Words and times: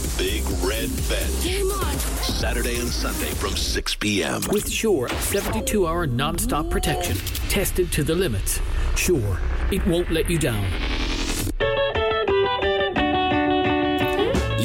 The 0.00 0.14
Big 0.16 0.44
Red 0.62 0.88
Bench. 1.10 1.44
Game 1.44 1.70
on. 1.70 1.98
Saturday 2.22 2.78
and 2.78 2.88
Sunday 2.88 3.30
from 3.34 3.54
6 3.54 3.94
p.m. 3.96 4.40
With 4.50 4.70
Sure 4.70 5.08
72 5.08 5.86
hour 5.86 6.06
non 6.06 6.38
stop 6.38 6.70
protection. 6.70 7.16
Tested 7.50 7.92
to 7.92 8.02
the 8.02 8.14
limits. 8.14 8.60
Sure, 8.96 9.38
it 9.70 9.86
won't 9.86 10.10
let 10.10 10.30
you 10.30 10.38
down. 10.38 10.64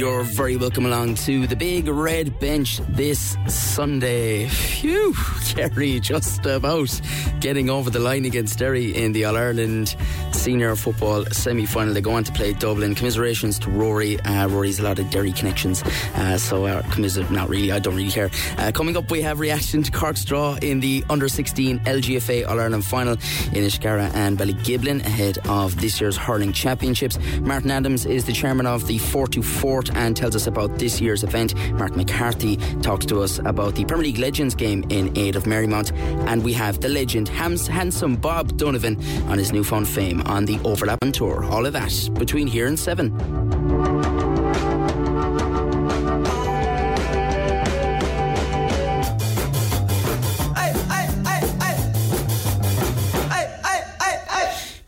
You're 0.06 0.22
very 0.22 0.56
welcome 0.56 0.86
along 0.86 1.16
to 1.26 1.48
the 1.48 1.56
big 1.56 1.88
red 1.88 2.40
bench 2.40 2.80
this 2.90 3.36
Sunday. 3.48 4.48
Phew, 4.48 5.16
Kerry 5.48 6.00
just 6.00 6.46
about 6.46 7.02
getting 7.40 7.72
over 7.72 7.90
the 7.90 7.98
line 7.98 8.26
against 8.26 8.60
Derry 8.60 8.96
in 8.96 9.14
the 9.14 9.26
All 9.26 9.36
Ireland 9.36 9.96
Senior 10.32 10.76
Football 10.76 11.26
Semi 11.32 11.66
Final. 11.66 11.96
They 11.96 12.02
go 12.02 12.12
on 12.12 12.24
to 12.24 12.32
play 12.34 12.54
Dublin. 12.54 12.94
Commiserations 12.94 13.58
to 13.58 13.72
Rory. 13.72 14.20
Uh, 14.20 14.48
Rory's 14.48 14.80
a 14.80 14.84
lot 14.84 15.00
of 15.00 15.10
Derry 15.10 15.32
connections, 15.32 15.82
uh, 16.14 16.38
so 16.38 16.68
uh, 16.68 16.84
commiserate, 16.92 17.32
not 17.32 17.50
really, 17.50 17.72
I 17.72 17.80
don't 17.80 17.96
really 17.96 18.12
care. 18.12 18.30
Uh, 18.60 18.72
coming 18.72 18.96
up, 18.96 19.10
we 19.10 19.24
have 19.24 19.40
reaction 19.40 19.82
to 19.82 19.92
Cork's 19.92 20.24
draw 20.24 20.56
in 20.62 20.82
the 20.82 21.04
Under 21.10 21.28
16 21.28 21.80
LGFA 21.80 22.48
All 22.48 22.60
Ireland 22.60 22.86
Final 22.86 23.14
in 23.14 23.64
Inniscarra 23.64 24.14
and 24.14 24.38
Ballygiblin 24.38 25.04
ahead 25.04 25.40
of 25.50 25.82
this 25.82 26.00
year's 26.00 26.16
Hurling 26.16 26.54
Championships. 26.54 27.18
Martin 27.40 27.72
Adams 27.72 28.06
is 28.06 28.26
the 28.26 28.34
chairman 28.34 28.68
of 28.68 28.86
the 28.86 29.00
Fort 29.00 29.32
to 29.32 29.42
Fort 29.42 29.95
and 29.96 30.16
tells 30.16 30.36
us 30.36 30.48
about 30.48 30.78
this 30.78 31.02
year's 31.02 31.24
event. 31.24 31.56
Mark 31.74 31.96
McCarthy 31.96 32.58
talks 32.82 33.06
to 33.08 33.22
us 33.22 33.40
about 33.40 33.76
the 33.76 33.86
Premier 33.86 34.04
League 34.06 34.18
Legends 34.20 34.56
game 34.56 34.84
in 34.90 35.18
aid 35.18 35.36
of 35.36 35.44
Marymount. 35.44 35.92
And 36.28 36.44
we 36.44 36.54
have 36.54 36.80
the 36.82 36.90
legend, 36.90 37.30
hams- 37.30 37.68
handsome 37.68 38.16
Bob 38.16 38.58
Donovan, 38.58 38.98
on 39.30 39.38
his 39.38 39.52
newfound 39.52 39.88
fame 39.88 40.22
on 40.26 40.46
the 40.46 40.60
Overlap 40.64 41.00
on 41.02 41.12
Tour. 41.12 41.46
All 41.46 41.66
of 41.66 41.74
that 41.74 42.10
between 42.14 42.48
here 42.48 42.68
and 42.68 42.78
seven. 42.78 43.95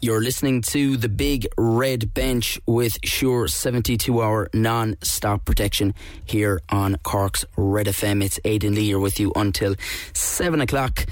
You're 0.07 0.21
listening 0.21 0.61
to 0.61 0.95
the 0.95 1.09
Big 1.09 1.47
Red 1.57 2.13
Bench 2.13 2.61
with 2.65 2.97
Sure 3.03 3.49
72 3.49 4.21
hour 4.21 4.49
non 4.53 4.95
stop 5.01 5.43
protection 5.43 5.93
here 6.23 6.61
on 6.69 6.95
Cork's 7.03 7.43
Red 7.57 7.87
FM. 7.87 8.23
It's 8.23 8.39
Aidan 8.45 8.75
Lee 8.75 8.85
here 8.85 8.99
with 8.99 9.19
you 9.19 9.33
until 9.35 9.75
7 10.13 10.61
o'clock. 10.61 11.05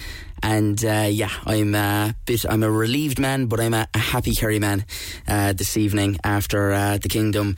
And 0.48 0.86
uh, 0.86 1.08
yeah, 1.10 1.32
I'm 1.48 1.74
a 1.74 2.16
bit, 2.28 2.46
I'm 2.48 2.62
a 2.62 2.70
relieved 2.70 3.18
man, 3.18 3.48
but 3.48 3.60
I'm 3.60 3.74
a, 3.74 3.88
a 3.96 3.98
happy 3.98 4.36
Kerry 4.36 4.60
man 4.60 4.86
uh, 5.28 5.54
this 5.54 5.76
evening 5.76 6.20
after 6.24 6.72
uh, 6.72 7.00
the 7.00 7.10
Kingdom 7.10 7.56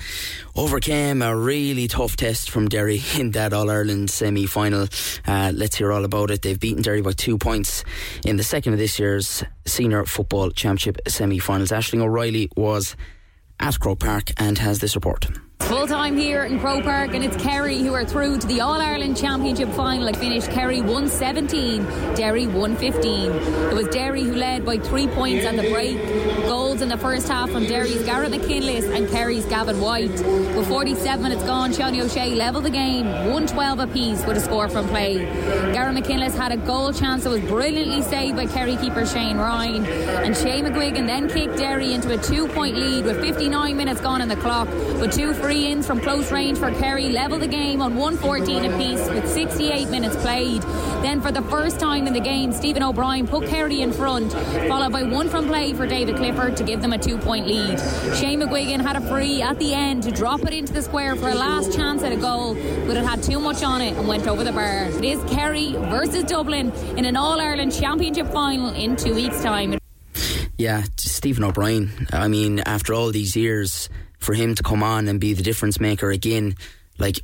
overcame 0.56 1.22
a 1.22 1.36
really 1.36 1.90
tough 1.90 2.16
test 2.16 2.50
from 2.50 2.70
Derry 2.70 3.04
in 3.20 3.32
that 3.32 3.52
All 3.52 3.70
Ireland 3.70 4.10
semi 4.10 4.46
final. 4.46 4.88
Uh, 5.28 5.52
let's 5.54 5.76
hear 5.76 5.92
all 5.92 6.06
about 6.06 6.32
it. 6.32 6.44
They've 6.44 6.58
beaten 6.58 6.82
Derry 6.82 7.02
by 7.02 7.12
two 7.12 7.38
points 7.38 7.84
in 8.26 8.38
the 8.38 8.44
second 8.44 8.72
of 8.72 8.80
this 8.80 8.98
year's 8.98 9.44
Senior 9.66 10.06
Football 10.06 10.52
Championship 10.52 10.98
semi 11.10 11.40
finals. 11.40 11.72
Ashling 11.72 12.02
O'Reilly 12.02 12.50
was 12.56 12.96
at 13.60 13.78
Croke 13.82 14.00
Park 14.00 14.32
and 14.38 14.58
has 14.60 14.80
this 14.80 14.96
report. 14.96 15.28
Full 15.59 15.86
time 15.86 16.16
here 16.16 16.44
in 16.45 16.61
Croke 16.61 16.83
Park, 16.83 17.13
and 17.13 17.22
it's 17.22 17.36
Kerry 17.36 17.80
who 17.80 17.94
are 17.94 18.05
through 18.05 18.38
to 18.38 18.47
the 18.47 18.61
All 18.61 18.80
Ireland 18.80 19.17
Championship 19.17 19.67
final. 19.73 20.08
It 20.08 20.16
finished 20.16 20.50
Kerry 20.50 20.80
117, 20.80 21.83
Derry 22.16 22.47
115. 22.47 23.31
It 23.31 23.73
was 23.73 23.85
Derry 23.89 24.23
who 24.23 24.33
led 24.33 24.66
by 24.66 24.78
three 24.78 25.08
points 25.08 25.45
on 25.45 25.58
the 25.58 25.69
break. 25.69 25.97
Goals 26.45 26.81
in 26.81 26.88
the 26.88 26.97
first 26.97 27.28
half 27.28 27.50
from 27.50 27.66
Derry's 27.66 28.02
Gareth 28.03 28.31
McKinless 28.31 28.85
and 28.85 29.09
Kerry's 29.09 29.45
Gavin 29.45 29.81
White. 29.81 30.11
With 30.11 30.69
47 30.69 31.22
minutes 31.22 31.44
gone, 31.44 31.73
Sean 31.73 32.00
O'Shea 32.00 32.33
levelled 32.33 32.63
the 32.63 32.69
game 32.69 33.05
112 33.05 33.80
apiece 33.80 34.25
with 34.25 34.38
a 34.38 34.41
score 34.41 34.69
from 34.69 34.88
play. 34.88 35.17
Gareth 35.73 35.95
McKinless 35.95 36.38
had 36.38 36.53
a 36.53 36.58
goal 36.58 36.94
chance 36.94 37.25
that 37.25 37.30
was 37.30 37.41
brilliantly 37.41 38.03
saved 38.03 38.38
by 38.38 38.45
Kerry 38.45 38.78
keeper 38.78 39.06
Shane 39.06 39.38
Ryan, 39.38 39.85
and 39.85 40.38
Shane 40.38 40.63
McGuigan 40.63 41.07
then 41.07 41.28
kicked 41.28 41.57
Derry 41.57 41.94
into 41.94 42.13
a 42.13 42.17
two 42.23 42.47
point 42.47 42.78
lead 42.78 43.03
with 43.03 43.19
59 43.19 43.75
minutes 43.75 44.00
gone 44.00 44.22
on 44.22 44.29
the 44.29 44.38
clock, 44.38 44.69
with 45.01 45.13
two 45.13 45.34
ins 45.52 45.88
from 45.88 46.02
close 46.02 46.31
range 46.31 46.58
for 46.58 46.72
Kerry 46.72 47.09
level 47.09 47.40
the 47.40 47.47
game 47.47 47.81
on 47.81 47.96
114 47.96 48.72
apiece 48.72 49.09
with 49.09 49.28
68 49.28 49.90
minutes 49.90 50.16
played. 50.18 50.62
Then 51.02 51.22
for 51.22 51.31
the 51.31 51.41
first 51.44 51.80
time 51.80 52.08
in 52.08 52.13
the 52.13 52.19
game, 52.19 52.52
Stephen 52.52 52.84
O'Brien 52.84 53.28
put 53.28 53.47
Kerry 53.47 53.81
in 53.81 53.94
front, 53.94 54.34
followed 54.68 54.91
by 54.91 55.03
one 55.03 55.30
from 55.30 55.47
play 55.47 55.74
for 55.74 55.88
David 55.88 56.18
Clifford 56.18 56.58
to 56.58 56.63
give 56.63 56.81
them 56.81 56.94
a 56.94 56.97
two 56.97 57.18
point 57.18 57.47
lead. 57.47 57.80
Shane 58.18 58.41
McGuigan 58.41 58.81
had 58.81 58.96
a 58.96 59.02
free 59.02 59.41
at 59.41 59.58
the 59.59 59.74
end 59.74 60.03
to 60.03 60.12
drop 60.12 60.41
it 60.41 60.53
into 60.53 60.74
the 60.74 60.81
square 60.81 61.16
for 61.16 61.30
a 61.30 61.35
last 61.35 61.74
chance 61.74 62.03
at 62.03 62.12
a 62.12 62.18
goal, 62.18 62.53
but 62.85 62.97
it 62.97 63.06
had 63.06 63.24
too 63.24 63.40
much 63.40 63.64
on 63.64 63.81
it 63.81 63.96
and 63.96 64.08
went 64.08 64.28
over 64.28 64.44
the 64.44 64.52
bar. 64.52 64.85
It 64.85 65.06
is 65.06 65.24
Kerry 65.31 65.72
versus 65.72 66.24
Dublin 66.24 66.72
in 66.97 67.06
an 67.06 67.16
All 67.16 67.40
Ireland 67.40 67.74
Championship 67.74 68.28
final 68.28 68.74
in 68.74 68.96
two 68.96 69.16
weeks' 69.16 69.41
time. 69.41 69.78
Yeah, 70.58 70.84
Stephen 70.97 71.44
O'Brien. 71.44 72.08
I 72.12 72.28
mean, 72.28 72.59
after 72.59 72.94
all 72.94 73.12
these 73.12 73.35
years, 73.35 73.90
for 74.19 74.33
him 74.33 74.55
to 74.55 74.63
come 74.63 74.83
on 74.83 75.07
and 75.07 75.19
be 75.19 75.33
the 75.33 75.44
difference 75.44 75.79
maker 75.79 76.11
again, 76.11 76.55
like 76.97 77.19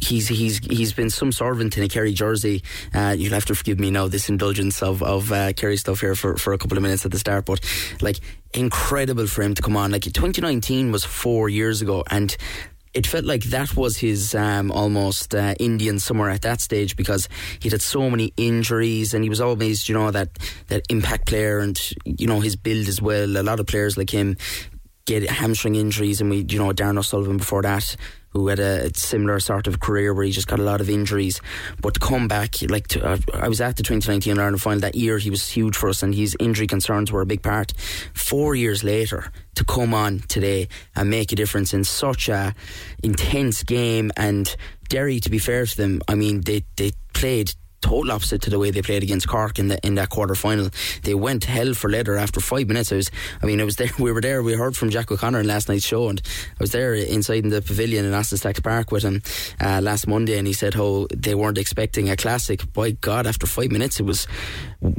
he's 0.00 0.28
he's 0.28 0.58
he's 0.58 0.92
been 0.92 1.10
some 1.10 1.32
servant 1.32 1.76
in 1.76 1.84
a 1.84 1.88
Kerry 1.88 2.12
jersey. 2.12 2.62
Uh, 2.94 3.14
you'll 3.16 3.34
have 3.34 3.46
to 3.46 3.54
forgive 3.54 3.78
me 3.78 3.90
now 3.90 4.08
this 4.08 4.28
indulgence 4.28 4.82
of 4.82 5.02
of 5.02 5.32
uh, 5.32 5.52
Kerry 5.52 5.76
stuff 5.76 6.00
here 6.00 6.14
for, 6.14 6.36
for 6.36 6.52
a 6.52 6.58
couple 6.58 6.76
of 6.76 6.82
minutes 6.82 7.04
at 7.04 7.12
the 7.12 7.18
start, 7.18 7.46
but 7.46 7.60
like 8.00 8.18
incredible 8.54 9.26
for 9.26 9.42
him 9.42 9.54
to 9.54 9.62
come 9.62 9.76
on. 9.76 9.90
Like 9.90 10.02
2019 10.02 10.92
was 10.92 11.04
four 11.04 11.48
years 11.48 11.82
ago, 11.82 12.04
and 12.10 12.36
it 12.94 13.06
felt 13.06 13.24
like 13.24 13.44
that 13.44 13.74
was 13.74 13.96
his 13.96 14.34
um, 14.34 14.70
almost 14.70 15.34
uh, 15.34 15.54
Indian 15.58 15.98
summer 15.98 16.28
at 16.28 16.42
that 16.42 16.60
stage 16.60 16.94
because 16.94 17.28
he'd 17.60 17.72
had 17.72 17.80
so 17.80 18.10
many 18.10 18.34
injuries 18.36 19.14
and 19.14 19.24
he 19.24 19.30
was 19.30 19.40
always, 19.40 19.88
you 19.88 19.94
know, 19.94 20.10
that, 20.10 20.38
that 20.68 20.82
impact 20.90 21.26
player 21.26 21.60
and, 21.60 21.80
you 22.04 22.26
know, 22.26 22.40
his 22.40 22.54
build 22.54 22.88
as 22.88 23.00
well. 23.00 23.38
A 23.38 23.42
lot 23.42 23.60
of 23.60 23.66
players 23.66 23.96
like 23.96 24.10
him 24.10 24.36
get 25.04 25.28
hamstring 25.28 25.74
injuries 25.74 26.20
and 26.20 26.30
we, 26.30 26.44
you 26.48 26.58
know, 26.58 26.70
Darren 26.70 26.98
O'Sullivan 26.98 27.36
before 27.36 27.62
that 27.62 27.96
who 28.32 28.48
had 28.48 28.58
a 28.58 28.90
similar 28.96 29.38
sort 29.38 29.66
of 29.66 29.80
career 29.80 30.14
where 30.14 30.24
he 30.24 30.32
just 30.32 30.48
got 30.48 30.58
a 30.58 30.62
lot 30.62 30.80
of 30.80 30.88
injuries. 30.88 31.40
But 31.80 31.94
to 31.94 32.00
come 32.00 32.28
back, 32.28 32.56
like 32.68 32.88
to, 32.88 33.04
uh, 33.04 33.18
I 33.34 33.48
was 33.48 33.60
at 33.60 33.76
the 33.76 33.82
2019 33.82 34.38
Ireland 34.38 34.62
final 34.62 34.80
that 34.80 34.94
year, 34.94 35.18
he 35.18 35.30
was 35.30 35.48
huge 35.50 35.76
for 35.76 35.88
us, 35.88 36.02
and 36.02 36.14
his 36.14 36.34
injury 36.40 36.66
concerns 36.66 37.12
were 37.12 37.20
a 37.20 37.26
big 37.26 37.42
part. 37.42 37.72
Four 38.14 38.54
years 38.54 38.82
later, 38.82 39.30
to 39.56 39.64
come 39.64 39.92
on 39.92 40.20
today 40.20 40.68
and 40.96 41.10
make 41.10 41.32
a 41.32 41.36
difference 41.36 41.74
in 41.74 41.84
such 41.84 42.28
a 42.28 42.54
intense 43.02 43.62
game, 43.62 44.10
and 44.16 44.54
Derry, 44.88 45.20
to 45.20 45.30
be 45.30 45.38
fair 45.38 45.66
to 45.66 45.76
them, 45.76 46.00
I 46.08 46.14
mean 46.14 46.40
they 46.40 46.64
they 46.76 46.92
played 47.12 47.54
total 47.82 48.12
opposite 48.12 48.40
to 48.42 48.50
the 48.50 48.58
way 48.58 48.70
they 48.70 48.80
played 48.80 49.02
against 49.02 49.28
Cork 49.28 49.58
in 49.58 49.68
the 49.68 49.86
in 49.86 49.96
that 49.96 50.08
quarter 50.08 50.34
final. 50.34 50.70
They 51.02 51.14
went 51.14 51.44
hell 51.44 51.74
for 51.74 51.90
leather 51.90 52.16
after 52.16 52.40
five 52.40 52.68
minutes. 52.68 52.92
I 52.92 52.96
was, 52.96 53.10
I 53.42 53.46
mean, 53.46 53.60
I 53.60 53.64
was 53.64 53.76
there. 53.82 53.90
We 53.98 54.12
were 54.12 54.20
there. 54.20 54.42
We 54.42 54.54
heard 54.54 54.76
from 54.76 54.90
Jack 54.90 55.12
O'Connor 55.12 55.40
in 55.40 55.46
last 55.46 55.68
night's 55.68 55.84
show, 55.84 56.08
and 56.08 56.22
I 56.24 56.62
was 56.62 56.72
there 56.72 56.94
inside 56.94 57.44
in 57.44 57.50
the 57.50 57.60
pavilion 57.60 58.04
in 58.04 58.14
Aston 58.14 58.52
Park 58.62 58.90
with 58.90 59.02
him 59.02 59.22
uh, 59.60 59.80
last 59.82 60.06
Monday, 60.06 60.38
and 60.38 60.46
he 60.46 60.52
said 60.52 60.74
how 60.74 61.06
they 61.14 61.34
weren't 61.34 61.58
expecting 61.58 62.08
a 62.08 62.16
classic. 62.16 62.72
By 62.72 62.92
God, 62.92 63.26
after 63.26 63.46
five 63.46 63.70
minutes, 63.70 64.00
it 64.00 64.06
was 64.06 64.26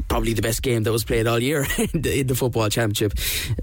probably 0.07 0.33
the 0.33 0.41
best 0.41 0.61
game 0.61 0.83
that 0.83 0.91
was 0.91 1.03
played 1.03 1.27
all 1.27 1.39
year 1.39 1.65
in, 1.77 2.01
the, 2.01 2.19
in 2.19 2.27
the 2.27 2.35
football 2.35 2.69
championship. 2.69 3.13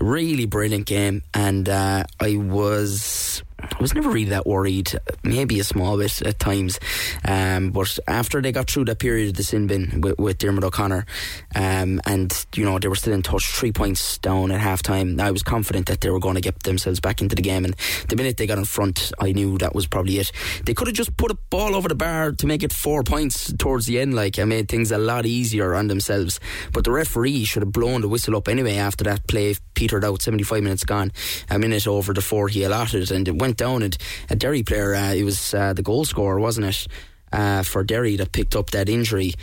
Really 0.00 0.46
brilliant 0.46 0.86
game, 0.86 1.22
and 1.34 1.68
uh, 1.68 2.04
I 2.18 2.36
was. 2.36 3.42
I 3.62 3.80
was 3.80 3.94
never 3.94 4.10
really 4.10 4.30
that 4.30 4.46
worried, 4.46 4.92
maybe 5.22 5.60
a 5.60 5.64
small 5.64 5.98
bit 5.98 6.22
at 6.22 6.38
times. 6.38 6.78
Um, 7.24 7.70
but 7.70 7.98
after 8.06 8.40
they 8.40 8.52
got 8.52 8.70
through 8.70 8.86
that 8.86 8.98
period 8.98 9.30
of 9.30 9.34
the 9.34 9.42
sin 9.42 9.66
bin 9.66 10.00
with, 10.00 10.18
with 10.18 10.38
Dermot 10.38 10.64
O'Connor, 10.64 11.06
um, 11.54 12.00
and 12.06 12.46
you 12.54 12.64
know 12.64 12.78
they 12.78 12.88
were 12.88 12.94
still 12.94 13.12
in 13.12 13.22
touch, 13.22 13.46
three 13.46 13.72
points 13.72 14.18
down 14.18 14.50
at 14.50 14.60
halftime. 14.60 15.20
I 15.20 15.30
was 15.30 15.42
confident 15.42 15.86
that 15.86 16.00
they 16.00 16.10
were 16.10 16.20
going 16.20 16.36
to 16.36 16.40
get 16.40 16.62
themselves 16.62 17.00
back 17.00 17.20
into 17.20 17.34
the 17.34 17.42
game. 17.42 17.64
And 17.64 17.74
the 18.08 18.16
minute 18.16 18.36
they 18.36 18.46
got 18.46 18.58
in 18.58 18.64
front, 18.64 19.12
I 19.18 19.32
knew 19.32 19.58
that 19.58 19.74
was 19.74 19.86
probably 19.86 20.18
it. 20.18 20.32
They 20.64 20.74
could 20.74 20.88
have 20.88 20.96
just 20.96 21.16
put 21.16 21.30
a 21.30 21.38
ball 21.50 21.74
over 21.74 21.88
the 21.88 21.94
bar 21.94 22.32
to 22.32 22.46
make 22.46 22.62
it 22.62 22.72
four 22.72 23.02
points 23.02 23.52
towards 23.58 23.86
the 23.86 24.00
end, 24.00 24.14
like 24.14 24.38
I 24.38 24.44
made 24.44 24.68
things 24.68 24.90
a 24.90 24.98
lot 24.98 25.26
easier 25.26 25.74
on 25.74 25.88
themselves. 25.88 26.40
But 26.72 26.84
the 26.84 26.92
referee 26.92 27.44
should 27.44 27.62
have 27.62 27.72
blown 27.72 28.00
the 28.00 28.08
whistle 28.08 28.36
up 28.36 28.48
anyway 28.48 28.76
after 28.76 29.04
that 29.04 29.26
play 29.26 29.54
petered 29.74 30.04
out, 30.04 30.20
75 30.20 30.62
minutes 30.62 30.84
gone, 30.84 31.10
a 31.48 31.58
minute 31.58 31.86
over 31.86 32.12
the 32.12 32.20
four 32.20 32.48
he 32.48 32.64
allotted, 32.64 33.10
and 33.10 33.26
it 33.26 33.36
went 33.36 33.49
down. 33.56 33.82
And 33.82 33.96
a 34.28 34.36
Derry 34.36 34.62
player, 34.62 34.94
uh, 34.94 35.12
it 35.12 35.24
was 35.24 35.54
uh, 35.54 35.72
the 35.72 35.82
goal 35.82 36.04
scorer, 36.04 36.40
wasn't 36.40 36.66
it, 36.66 36.86
uh, 37.32 37.62
for 37.62 37.84
Derry 37.84 38.16
that 38.16 38.32
picked 38.32 38.56
up 38.56 38.70
that 38.70 38.88
injury. 38.88 39.34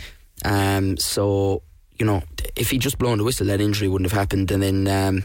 Um, 0.44 0.96
so 0.96 1.62
you 1.98 2.06
know, 2.06 2.22
if 2.56 2.70
he'd 2.70 2.80
just 2.80 2.98
blown 2.98 3.18
the 3.18 3.24
whistle, 3.24 3.46
that 3.46 3.60
injury 3.60 3.88
wouldn't 3.88 4.10
have 4.10 4.18
happened. 4.18 4.50
And 4.50 4.62
then 4.62 4.88
um, 4.88 5.24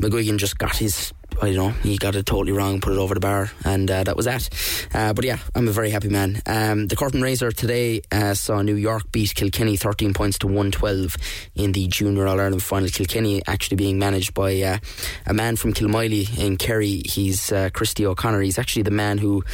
McGuigan 0.00 0.38
just 0.38 0.58
got 0.58 0.76
his 0.76 1.12
I 1.40 1.52
don't 1.52 1.56
know, 1.56 1.68
he 1.82 1.96
got 1.96 2.16
it 2.16 2.26
totally 2.26 2.50
wrong, 2.50 2.80
put 2.80 2.92
it 2.92 2.98
over 2.98 3.14
the 3.14 3.20
bar, 3.20 3.50
and 3.64 3.88
uh, 3.88 4.02
that 4.02 4.16
was 4.16 4.26
that. 4.26 4.48
Uh, 4.92 5.12
but 5.12 5.24
yeah, 5.24 5.38
I'm 5.54 5.68
a 5.68 5.72
very 5.72 5.90
happy 5.90 6.08
man. 6.08 6.42
Um, 6.46 6.88
the 6.88 6.96
curtain 6.96 7.22
raiser 7.22 7.52
today 7.52 8.02
uh, 8.10 8.34
saw 8.34 8.60
New 8.60 8.74
York 8.74 9.12
beat 9.12 9.34
Kilkenny 9.36 9.76
13 9.76 10.14
points 10.14 10.38
to 10.38 10.48
112 10.48 11.16
in 11.54 11.72
the 11.72 11.86
Junior 11.86 12.26
All 12.26 12.40
Ireland 12.40 12.62
final. 12.62 12.88
Kilkenny 12.88 13.40
actually 13.46 13.76
being 13.76 14.00
managed 14.00 14.34
by 14.34 14.60
uh, 14.62 14.78
a 15.26 15.32
man 15.32 15.54
from 15.54 15.74
Kilmoyley 15.74 16.38
in 16.38 16.56
Kerry. 16.56 17.02
He's 17.06 17.52
uh, 17.52 17.70
Christy 17.72 18.04
O'Connor. 18.04 18.40
He's 18.40 18.58
actually 18.58 18.82
the 18.82 18.90
man 18.90 19.18
who, 19.18 19.44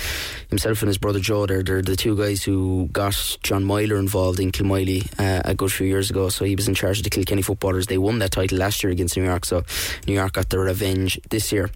himself 0.49 0.81
and 0.81 0.89
his 0.89 0.99
brother 0.99 1.21
Joe, 1.21 1.45
they're, 1.45 1.63
they're 1.63 1.83
the 1.83 1.97
two 1.97 2.17
guys 2.17 2.43
who 2.43 2.89
got 2.93 3.37
John 3.43 3.63
Meyler 3.63 3.97
involved 3.97 4.41
in 4.41 4.53
Kilmoyley 4.53 5.07
uh, 5.19 5.43
a 5.45 5.55
good 5.55 5.71
few 5.71 5.87
years 5.87 6.09
ago. 6.09 6.31
So 6.31 6.47
he 6.47 6.57
was 6.57 6.67
in 6.67 6.75
charge 6.75 6.99
of 6.99 7.05
the 7.05 7.11
Kilkenny 7.11 7.43
footballers. 7.43 7.89
They 7.89 7.99
won 7.99 8.21
that 8.21 8.31
title 8.31 8.57
last 8.57 8.83
year 8.83 8.91
against 8.91 9.19
New 9.19 9.25
York. 9.25 9.45
So 9.45 9.65
New 10.07 10.15
York 10.15 10.33
got 10.33 10.49
their 10.49 10.61
revenge 10.61 11.21
this 11.29 11.53
year. 11.53 11.71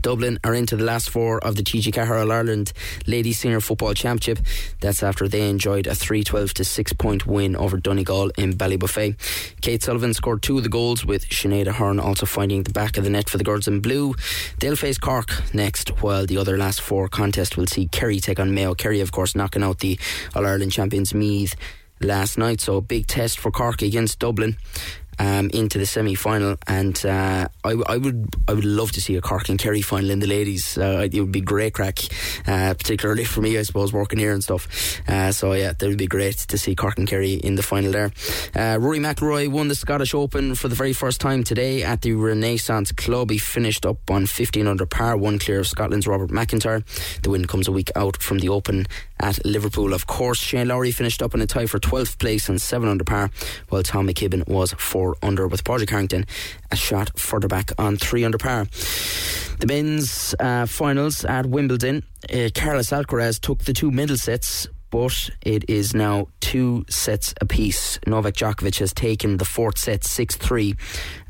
Dublin 0.00 0.38
are 0.44 0.54
into 0.54 0.76
the 0.76 0.84
last 0.84 1.10
four 1.10 1.38
of 1.44 1.56
the 1.56 1.62
TG 1.62 1.96
All 1.98 2.32
Ireland 2.32 2.72
Ladies 3.06 3.38
Senior 3.38 3.60
Football 3.60 3.94
Championship. 3.94 4.44
That's 4.80 5.02
after 5.02 5.28
they 5.28 5.48
enjoyed 5.48 5.86
a 5.86 5.94
3 5.94 6.24
12 6.24 6.54
to 6.54 6.64
6 6.64 6.92
point 6.94 7.26
win 7.26 7.56
over 7.56 7.76
Donegal 7.76 8.30
in 8.38 8.54
Ballybofey. 8.54 9.16
Kate 9.60 9.82
Sullivan 9.82 10.14
scored 10.14 10.42
two 10.42 10.56
of 10.58 10.62
the 10.62 10.68
goals, 10.68 11.04
with 11.04 11.28
Sinead 11.28 11.66
Aherne 11.66 12.02
also 12.02 12.26
finding 12.26 12.62
the 12.62 12.72
back 12.72 12.96
of 12.96 13.04
the 13.04 13.10
net 13.10 13.28
for 13.28 13.38
the 13.38 13.44
girls 13.44 13.68
in 13.68 13.80
blue. 13.80 14.14
They'll 14.60 14.76
face 14.76 14.98
Cork 14.98 15.30
next, 15.54 16.02
while 16.02 16.26
the 16.26 16.38
other 16.38 16.56
last 16.56 16.80
four 16.80 17.08
contest 17.08 17.56
will 17.56 17.66
see 17.66 17.88
Kerry 17.88 18.20
take 18.20 18.40
on 18.40 18.54
Mayo. 18.54 18.74
Kerry, 18.74 19.00
of 19.00 19.12
course, 19.12 19.34
knocking 19.34 19.62
out 19.62 19.80
the 19.80 19.98
All 20.34 20.46
Ireland 20.46 20.72
champions 20.72 21.14
Meath 21.14 21.54
last 22.00 22.38
night. 22.38 22.60
So 22.60 22.76
a 22.76 22.80
big 22.80 23.06
test 23.06 23.38
for 23.38 23.50
Cork 23.50 23.82
against 23.82 24.18
Dublin 24.18 24.56
um, 25.22 25.50
into 25.50 25.78
the 25.78 25.86
semi 25.86 26.16
final, 26.16 26.56
and 26.66 27.06
uh, 27.06 27.46
I, 27.62 27.70
I, 27.86 27.96
would 27.96 28.34
I 28.48 28.54
would 28.54 28.64
love 28.64 28.90
to 28.92 29.00
see 29.00 29.14
a 29.14 29.20
Cork 29.20 29.48
and 29.48 29.58
Kerry 29.58 29.80
final 29.80 30.10
in 30.10 30.18
the 30.18 30.26
ladies. 30.26 30.76
Uh, 30.76 31.08
it 31.10 31.20
would 31.20 31.30
be 31.30 31.40
great 31.40 31.74
crack, 31.74 32.00
uh, 32.48 32.74
particularly 32.74 33.24
for 33.32 33.40
me, 33.40 33.56
I 33.56 33.62
suppose, 33.62 33.92
working 33.92 34.18
here 34.18 34.32
and 34.32 34.42
stuff. 34.42 35.00
Uh, 35.08 35.30
so 35.30 35.52
yeah, 35.52 35.74
that 35.78 35.86
would 35.86 35.98
be 35.98 36.08
great 36.08 36.38
to 36.38 36.58
see 36.58 36.74
Cork 36.74 36.98
and 36.98 37.06
Kerry 37.06 37.34
in 37.34 37.54
the 37.54 37.62
final 37.62 37.92
there. 37.92 38.10
Uh, 38.56 38.78
Rory 38.80 38.98
McIlroy 38.98 39.48
won 39.48 39.68
the 39.68 39.76
Scottish 39.76 40.12
Open 40.12 40.56
for 40.56 40.66
the 40.66 40.74
very 40.74 40.92
first 40.92 41.20
time 41.20 41.44
today 41.44 41.84
at 41.84 42.02
the 42.02 42.14
Renaissance 42.14 42.90
Club. 42.90 43.30
He 43.30 43.38
finished 43.38 43.86
up 43.86 44.10
on 44.10 44.26
15 44.26 44.66
under 44.66 44.86
par, 44.86 45.16
one 45.16 45.38
clear 45.38 45.60
of 45.60 45.68
Scotland's 45.68 46.08
Robert 46.08 46.30
McIntyre. 46.30 46.82
The 47.22 47.30
win 47.30 47.46
comes 47.46 47.68
a 47.68 47.72
week 47.72 47.92
out 47.94 48.20
from 48.20 48.40
the 48.40 48.48
Open 48.48 48.86
at 49.20 49.44
Liverpool. 49.44 49.94
Of 49.94 50.08
course, 50.08 50.40
Shane 50.40 50.68
Lowry 50.68 50.90
finished 50.90 51.22
up 51.22 51.32
in 51.32 51.40
a 51.40 51.46
tie 51.46 51.66
for 51.66 51.78
12th 51.78 52.18
place 52.18 52.48
and 52.48 52.60
7 52.60 52.88
under 52.88 53.04
par, 53.04 53.30
while 53.68 53.84
Tom 53.84 54.08
McKibbin 54.08 54.48
was 54.48 54.72
4 54.72 55.11
under, 55.22 55.46
with 55.46 55.64
Padraig 55.64 55.90
Harrington 55.90 56.26
a 56.70 56.76
shot 56.76 57.18
further 57.18 57.48
back 57.48 57.70
on 57.78 57.96
3 57.96 58.24
under 58.24 58.38
par. 58.38 58.66
The 59.58 59.66
men's 59.66 60.34
uh, 60.40 60.66
finals 60.66 61.24
at 61.24 61.46
Wimbledon, 61.46 62.02
uh, 62.32 62.48
Carlos 62.54 62.90
Alcaraz 62.90 63.40
took 63.40 63.60
the 63.60 63.72
two 63.72 63.90
middle 63.90 64.16
sets 64.16 64.66
but 64.92 65.30
it 65.40 65.68
is 65.68 65.94
now 65.94 66.28
two 66.40 66.84
sets 66.88 67.34
apiece. 67.40 67.98
Novak 68.06 68.34
Djokovic 68.34 68.78
has 68.78 68.92
taken 68.92 69.38
the 69.38 69.44
fourth 69.46 69.78
set 69.78 70.04
6 70.04 70.36
3. 70.36 70.74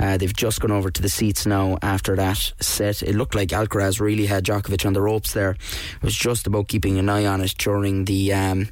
Uh, 0.00 0.16
they've 0.16 0.34
just 0.34 0.60
gone 0.60 0.72
over 0.72 0.90
to 0.90 1.00
the 1.00 1.08
seats 1.08 1.46
now 1.46 1.78
after 1.80 2.16
that 2.16 2.52
set. 2.60 3.02
It 3.02 3.14
looked 3.14 3.36
like 3.36 3.48
Alcaraz 3.50 4.00
really 4.00 4.26
had 4.26 4.44
Djokovic 4.44 4.84
on 4.84 4.94
the 4.94 5.00
ropes 5.00 5.32
there. 5.32 5.50
It 5.50 6.02
was 6.02 6.16
just 6.16 6.48
about 6.48 6.66
keeping 6.66 6.98
an 6.98 7.08
eye 7.08 7.24
on 7.24 7.40
it 7.40 7.54
during 7.56 8.04
the 8.04 8.32
um, 8.32 8.68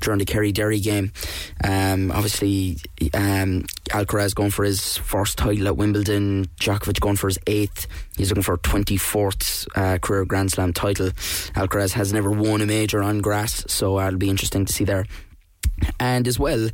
during 0.00 0.18
the 0.18 0.24
Kerry 0.24 0.50
Derry 0.50 0.80
game. 0.80 1.12
Um, 1.62 2.10
obviously, 2.10 2.78
um, 3.14 3.66
Alcaraz 3.90 4.34
going 4.34 4.50
for 4.50 4.64
his 4.64 4.96
first 4.96 5.38
title 5.38 5.68
at 5.68 5.76
Wimbledon, 5.76 6.46
Djokovic 6.58 6.98
going 6.98 7.16
for 7.16 7.28
his 7.28 7.38
eighth. 7.46 7.86
He's 8.16 8.30
looking 8.30 8.42
for 8.42 8.54
a 8.54 8.58
24th 8.58 9.68
uh, 9.76 9.98
career 9.98 10.24
Grand 10.24 10.50
Slam 10.50 10.72
title. 10.72 11.10
Alcaraz 11.54 11.92
has 11.92 12.12
never 12.12 12.30
won 12.30 12.60
a 12.60 12.66
major 12.66 13.02
on 13.02 13.20
grass, 13.20 13.64
so 13.68 14.00
it'll 14.00 14.18
be 14.18 14.31
interesting 14.32 14.64
to 14.64 14.72
see 14.72 14.84
there. 14.84 15.04
And 15.98 16.26
as 16.26 16.38
well, 16.38 16.68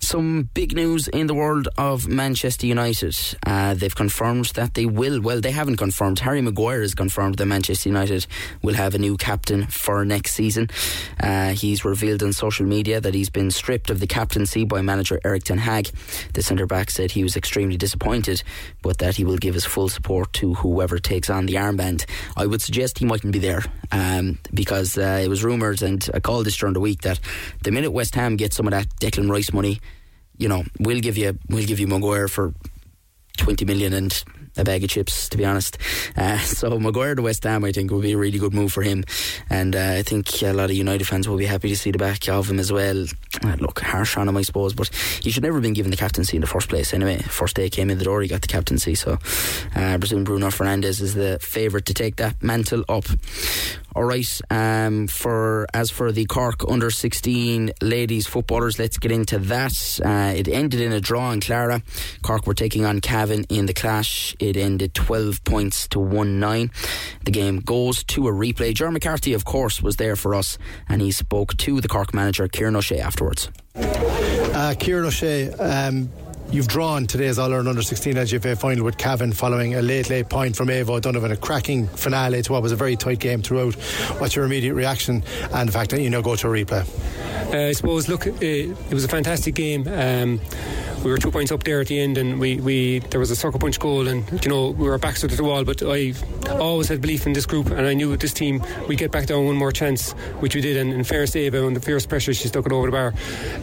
some 0.00 0.50
big 0.54 0.74
news 0.74 1.08
in 1.08 1.26
the 1.26 1.34
world 1.34 1.68
of 1.76 2.08
Manchester 2.08 2.66
United. 2.66 3.16
Uh, 3.44 3.74
they've 3.74 3.94
confirmed 3.94 4.46
that 4.54 4.74
they 4.74 4.86
will. 4.86 5.20
Well, 5.20 5.40
they 5.40 5.50
haven't 5.50 5.76
confirmed. 5.76 6.20
Harry 6.20 6.40
Maguire 6.40 6.82
has 6.82 6.94
confirmed 6.94 7.36
that 7.36 7.46
Manchester 7.46 7.88
United 7.88 8.26
will 8.62 8.74
have 8.74 8.94
a 8.94 8.98
new 8.98 9.16
captain 9.16 9.66
for 9.66 10.04
next 10.04 10.34
season. 10.34 10.68
Uh, 11.20 11.50
he's 11.50 11.84
revealed 11.84 12.22
on 12.22 12.32
social 12.32 12.66
media 12.66 13.00
that 13.00 13.14
he's 13.14 13.30
been 13.30 13.50
stripped 13.50 13.90
of 13.90 14.00
the 14.00 14.06
captaincy 14.06 14.64
by 14.64 14.80
manager 14.82 15.20
Erik 15.24 15.44
Ten 15.44 15.58
Hag. 15.58 15.90
The 16.34 16.42
centre 16.42 16.66
back 16.66 16.90
said 16.90 17.10
he 17.10 17.22
was 17.22 17.36
extremely 17.36 17.76
disappointed, 17.76 18.42
but 18.82 18.98
that 18.98 19.16
he 19.16 19.24
will 19.24 19.38
give 19.38 19.54
his 19.54 19.64
full 19.64 19.88
support 19.88 20.32
to 20.34 20.54
whoever 20.54 20.98
takes 20.98 21.30
on 21.30 21.46
the 21.46 21.54
armband. 21.54 22.04
I 22.36 22.46
would 22.46 22.62
suggest 22.62 22.98
he 22.98 23.04
mightn't 23.04 23.32
be 23.32 23.38
there 23.38 23.62
um, 23.90 24.38
because 24.52 24.96
uh, 24.98 25.20
it 25.22 25.28
was 25.28 25.42
rumoured, 25.44 25.82
and 25.82 26.08
I 26.14 26.20
called 26.20 26.46
this 26.46 26.56
during 26.56 26.74
the 26.74 26.80
week, 26.80 27.02
that 27.02 27.20
the 27.62 27.70
minute 27.70 27.90
West 27.90 28.14
Ham 28.14 28.36
get 28.36 28.45
some 28.52 28.66
of 28.66 28.72
that 28.72 28.88
Declan 29.00 29.30
Rice 29.30 29.52
money, 29.52 29.80
you 30.38 30.48
know, 30.48 30.64
we'll 30.78 31.00
give 31.00 31.16
you 31.16 31.38
we'll 31.48 31.66
give 31.66 31.80
you 31.80 31.86
Maguire 31.86 32.28
for 32.28 32.54
twenty 33.36 33.64
million 33.64 33.92
and 33.92 34.24
a 34.56 34.64
bag 34.64 34.82
of 34.82 34.90
chips, 34.90 35.28
to 35.28 35.36
be 35.36 35.44
honest. 35.44 35.78
Uh, 36.16 36.38
so 36.40 36.78
Maguire 36.78 37.14
to 37.14 37.22
West 37.22 37.44
Ham, 37.44 37.64
I 37.64 37.72
think, 37.72 37.90
will 37.90 38.00
be 38.00 38.12
a 38.12 38.18
really 38.18 38.38
good 38.38 38.54
move 38.54 38.72
for 38.72 38.82
him, 38.82 39.04
and 39.50 39.76
uh, 39.76 39.94
I 39.98 40.02
think 40.02 40.42
a 40.42 40.52
lot 40.52 40.70
of 40.70 40.76
United 40.76 41.06
fans 41.06 41.28
will 41.28 41.36
be 41.36 41.46
happy 41.46 41.68
to 41.68 41.76
see 41.76 41.90
the 41.90 41.98
back 41.98 42.28
of 42.28 42.50
him 42.50 42.58
as 42.58 42.72
well. 42.72 43.06
Uh, 43.44 43.56
look, 43.60 43.80
harsh 43.80 44.16
on 44.16 44.28
him, 44.28 44.36
I 44.36 44.42
suppose, 44.42 44.74
but 44.74 44.88
he 45.22 45.30
should 45.30 45.42
never 45.42 45.56
have 45.56 45.62
been 45.62 45.74
given 45.74 45.90
the 45.90 45.96
captaincy 45.96 46.36
in 46.36 46.40
the 46.40 46.46
first 46.46 46.68
place. 46.68 46.94
Anyway, 46.94 47.18
first 47.18 47.56
day 47.56 47.64
he 47.64 47.70
came 47.70 47.90
in 47.90 47.98
the 47.98 48.04
door, 48.04 48.22
he 48.22 48.28
got 48.28 48.42
the 48.42 48.48
captaincy. 48.48 48.94
So 48.94 49.12
uh, 49.12 49.16
I 49.80 49.96
presume 49.98 50.24
Bruno 50.24 50.48
Fernandes 50.48 51.00
is 51.00 51.14
the 51.14 51.38
favourite 51.40 51.86
to 51.86 51.94
take 51.94 52.16
that 52.16 52.42
mantle 52.42 52.84
up. 52.88 53.04
All 53.96 54.04
right. 54.04 54.40
Um, 54.50 55.06
for 55.06 55.66
as 55.72 55.90
for 55.90 56.12
the 56.12 56.26
Cork 56.26 56.68
under 56.68 56.90
sixteen 56.90 57.72
ladies 57.80 58.26
footballers, 58.26 58.78
let's 58.78 58.98
get 58.98 59.10
into 59.10 59.38
that. 59.38 60.00
Uh, 60.04 60.34
it 60.36 60.48
ended 60.48 60.82
in 60.82 60.92
a 60.92 61.00
draw 61.00 61.32
in 61.32 61.40
Clara. 61.40 61.82
Cork 62.20 62.46
were 62.46 62.52
taking 62.52 62.84
on 62.84 63.00
Cavan 63.00 63.44
in 63.48 63.64
the 63.64 63.72
clash. 63.72 64.36
It 64.38 64.58
ended 64.58 64.92
twelve 64.92 65.42
points 65.44 65.88
to 65.88 65.98
one 65.98 66.38
nine. 66.38 66.70
The 67.24 67.30
game 67.30 67.60
goes 67.60 68.04
to 68.04 68.28
a 68.28 68.32
replay. 68.32 68.74
Jerry 68.74 68.92
McCarthy, 68.92 69.32
of 69.32 69.46
course, 69.46 69.82
was 69.82 69.96
there 69.96 70.14
for 70.14 70.34
us, 70.34 70.58
and 70.90 71.00
he 71.00 71.10
spoke 71.10 71.56
to 71.56 71.80
the 71.80 71.88
Cork 71.88 72.12
manager 72.12 72.48
Kieran 72.48 72.76
O'Shea 72.76 73.00
afterwards. 73.00 73.50
Uh, 73.74 74.74
Kieran 74.78 75.06
O'Shea. 75.06 75.50
Um 75.52 76.10
You've 76.50 76.68
drawn 76.68 77.06
today's 77.06 77.38
All 77.38 77.50
Ireland 77.50 77.68
Under 77.68 77.82
16 77.82 78.14
LGFA 78.14 78.56
final 78.56 78.84
with 78.84 78.96
Cavan 78.96 79.32
following 79.32 79.74
a 79.74 79.82
late, 79.82 80.08
late 80.08 80.28
point 80.28 80.54
from 80.54 80.70
Ava 80.70 81.00
Donovan, 81.00 81.32
a 81.32 81.36
cracking 81.36 81.88
finale 81.88 82.40
to 82.42 82.52
what 82.52 82.62
was 82.62 82.70
a 82.70 82.76
very 82.76 82.94
tight 82.96 83.18
game 83.18 83.42
throughout. 83.42 83.74
What's 84.20 84.36
your 84.36 84.44
immediate 84.44 84.74
reaction 84.74 85.24
and 85.52 85.68
the 85.68 85.72
fact 85.72 85.90
that 85.90 86.00
you 86.00 86.08
now 86.08 86.20
go 86.20 86.36
to 86.36 86.46
a 86.46 86.50
replay? 86.50 86.86
Uh, 87.52 87.68
I 87.68 87.72
suppose, 87.72 88.08
look, 88.08 88.26
it, 88.26 88.42
it, 88.42 88.94
was 88.94 89.04
a 89.04 89.08
fantastic 89.08 89.54
game. 89.54 89.86
Um, 89.88 90.40
we 91.04 91.12
were 91.12 91.18
two 91.18 91.30
points 91.30 91.52
up 91.52 91.62
there 91.62 91.80
at 91.80 91.86
the 91.86 92.00
end, 92.00 92.18
and 92.18 92.40
we, 92.40 92.56
we 92.56 92.98
there 92.98 93.20
was 93.20 93.30
a 93.30 93.36
sucker 93.36 93.58
punch 93.58 93.78
goal, 93.78 94.08
and 94.08 94.44
you 94.44 94.50
know 94.50 94.70
we 94.70 94.88
were 94.88 94.98
backs 94.98 95.20
to 95.20 95.28
the 95.28 95.44
wall. 95.44 95.62
But 95.62 95.80
I 95.82 96.14
always 96.58 96.88
had 96.88 97.00
belief 97.00 97.26
in 97.26 97.32
this 97.32 97.46
group, 97.46 97.70
and 97.70 97.86
I 97.86 97.94
knew 97.94 98.10
with 98.10 98.20
this 98.20 98.32
team 98.32 98.60
we 98.88 98.96
get 98.96 99.12
back 99.12 99.26
down 99.26 99.46
one 99.46 99.54
more 99.54 99.70
chance, 99.70 100.12
which 100.40 100.56
we 100.56 100.60
did. 100.60 100.76
And 100.76 100.92
in 100.92 101.04
fairness 101.04 101.30
to 101.32 101.38
Ava, 101.38 101.64
under 101.64 101.78
fierce 101.78 102.06
pressure, 102.06 102.34
she 102.34 102.48
stuck 102.48 102.66
it 102.66 102.72
over 102.72 102.90
the 102.90 102.92
bar. 102.92 103.14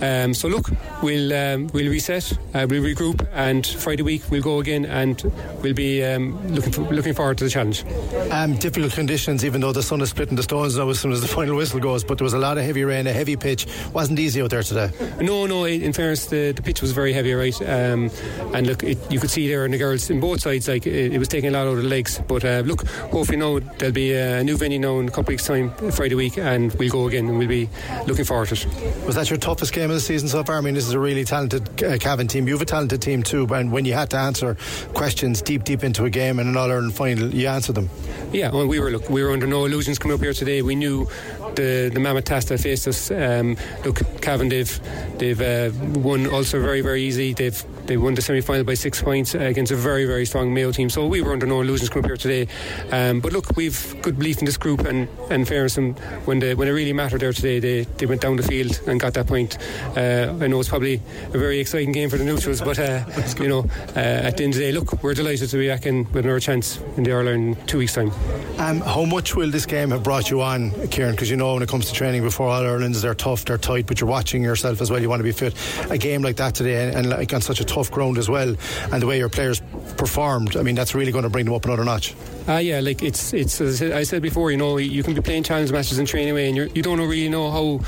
Um, 0.02 0.34
so 0.34 0.48
look, 0.48 0.70
we'll 1.02 1.34
um, 1.34 1.68
we'll 1.74 1.90
reset, 1.90 2.32
uh, 2.54 2.66
we'll 2.80 2.96
regroup, 2.96 3.28
and 3.34 3.66
Friday 3.66 4.04
week 4.04 4.24
we'll 4.32 4.42
go 4.42 4.60
again, 4.60 4.86
and 4.86 5.22
we'll 5.62 5.74
be 5.74 6.04
um, 6.04 6.48
looking 6.48 6.72
for, 6.72 6.82
looking 6.82 7.14
forward 7.14 7.38
to 7.38 7.44
the 7.44 7.50
challenge. 7.50 7.84
Um, 8.32 8.56
difficult 8.56 8.94
conditions, 8.94 9.46
even 9.46 9.62
though 9.62 9.72
the 9.72 9.84
sun 9.84 10.02
is 10.02 10.10
splitting 10.10 10.36
the 10.36 10.44
stones 10.44 10.78
now 10.78 10.90
as 10.90 11.00
soon 11.00 11.12
as 11.12 11.22
the 11.22 11.28
final 11.28 11.56
whistle 11.56 11.80
goes. 11.80 12.04
But 12.04 12.18
there 12.18 12.26
was 12.26 12.34
a 12.34 12.40
lot 12.40 12.58
of 12.58 12.64
heavy 12.64 12.84
rain, 12.84 13.08
a 13.08 13.14
heavy 13.14 13.36
pitch. 13.36 13.68
wasn't 13.94 14.20
easy 14.20 14.42
out 14.42 14.50
there 14.50 14.64
today. 14.64 14.92
No, 15.22 15.46
no. 15.46 15.66
In 15.66 15.94
fairness, 15.94 16.28
the, 16.28 16.52
the 16.52 16.62
pitch 16.62 16.82
was 16.82 16.92
very 16.92 17.14
heavy, 17.14 17.34
right? 17.34 17.60
Um, 17.62 18.10
and 18.54 18.68
look, 18.68 18.84
it, 18.84 18.98
you 19.12 19.20
could 19.20 19.30
see 19.30 19.48
there 19.48 19.66
in 19.66 19.72
the 19.72 19.78
girls 19.78 20.10
in 20.10 20.20
both 20.20 20.42
sides, 20.42 20.68
like 20.68 20.88
it, 20.88 21.14
it 21.14 21.20
was 21.20 21.28
taking 21.28 21.50
a 21.50 21.54
lot 21.54 21.68
out 21.68 21.78
of 21.78 21.84
the 21.84 21.90
legs. 21.90 22.20
But 22.28 22.44
uh, 22.44 22.64
look, 22.66 22.88
hopefully 22.88 23.38
now 23.38 23.60
there'll 23.78 23.94
be 23.94 24.14
a 24.14 24.44
new 24.44 24.58
venue 24.58 24.80
now 24.80 25.00
in 25.00 25.08
a 25.08 25.12
couple 25.12 25.32
weeks' 25.32 25.46
time, 25.46 25.72
Friday 25.92 26.16
week, 26.16 26.38
and 26.38 26.74
we'll 26.76 26.90
go 26.90 27.08
again, 27.08 27.28
and 27.28 27.38
we'll 27.38 27.48
be 27.48 27.70
looking 28.08 28.26
forward 28.26 28.50
to 28.50 28.56
it. 28.56 29.06
Was 29.06 29.16
that 29.16 29.30
your 29.30 29.40
toughest 29.40 29.74
game 29.74 29.90
of 29.90 29.96
the 29.96 30.02
season 30.02 30.28
so 30.28 30.44
far? 30.44 30.58
I 30.58 30.62
mean, 30.62 30.74
this 30.74 30.88
is 30.88 30.94
a 30.94 31.00
really 31.00 31.24
talented 31.24 31.84
uh, 31.84 31.98
Cavan 31.98 32.28
team. 32.28 32.48
You 32.48 32.58
have 32.58 32.63
a 32.64 32.66
talented 32.66 33.02
team 33.02 33.24
too, 33.24 33.46
and 33.54 33.72
when 33.72 33.86
you 33.86 33.94
had 33.94 34.10
to 34.10 34.18
answer 34.18 34.58
questions 34.94 35.42
deep, 35.42 35.64
deep 35.64 35.84
into 35.84 36.06
a 36.06 36.10
game 36.10 36.40
and 36.40 36.50
an 36.50 36.58
All 36.58 36.72
Ireland 36.72 36.94
final, 36.94 37.30
you 37.34 37.48
answered 37.48 37.76
them. 37.76 37.90
Yeah, 38.32 38.52
well, 38.52 38.68
we 38.68 38.80
were 38.80 38.90
look, 38.90 39.10
we 39.10 39.24
were 39.24 39.32
under 39.32 39.46
no 39.48 39.66
illusions 39.66 40.00
coming 40.00 40.16
up 40.16 40.22
here 40.22 40.34
today. 40.34 40.62
We 40.62 40.76
knew 40.76 41.08
the 41.56 41.92
the 41.94 42.00
mammoth 42.00 42.26
task 42.26 42.48
that 42.48 42.60
faced 42.60 42.88
us. 42.88 43.12
Um, 43.12 43.58
look, 43.86 44.02
Cavan, 44.22 44.50
they've 44.50 44.80
they've 45.20 45.42
uh, 45.42 45.72
won 46.00 46.28
also 46.28 46.60
very 46.60 46.82
very 46.82 47.04
easy. 47.04 47.34
They've 47.34 47.64
they 47.86 47.98
won 47.98 48.14
the 48.14 48.22
semi 48.22 48.42
final 48.42 48.64
by 48.64 48.74
six 48.74 49.02
points 49.02 49.36
against 49.36 49.72
a 49.72 49.76
very, 49.76 50.06
very 50.06 50.26
strong 50.26 50.54
Mayo 50.54 50.72
team. 50.72 50.90
So 50.90 51.08
we 51.08 51.22
were 51.22 51.34
under 51.34 51.46
no 51.46 51.62
illusions 51.62 51.90
coming 51.90 52.06
up 52.06 52.10
here 52.10 52.18
today. 52.18 52.48
Um, 52.92 53.20
but 53.20 53.34
look, 53.34 53.56
we've 53.56 54.02
good 54.02 54.18
belief 54.18 54.40
in 54.40 54.46
this 54.46 54.58
group, 54.58 54.82
and, 54.82 55.08
and 55.30 55.48
fairness, 55.48 55.78
and 55.78 55.98
when, 56.26 56.40
they, 56.40 56.56
when 56.56 56.68
it 56.68 56.72
really 56.72 56.94
mattered 56.94 57.22
there 57.22 57.34
today, 57.34 57.60
they, 57.60 57.84
they 57.84 58.06
went 58.06 58.22
down 58.22 58.36
the 58.36 58.44
field 58.44 58.80
and 58.88 59.00
got 59.00 59.14
that 59.14 59.28
point. 59.28 59.58
Uh, 59.96 60.36
I 60.42 60.48
know 60.48 60.60
it's 60.60 60.70
probably 60.70 61.02
a 61.34 61.38
very 61.38 61.60
exciting 61.60 61.92
game 61.92 62.10
for 62.10 62.18
the 62.18 62.24
neutrals, 62.24 62.62
but 62.62 62.80
uh, 62.80 63.04
you 63.40 63.48
know, 63.48 63.66
uh, 63.96 64.00
at 64.00 64.38
the 64.38 64.44
end 64.44 64.54
of 64.54 64.60
the 64.60 64.66
day, 64.66 64.72
look, 64.72 65.04
we're 65.04 65.14
delighted 65.14 65.50
to 65.50 65.58
be 65.58 65.68
back 65.68 65.86
in 65.86 66.06
with 66.12 66.26
another 66.26 66.40
chance 66.40 66.80
in 66.98 67.04
the 67.04 67.12
Ireland 67.12 67.58
in 67.58 67.66
two 67.66 67.78
weeks' 67.80 67.94
time. 67.94 68.12
Um, 68.58 68.82
how 68.82 69.06
much 69.06 69.36
will 69.36 69.50
this 69.50 69.66
game 69.66 69.92
have 69.92 70.04
brought 70.04 70.30
you 70.30 70.42
on, 70.42 70.72
Kieran? 70.90 71.12
Because 71.12 71.30
you 71.30 71.38
know 71.38 71.54
when 71.54 71.64
it 71.64 71.70
comes 71.70 71.88
to 71.88 71.94
training 71.94 72.24
before 72.24 72.50
All 72.50 72.64
Irelands, 72.64 73.02
they're 73.02 73.16
tough, 73.16 73.46
they're 73.46 73.58
tight, 73.58 73.88
but 73.88 74.00
you're 74.00 74.10
watching 74.10 74.44
yourself 74.44 74.82
as 74.82 74.92
well. 74.92 75.02
You 75.02 75.10
want 75.10 75.20
to 75.20 75.24
be 75.24 75.32
fit. 75.32 75.54
A 75.90 75.98
game 75.98 76.22
like 76.22 76.38
that 76.38 76.56
today, 76.56 76.88
and, 76.88 76.98
and 76.98 77.10
like 77.10 77.34
on 77.34 77.42
such 77.42 77.60
a 77.60 77.66
tough 77.74 77.92
ground 77.92 78.18
as 78.18 78.30
well, 78.30 78.56
and 78.92 79.02
the 79.02 79.08
way 79.08 79.18
your 79.18 79.30
players 79.30 79.62
performed, 79.98 80.56
I 80.56 80.62
mean, 80.62 80.76
that's 80.76 80.94
really 80.94 81.12
going 81.12 81.24
to 81.24 81.30
bring 81.30 81.46
them 81.46 81.54
up 81.54 81.66
another 81.66 81.84
notch. 81.84 82.14
Ah, 82.48 82.56
uh, 82.56 82.58
yeah, 82.58 82.82
like 82.82 83.02
it's 83.02 83.34
it's 83.34 83.62
as 83.62 83.82
I 83.82 84.04
said 84.04 84.22
before, 84.22 84.52
you 84.52 84.58
know, 84.58 84.78
you 84.78 85.02
can 85.02 85.14
be 85.14 85.22
playing 85.22 85.44
challenge 85.44 85.72
matches 85.72 85.98
in 85.98 86.06
training 86.06 86.32
away, 86.32 86.48
and 86.48 86.58
you're, 86.58 86.68
you 86.68 86.84
do 86.84 86.96
not 86.96 87.08
really 87.08 87.30
know 87.30 87.50
how 87.50 87.80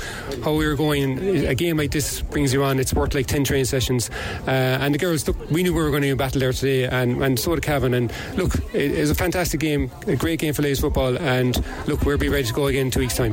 how 0.42 0.54
we're 0.54 0.76
going. 0.76 1.18
A 1.46 1.54
game 1.54 1.76
like 1.76 1.90
this 1.90 2.22
brings 2.22 2.52
you 2.52 2.64
on. 2.64 2.78
It's 2.78 2.94
worth 2.94 3.14
like 3.14 3.26
ten 3.26 3.44
training 3.44 3.66
sessions, 3.66 4.10
uh, 4.46 4.50
and 4.80 4.94
the 4.94 4.98
girls, 4.98 5.28
look, 5.28 5.38
we 5.50 5.62
knew 5.62 5.74
we 5.74 5.82
were 5.82 5.90
going 5.90 6.02
to 6.02 6.16
battle 6.16 6.40
there 6.40 6.52
today, 6.52 6.84
and 6.84 7.22
and 7.22 7.38
so 7.38 7.54
did 7.54 7.64
Cavan. 7.64 7.94
And 7.94 8.10
look, 8.36 8.54
it, 8.72 8.92
it 8.92 9.00
was 9.00 9.10
a 9.10 9.14
fantastic 9.14 9.60
game, 9.60 9.90
a 10.06 10.16
great 10.16 10.40
game 10.40 10.54
for 10.54 10.62
ladies 10.62 10.80
football, 10.80 11.18
and 11.18 11.62
look, 11.86 12.02
we'll 12.02 12.18
be 12.18 12.30
ready 12.30 12.44
to 12.48 12.54
go 12.54 12.66
again 12.66 12.86
in 12.86 12.90
two 12.90 13.00
weeks' 13.00 13.16
time. 13.16 13.32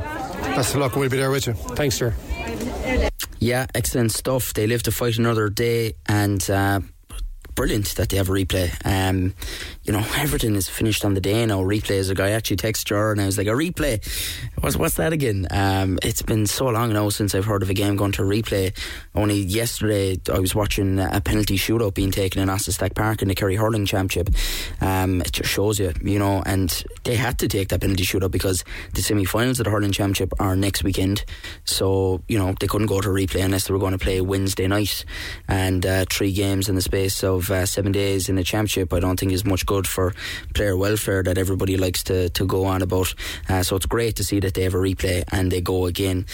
Best 0.56 0.76
of 0.76 0.82
luck, 0.82 0.96
we'll 0.96 1.10
be 1.10 1.18
there 1.18 1.32
with 1.32 1.48
you. 1.48 1.54
Thanks, 1.54 1.96
sir. 1.96 2.14
Yeah, 3.44 3.66
excellent 3.76 4.14
stuff. 4.14 4.54
They 4.54 4.68
live 4.68 4.84
to 4.84 4.92
fight 4.92 5.18
another 5.18 5.50
day, 5.50 5.96
and. 6.08 6.50
Uh, 6.50 6.80
brilliant 7.56 7.96
that 7.96 8.10
they 8.10 8.18
have 8.18 8.30
a 8.30 8.34
replay. 8.34 8.72
Um, 8.86 9.34
you 9.84 9.94
know, 9.94 10.00
everything 10.18 10.56
is 10.56 10.70
finished 10.70 11.06
on 11.06 11.14
the 11.14 11.22
day 11.22 11.46
now. 11.46 11.62
Replays. 11.62 12.10
A 12.10 12.16
guy 12.16 12.32
actually 12.32 12.58
texted 12.58 12.90
her 12.90 13.12
and 13.12 13.22
I 13.22 13.26
was 13.26 13.38
like, 13.38 13.48
a 13.48 13.52
replay? 13.52 14.04
What's, 14.60 14.76
what's 14.76 14.96
that 14.96 15.14
again? 15.14 15.48
Um, 15.52 16.00
it's 16.04 16.22
been 16.22 16.46
so 16.46 16.66
long 16.66 16.94
now 16.94 17.10
since 17.10 17.36
I've 17.36 17.46
heard 17.46 17.64
of 17.64 17.70
a 17.70 17.74
game 17.74 17.96
going 17.96 18.12
to 18.14 18.24
replay. 18.24 18.76
Only 19.16 19.40
yesterday 19.40 20.20
I 20.32 20.40
was 20.40 20.56
watching 20.56 21.00
a 21.00 21.22
penalty 21.22 21.58
shootout 21.58 21.94
being 21.94 22.12
taken 22.12 22.42
in 22.42 22.60
Stack 22.60 22.96
Park 22.96 23.22
in 23.22 23.28
the 23.28 23.36
Kerry 23.36 23.56
Hurling 23.56 23.86
Championship. 23.86 24.34
Um, 24.82 25.22
it 25.22 25.32
just 25.32 25.50
shows 25.50 25.80
you, 25.80 25.94
you 26.02 26.20
know, 26.20 26.44
and 26.46 26.84
they 27.04 27.16
had 27.16 27.40
to 27.40 27.48
take 27.48 27.70
that 27.70 27.82
penalty 27.82 28.04
shootout 28.04 28.32
because 28.32 28.64
the 28.94 29.02
semi 29.02 29.26
finals 29.26 29.60
of 29.60 29.66
the 29.66 29.72
Hurling 29.72 29.92
Championship 29.92 30.34
are 30.40 30.56
next 30.56 30.84
weekend. 30.84 31.26
So, 31.66 32.22
you 32.28 32.38
know, 32.38 32.56
they 32.60 32.68
couldn't 32.68 32.88
go 32.88 33.02
to 33.02 33.10
replay 33.10 33.44
unless 33.44 33.68
they 33.68 33.74
were 33.74 33.80
going 33.80 33.92
to 33.92 33.98
play 33.98 34.22
Wednesday 34.22 34.68
night. 34.68 35.06
And 35.48 35.86
uh, 35.86 36.06
three 36.10 36.32
games 36.32 36.70
in 36.70 36.76
the 36.76 36.82
space 36.82 37.24
of 37.24 37.43
uh, 37.52 37.66
seven 37.66 37.92
days 37.92 38.30
in 38.30 38.36
the 38.36 38.44
Championship, 38.44 38.94
I 38.94 39.00
don't 39.00 39.20
think 39.20 39.32
is 39.32 39.46
much 39.46 39.66
good 39.66 39.88
for 39.88 40.14
player 40.54 40.78
welfare 40.78 41.24
that 41.24 41.38
everybody 41.38 41.78
likes 41.78 42.04
to, 42.04 42.30
to 42.30 42.46
go 42.46 42.66
on 42.66 42.82
about. 42.82 43.14
Uh, 43.50 43.64
so 43.64 43.76
it's 43.76 43.86
great 43.86 44.16
to 44.18 44.24
see 44.24 44.40
that 44.40 44.54
they 44.54 44.64
have 44.64 44.74
a 44.74 44.78
replay 44.78 45.24
and 45.32 45.52
they 45.52 45.62
go 45.62 45.86
again. 45.86 46.26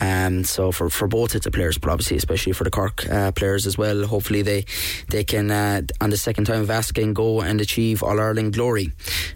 Um, 0.00 0.44
so 0.44 0.72
for, 0.72 0.90
for 0.90 1.08
both 1.08 1.32
sets 1.32 1.46
of 1.46 1.52
players, 1.52 1.78
but 1.78 1.90
obviously 1.90 2.16
especially 2.16 2.52
for 2.52 2.64
the 2.64 2.70
Cork 2.70 3.08
uh, 3.08 3.32
players 3.32 3.66
as 3.66 3.78
well, 3.78 4.06
hopefully 4.06 4.42
they 4.42 4.64
they 5.08 5.24
can 5.24 5.50
uh, 5.50 5.82
on 6.00 6.10
the 6.10 6.16
second 6.16 6.44
time 6.44 6.62
of 6.62 6.70
asking 6.70 7.14
go 7.14 7.40
and 7.40 7.60
achieve 7.60 8.02
All 8.02 8.20
Ireland 8.20 8.54
glory. 8.54 8.92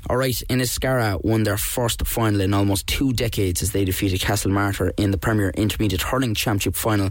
All 0.08 0.16
right, 0.16 0.34
Inniscarra 0.48 1.22
won 1.24 1.44
their 1.44 1.56
first 1.56 2.06
final 2.06 2.40
in 2.40 2.54
almost 2.54 2.86
two 2.86 3.12
decades 3.12 3.62
as 3.62 3.72
they 3.72 3.84
defeated 3.84 4.20
Castlemartyr 4.20 4.92
in 4.96 5.10
the 5.10 5.18
Premier 5.18 5.50
Intermediate 5.50 6.02
Hurling 6.02 6.34
Championship 6.34 6.74
final 6.74 7.10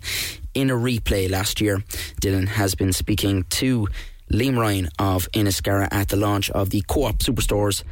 in 0.53 0.69
a 0.69 0.73
replay 0.73 1.29
last 1.29 1.61
year. 1.61 1.79
Dylan 2.21 2.47
has 2.47 2.75
been 2.75 2.93
speaking 2.93 3.43
to 3.43 3.87
Liam 4.31 4.57
Ryan 4.57 4.89
of 4.99 5.27
Inniscarra 5.31 5.87
at 5.91 6.09
the 6.09 6.15
launch 6.15 6.49
of 6.51 6.69
the 6.69 6.83
Co-op 6.87 7.19
Superstores 7.19 7.83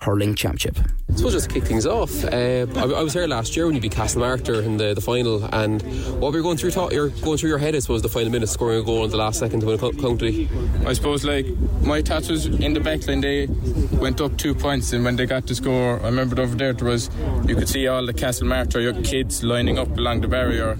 hurling 0.00 0.34
championship. 0.34 0.78
I 1.10 1.16
suppose 1.16 1.32
just 1.32 1.48
to 1.48 1.54
kick 1.54 1.64
things 1.64 1.86
off, 1.86 2.24
uh, 2.24 2.66
I, 2.76 2.82
I, 2.82 3.02
was 3.02 3.14
here 3.14 3.26
last 3.26 3.56
year 3.56 3.64
when 3.64 3.74
you 3.74 3.80
beat 3.80 3.92
Castlemartyr 3.92 4.62
in 4.62 4.76
the, 4.76 4.92
the 4.92 5.00
final, 5.00 5.42
and 5.54 5.80
what 6.20 6.32
were 6.32 6.38
you 6.38 6.42
going 6.42 6.58
through? 6.58 6.72
Thought 6.72 6.92
you're 6.92 7.08
going 7.08 7.38
through 7.38 7.48
your 7.48 7.58
head, 7.58 7.74
I 7.74 7.78
suppose, 7.78 8.02
the 8.02 8.08
final 8.08 8.30
minute, 8.30 8.48
scoring 8.48 8.80
a 8.80 8.82
goal 8.82 9.04
in 9.04 9.10
the 9.10 9.16
last 9.16 9.38
second 9.38 9.60
to 9.60 9.66
win 9.66 9.82
a 9.82 9.92
county. 9.92 10.48
I 10.84 10.92
suppose 10.92 11.24
like 11.24 11.46
my 11.80 12.02
thoughts 12.02 12.28
was 12.28 12.44
in 12.46 12.74
the 12.74 12.80
back 12.80 13.06
line. 13.08 13.22
They 13.22 13.46
went 13.92 14.20
up 14.20 14.36
two 14.36 14.54
points, 14.54 14.92
and 14.92 15.02
when 15.02 15.16
they 15.16 15.24
got 15.24 15.46
to 15.46 15.54
score, 15.54 15.98
I 16.00 16.06
remember 16.06 16.40
over 16.42 16.54
there 16.54 16.74
there 16.74 16.88
was 16.88 17.08
you 17.46 17.56
could 17.56 17.68
see 17.68 17.86
all 17.86 18.04
the 18.04 18.14
Castlemartyr 18.14 19.02
kids 19.02 19.42
lining 19.42 19.78
up 19.78 19.96
along 19.96 20.20
the 20.20 20.28
barrier, 20.28 20.76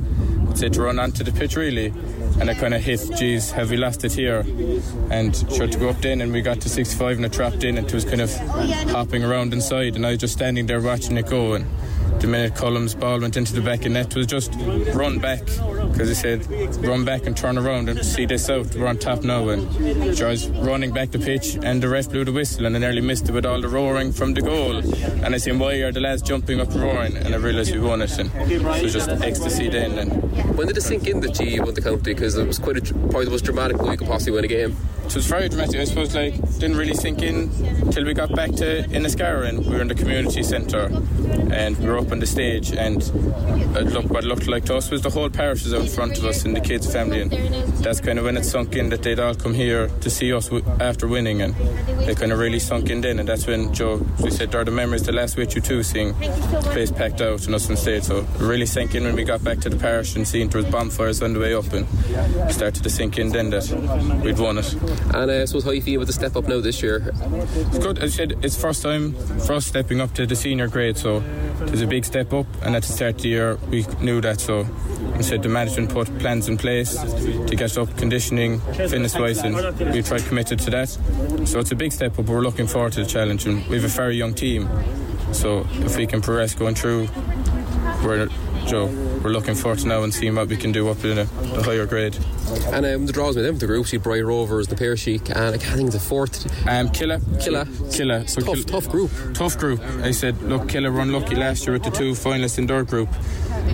to 0.56 0.82
run 0.82 0.98
onto 0.98 1.22
the 1.24 1.32
pitch 1.32 1.56
really 1.56 1.92
and 2.38 2.50
I 2.50 2.54
kind 2.54 2.74
of 2.74 2.82
hit, 2.82 3.00
geez, 3.16 3.50
have 3.52 3.70
we 3.70 3.76
lost 3.76 4.04
it 4.04 4.12
here? 4.12 4.44
And 5.10 5.34
sure 5.52 5.66
to 5.66 5.78
go 5.78 5.88
up 5.88 6.00
then, 6.02 6.20
and 6.20 6.32
we 6.32 6.42
got 6.42 6.60
to 6.60 6.68
65 6.68 7.16
and 7.16 7.24
it 7.24 7.32
trapped 7.32 7.64
in, 7.64 7.78
and 7.78 7.86
it 7.86 7.94
was 7.94 8.04
kind 8.04 8.20
of 8.20 8.34
hopping 8.90 9.24
around 9.24 9.54
inside, 9.54 9.96
and 9.96 10.06
I 10.06 10.10
was 10.10 10.18
just 10.18 10.34
standing 10.34 10.66
there 10.66 10.80
watching 10.80 11.16
it 11.16 11.26
go. 11.28 11.54
And 11.54 11.66
the 12.20 12.26
minute 12.26 12.54
Cullum's 12.54 12.94
ball 12.94 13.20
went 13.20 13.36
into 13.36 13.52
the 13.52 13.60
back 13.60 13.84
of 13.84 13.92
net 13.92 14.14
was 14.14 14.26
just 14.26 14.52
run 14.94 15.18
back 15.18 15.44
because 15.44 16.08
he 16.08 16.14
said 16.14 16.46
run 16.84 17.04
back 17.04 17.26
and 17.26 17.36
turn 17.36 17.58
around 17.58 17.88
and 17.88 18.04
see 18.04 18.26
this 18.26 18.48
out. 18.48 18.74
We're 18.74 18.86
on 18.86 18.98
top 18.98 19.22
now 19.22 19.48
and 19.48 19.66
was 20.20 20.48
running 20.48 20.92
back 20.92 21.10
the 21.10 21.18
pitch 21.18 21.58
and 21.62 21.82
the 21.82 21.88
ref 21.88 22.10
blew 22.10 22.24
the 22.24 22.32
whistle 22.32 22.66
and 22.66 22.76
I 22.76 22.78
nearly 22.78 23.00
missed 23.00 23.28
it 23.28 23.32
with 23.32 23.46
all 23.46 23.60
the 23.60 23.68
roaring 23.68 24.12
from 24.12 24.34
the 24.34 24.42
goal. 24.42 24.76
And 24.76 25.34
I 25.34 25.38
seen 25.38 25.58
why 25.58 25.74
are 25.74 25.92
the 25.92 26.00
lads 26.00 26.22
jumping 26.22 26.60
up 26.60 26.74
roaring? 26.74 27.16
And 27.16 27.34
I 27.34 27.38
realised 27.38 27.74
we 27.74 27.80
won 27.80 28.02
it 28.02 28.18
and 28.18 28.30
it 28.50 28.62
was 28.62 28.92
just 28.92 29.08
ecstasy 29.08 29.68
then 29.68 29.98
and 29.98 30.56
when 30.56 30.66
did 30.66 30.76
it 30.76 30.82
sink 30.82 31.06
in 31.06 31.20
that 31.20 31.38
you 31.40 31.62
won 31.62 31.74
the 31.74 31.82
county? 31.82 32.14
Because 32.14 32.36
it 32.36 32.46
was 32.46 32.58
quite 32.58 32.76
a, 32.76 32.94
probably 32.94 33.26
the 33.26 33.30
most 33.30 33.44
dramatic 33.44 33.80
way 33.80 33.92
you 33.92 33.96
could 33.98 34.08
possibly 34.08 34.32
win 34.32 34.44
a 34.44 34.48
game. 34.48 34.76
It 35.04 35.14
was 35.14 35.26
very 35.26 35.48
dramatic. 35.48 35.80
I 35.80 35.84
suppose 35.84 36.14
like 36.14 36.34
didn't 36.58 36.76
really 36.76 36.94
sink 36.94 37.22
in 37.22 37.50
till 37.92 38.04
we 38.04 38.14
got 38.14 38.34
back 38.34 38.50
to 38.52 38.82
Inniscarra 38.88 39.48
and 39.48 39.64
we 39.64 39.74
were 39.74 39.80
in 39.80 39.88
the 39.88 39.94
community 39.94 40.42
centre 40.42 40.90
and 41.52 41.78
we 41.78 41.88
were 41.88 41.98
up 41.98 42.05
on 42.12 42.18
the 42.20 42.26
stage 42.26 42.72
and 42.72 43.02
look 43.92 44.06
what 44.10 44.24
looked 44.24 44.46
like 44.46 44.64
to 44.66 44.76
us 44.76 44.90
was 44.90 45.02
the 45.02 45.10
whole 45.10 45.30
parish 45.30 45.64
was 45.64 45.74
out 45.74 45.82
in 45.82 45.86
front 45.88 46.18
of 46.18 46.24
us 46.24 46.44
and 46.44 46.56
the 46.56 46.60
kids 46.60 46.90
family. 46.92 47.20
And 47.20 47.32
that's 47.82 48.00
kind 48.00 48.18
of 48.18 48.24
when 48.24 48.36
it 48.36 48.44
sunk 48.44 48.74
in 48.76 48.88
that 48.90 49.02
they'd 49.02 49.18
all 49.18 49.34
come 49.34 49.54
here 49.54 49.88
to 50.00 50.10
see 50.10 50.32
us 50.32 50.48
w- 50.48 50.64
after 50.80 51.06
winning 51.06 51.42
and 51.42 51.54
they 52.06 52.14
kind 52.14 52.32
of 52.32 52.38
really 52.38 52.58
sunk 52.58 52.90
in 52.90 53.00
then. 53.00 53.18
And 53.18 53.28
that's 53.28 53.46
when 53.46 53.72
Joe 53.72 53.96
we 54.22 54.30
said 54.30 54.52
there 54.52 54.60
are 54.60 54.64
the 54.64 54.70
memories 54.70 55.02
the 55.04 55.12
last 55.12 55.36
with 55.36 55.54
you 55.54 55.60
too 55.60 55.82
seeing 55.82 56.12
the 56.18 56.68
place 56.72 56.90
packed 56.90 57.20
out 57.20 57.46
and 57.46 57.54
us 57.54 57.68
on 57.70 57.76
stage. 57.76 58.04
So 58.04 58.18
it 58.18 58.26
really 58.38 58.66
sank 58.66 58.94
in 58.94 59.04
when 59.04 59.14
we 59.14 59.24
got 59.24 59.42
back 59.42 59.58
to 59.60 59.68
the 59.68 59.76
parish 59.76 60.16
and 60.16 60.26
seeing 60.26 60.48
there 60.48 60.62
was 60.62 60.70
bonfires 60.70 61.22
on 61.22 61.32
the 61.32 61.40
way 61.40 61.54
up 61.54 61.72
and 61.72 61.86
started 62.52 62.82
to 62.82 62.90
sink 62.90 63.18
in 63.18 63.30
then 63.30 63.50
that 63.50 63.66
we'd 64.24 64.38
won 64.38 64.58
it. 64.58 64.72
And 65.14 65.30
uh, 65.30 65.46
so 65.46 65.60
how 65.60 65.70
you 65.70 65.82
feel 65.82 66.00
with 66.00 66.08
the 66.08 66.14
step 66.14 66.36
up 66.36 66.46
now 66.48 66.60
this 66.60 66.82
year? 66.82 67.12
It's 67.12 67.78
good. 67.78 67.98
As 67.98 68.14
I 68.14 68.16
said 68.16 68.38
it's 68.42 68.60
first 68.60 68.82
time 68.82 69.12
for 69.40 69.54
us 69.54 69.66
stepping 69.66 70.00
up 70.00 70.12
to 70.14 70.26
the 70.26 70.36
senior 70.36 70.68
grade 70.68 70.96
so 70.96 71.20
there's 71.60 71.82
a 71.82 71.86
big 71.86 71.95
step 72.04 72.32
up 72.32 72.46
and 72.62 72.76
at 72.76 72.82
the 72.82 72.92
start 72.92 73.14
of 73.16 73.22
the 73.22 73.28
year 73.28 73.56
we 73.70 73.86
knew 74.00 74.20
that 74.20 74.40
so 74.40 74.66
I 75.14 75.22
said 75.22 75.42
the 75.42 75.48
management 75.48 75.90
put 75.90 76.06
plans 76.18 76.48
in 76.48 76.58
place 76.58 76.94
to 76.94 77.56
get 77.56 77.78
up 77.78 77.96
conditioning 77.96 78.60
fitness 78.60 79.14
wise 79.18 79.38
and 79.38 79.56
we 79.92 80.02
tried 80.02 80.24
committed 80.24 80.58
to 80.60 80.70
that. 80.70 80.88
So 81.46 81.58
it's 81.58 81.72
a 81.72 81.74
big 81.74 81.92
step 81.92 82.18
up 82.18 82.26
we're 82.26 82.40
looking 82.40 82.66
forward 82.66 82.92
to 82.94 83.00
the 83.02 83.06
challenge 83.06 83.46
and 83.46 83.66
we 83.68 83.76
have 83.76 83.84
a 83.84 83.88
very 83.88 84.16
young 84.16 84.34
team. 84.34 84.68
So 85.32 85.66
if 85.72 85.96
we 85.96 86.06
can 86.06 86.20
progress 86.20 86.54
going 86.54 86.74
through 86.74 87.08
we're 88.04 88.28
Joe, 88.66 88.86
we're 89.22 89.30
looking 89.30 89.54
forward 89.54 89.78
to 89.80 89.86
now 89.86 90.02
and 90.02 90.12
seeing 90.12 90.34
what 90.34 90.48
we 90.48 90.56
can 90.56 90.72
do 90.72 90.88
up 90.88 91.04
in 91.04 91.18
a, 91.18 91.24
the 91.24 91.62
higher 91.62 91.86
grade. 91.86 92.18
And 92.72 92.84
um, 92.84 93.06
the 93.06 93.12
draws 93.12 93.36
with 93.36 93.44
them, 93.44 93.58
the 93.58 93.66
groups, 93.66 93.92
you 93.92 94.00
Bride 94.00 94.24
Rovers, 94.24 94.66
the 94.66 94.74
Piarsaigh, 94.74 95.20
and 95.34 95.54
I 95.54 95.58
can't 95.58 95.76
think 95.76 95.92
the 95.92 96.00
fourth. 96.00 96.46
Um, 96.66 96.88
Killeagh. 96.88 97.20
Killeagh. 97.42 97.66
Killeagh. 97.66 98.28
So 98.28 98.40
tough, 98.40 98.56
Killeagh, 98.56 98.66
tough 98.66 98.88
group. 98.88 99.10
Tough 99.34 99.56
group. 99.56 99.80
I 100.02 100.10
said, 100.10 100.42
look, 100.42 100.62
Killeagh 100.62 100.92
were 100.92 101.00
unlucky 101.00 101.36
last 101.36 101.64
year 101.64 101.74
with 101.74 101.84
the 101.84 101.90
two 101.90 102.12
finalists 102.12 102.58
in 102.58 102.66
their 102.66 102.82
group. 102.82 103.08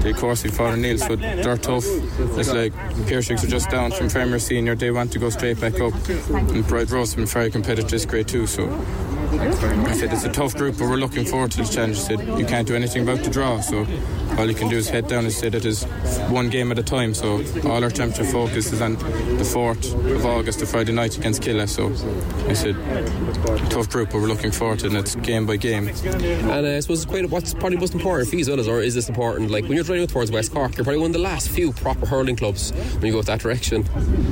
They, 0.01 0.11
of 0.11 0.17
course, 0.19 0.45
we 0.45 0.51
fought 0.51 0.79
Neil, 0.79 0.99
so 0.99 1.17
they're 1.17 1.57
tough. 1.57 1.85
It's 1.87 2.53
like 2.53 2.73
Piarsaighs 3.07 3.45
are 3.45 3.49
just 3.49 3.71
down 3.71 3.93
from 3.93 4.11
Premier 4.11 4.39
Senior. 4.39 4.75
They 4.75 4.91
want 4.91 5.13
to 5.13 5.19
go 5.19 5.31
straight 5.31 5.59
back 5.59 5.81
up. 5.81 5.95
And 6.31 6.67
Bride 6.67 6.91
Rovers 6.91 7.13
have 7.13 7.17
been 7.17 7.27
very 7.27 7.51
competitive 7.51 7.91
this 7.91 8.05
grade 8.05 8.29
too, 8.29 8.47
so 8.47 8.67
I 9.33 9.93
said 9.95 10.13
it's 10.13 10.25
a 10.25 10.33
tough 10.33 10.55
group, 10.55 10.79
but 10.79 10.89
we're 10.89 10.97
looking 10.97 11.25
forward 11.25 11.51
to 11.53 11.59
the 11.59 11.65
challenge. 11.65 11.99
Said 11.99 12.21
you 12.39 12.45
can't 12.45 12.67
do 12.67 12.75
anything 12.75 13.03
about 13.03 13.25
the 13.25 13.31
draw, 13.31 13.61
so 13.61 13.87
all 14.39 14.47
you 14.47 14.55
can 14.55 14.69
do 14.69 14.77
is 14.77 14.89
head 14.89 15.09
down 15.09 15.25
and 15.25 15.33
say 15.33 15.49
that 15.49 15.65
it's 15.65 15.85
one 16.31 16.51
game 16.51 16.71
at 16.71 16.79
a 16.79 16.83
time. 16.83 17.15
So 17.15 17.43
all 17.65 17.83
our 17.83 17.91
championship 17.91 18.27
focus 18.27 18.73
is 18.73 18.81
on 18.81 18.95
the 18.95 19.45
4th 19.45 19.95
of 20.15 20.27
August, 20.27 20.61
the 20.61 20.67
Friday 20.67 20.93
night 20.93 21.17
against 21.17 21.43
Killeagh. 21.43 21.69
So 21.69 21.89
I 22.49 22.53
said 22.53 22.77
tough 23.71 23.89
group, 23.89 24.11
but 24.11 24.21
we're 24.21 24.29
looking 24.29 24.51
forward 24.51 24.81
to 24.81 24.87
it, 24.87 24.91
and 24.91 24.99
it's 24.99 25.15
game 25.17 25.47
by 25.47 25.57
game. 25.57 25.89
And 25.89 26.67
uh, 26.67 26.77
I 26.77 26.81
suppose 26.81 27.03
it's 27.03 27.11
quite 27.11 27.29
what's 27.31 27.55
probably 27.55 27.79
most 27.79 27.95
important 27.95 28.29
for 28.29 28.37
you 28.37 28.43
as 28.43 28.49
well, 28.49 28.61
is, 28.61 28.69
or 28.69 28.81
is 28.81 28.95
this 28.95 29.09
important? 29.09 29.51
Like 29.51 29.65
when 29.65 29.73
you're 29.73 29.85
training 29.85 30.07
towards 30.09 30.31
West 30.31 30.53
Cork, 30.53 30.77
you're 30.77 30.85
probably 30.85 31.01
one 31.01 31.11
of 31.11 31.15
the 31.15 31.19
last 31.21 31.49
few 31.49 31.73
proper 31.73 32.07
hurling 32.07 32.37
clubs 32.37 32.73
when 32.73 33.07
you 33.07 33.13
go 33.13 33.23
that 33.23 33.41
direction. 33.41 33.87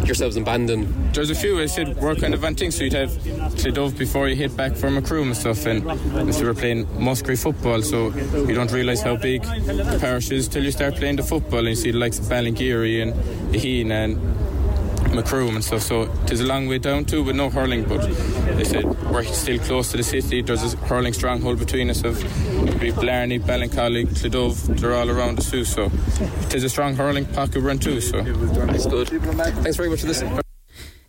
Yourselves 0.05 0.37
in 0.37 0.45
Bandon. 0.45 1.13
There's 1.13 1.31
a 1.31 1.35
few. 1.35 1.61
I 1.61 1.67
said 1.67 1.97
we're 1.97 2.15
kind 2.17 2.35
of 2.35 2.41
things. 2.57 2.77
So 2.77 2.85
you'd 2.85 2.93
have 2.95 3.11
Cloughduv 3.11 3.97
before 3.97 4.29
you 4.29 4.37
hit 4.37 4.57
back 4.57 4.75
from 4.91 5.03
Macroom 5.03 5.27
and 5.29 5.37
stuff, 5.37 5.67
and 5.67 6.35
so 6.35 6.45
we're 6.45 6.55
playing 6.55 6.87
Muskerry 6.87 7.41
football, 7.41 7.83
so 7.83 8.09
you 8.47 8.55
don't 8.55 8.73
realise 8.73 9.03
how 9.03 9.17
big 9.17 9.43
the 9.43 9.99
parish 10.01 10.31
is 10.31 10.49
till 10.49 10.65
you 10.65 10.73
start 10.73 10.97
playing 10.97 11.17
the 11.17 11.23
football 11.23 11.61
and 11.61 11.69
you 11.69 11.75
see 11.77 11.91
the 11.93 11.99
likes 11.99 12.19
of 12.19 12.25
Ballingeary 12.25 13.03
and 13.03 13.13
Aheen 13.55 13.91
and 13.91 14.17
Macroom 15.15 15.55
and 15.55 15.65
stuff. 15.65 15.83
So 15.83 16.07
there's 16.27 16.41
a 16.41 16.47
long 16.47 16.67
way 16.67 16.79
down 16.79 17.05
too, 17.05 17.23
with 17.23 17.37
no 17.37 17.51
hurling. 17.51 17.85
But 17.85 18.03
they 18.57 18.65
said 18.65 18.85
we're 19.11 19.25
still 19.25 19.59
close 19.61 19.91
to 19.93 19.97
the 19.97 20.03
city. 20.03 20.43
There's 20.43 20.75
a 20.75 20.77
hurling 20.79 21.13
stronghold 21.13 21.59
between 21.59 21.91
us 21.91 22.03
of 22.05 22.21
we 22.81 22.91
Blarney, 22.91 23.39
Ballincollig, 23.39 24.09
Cloughduv. 24.09 24.81
They're 24.81 24.95
all 24.95 25.11
around 25.11 25.39
us 25.39 25.51
too. 25.51 25.65
So 25.65 25.89
there's 26.49 26.65
a 26.65 26.69
strong 26.69 26.97
hurling 26.97 27.27
pocket 27.27 27.61
run 27.61 27.79
too. 27.79 28.01
So 28.01 28.23
that's 28.23 28.87
good. 28.87 29.09
Thanks 29.09 29.77
very 29.77 29.91
much 29.91 30.01
for 30.01 30.07
this. 30.07 30.25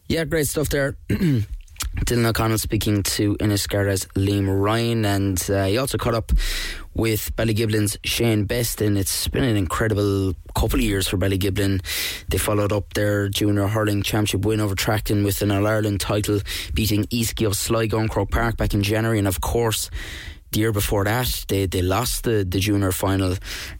Yeah, 0.07 0.25
great 0.25 0.47
stuff 0.47 0.69
there. 0.69 0.97
Dylan 1.97 2.25
O'Connell 2.25 2.57
speaking 2.57 3.03
to 3.03 3.35
Inniscarra's 3.37 4.05
Liam 4.15 4.47
Ryan, 4.61 5.05
and 5.05 5.49
uh, 5.49 5.65
he 5.65 5.77
also 5.77 5.97
caught 5.97 6.15
up 6.15 6.31
with 6.93 7.35
Ballygiblin's 7.35 7.97
Shane 8.03 8.45
Beston. 8.45 8.97
It's 8.97 9.27
been 9.27 9.43
an 9.43 9.57
incredible 9.57 10.33
couple 10.55 10.79
of 10.79 10.85
years 10.85 11.07
for 11.07 11.17
Ballygiblin. 11.17 11.81
They 12.29 12.37
followed 12.37 12.71
up 12.71 12.93
their 12.93 13.27
junior 13.29 13.67
hurling 13.67 14.03
championship 14.03 14.45
win 14.45 14.61
over 14.61 14.73
Tracton 14.73 15.23
with 15.23 15.41
an 15.41 15.51
All 15.51 15.67
Ireland 15.67 15.99
title, 15.99 16.39
beating 16.73 17.03
Easkey 17.05 17.45
of 17.45 17.55
Sligo 17.55 17.99
and 17.99 18.09
Croke 18.09 18.31
Park 18.31 18.57
back 18.57 18.73
in 18.73 18.83
January, 18.83 19.19
and 19.19 19.27
of 19.27 19.41
course 19.41 19.89
the 20.51 20.59
year 20.59 20.71
before 20.71 21.05
that, 21.05 21.45
they, 21.47 21.65
they 21.65 21.81
lost 21.81 22.23
the, 22.23 22.45
the 22.47 22.59
junior 22.59 22.91
final 22.91 23.35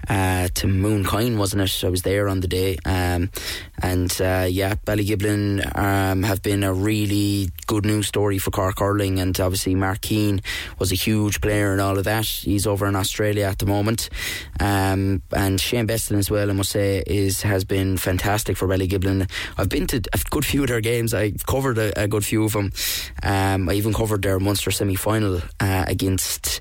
uh, 0.07 0.47
to 0.53 0.67
Mooncoin, 0.67 1.37
wasn't 1.37 1.61
it? 1.61 1.83
I 1.83 1.89
was 1.89 2.03
there 2.03 2.29
on 2.29 2.39
the 2.39 2.47
day. 2.47 2.77
Um, 2.85 3.29
and 3.81 4.11
uh, 4.21 4.47
yeah, 4.49 4.75
Ballygiblin 4.85 5.77
um, 5.77 6.23
have 6.23 6.41
been 6.41 6.63
a 6.63 6.73
really 6.73 7.49
good 7.67 7.85
news 7.85 8.07
story 8.07 8.37
for 8.37 8.51
Cork 8.51 8.79
hurling. 8.79 9.19
And 9.19 9.37
obviously, 9.39 9.75
Mark 9.75 10.01
Keane 10.01 10.41
was 10.79 10.91
a 10.91 10.95
huge 10.95 11.41
player 11.41 11.73
and 11.73 11.81
all 11.81 11.97
of 11.97 12.05
that. 12.05 12.25
He's 12.25 12.65
over 12.65 12.87
in 12.87 12.95
Australia 12.95 13.45
at 13.45 13.59
the 13.59 13.65
moment. 13.65 14.09
Um, 14.59 15.21
and 15.35 15.59
Shane 15.59 15.87
Beston 15.87 16.17
as 16.17 16.31
well, 16.31 16.49
I 16.49 16.53
must 16.53 16.71
say, 16.71 17.03
is 17.05 17.41
has 17.41 17.65
been 17.65 17.97
fantastic 17.97 18.55
for 18.55 18.67
Ballygiblin. 18.67 19.29
I've 19.57 19.69
been 19.69 19.87
to 19.87 20.01
a 20.13 20.19
good 20.29 20.45
few 20.45 20.61
of 20.63 20.69
their 20.69 20.81
games. 20.81 21.13
I 21.13 21.31
covered 21.47 21.77
a, 21.77 22.03
a 22.03 22.07
good 22.07 22.23
few 22.23 22.45
of 22.45 22.53
them. 22.53 22.71
Um, 23.23 23.67
I 23.67 23.73
even 23.73 23.93
covered 23.93 24.21
their 24.21 24.39
Munster 24.39 24.71
semi 24.71 24.95
final 24.95 25.41
uh, 25.59 25.85
against 25.87 26.60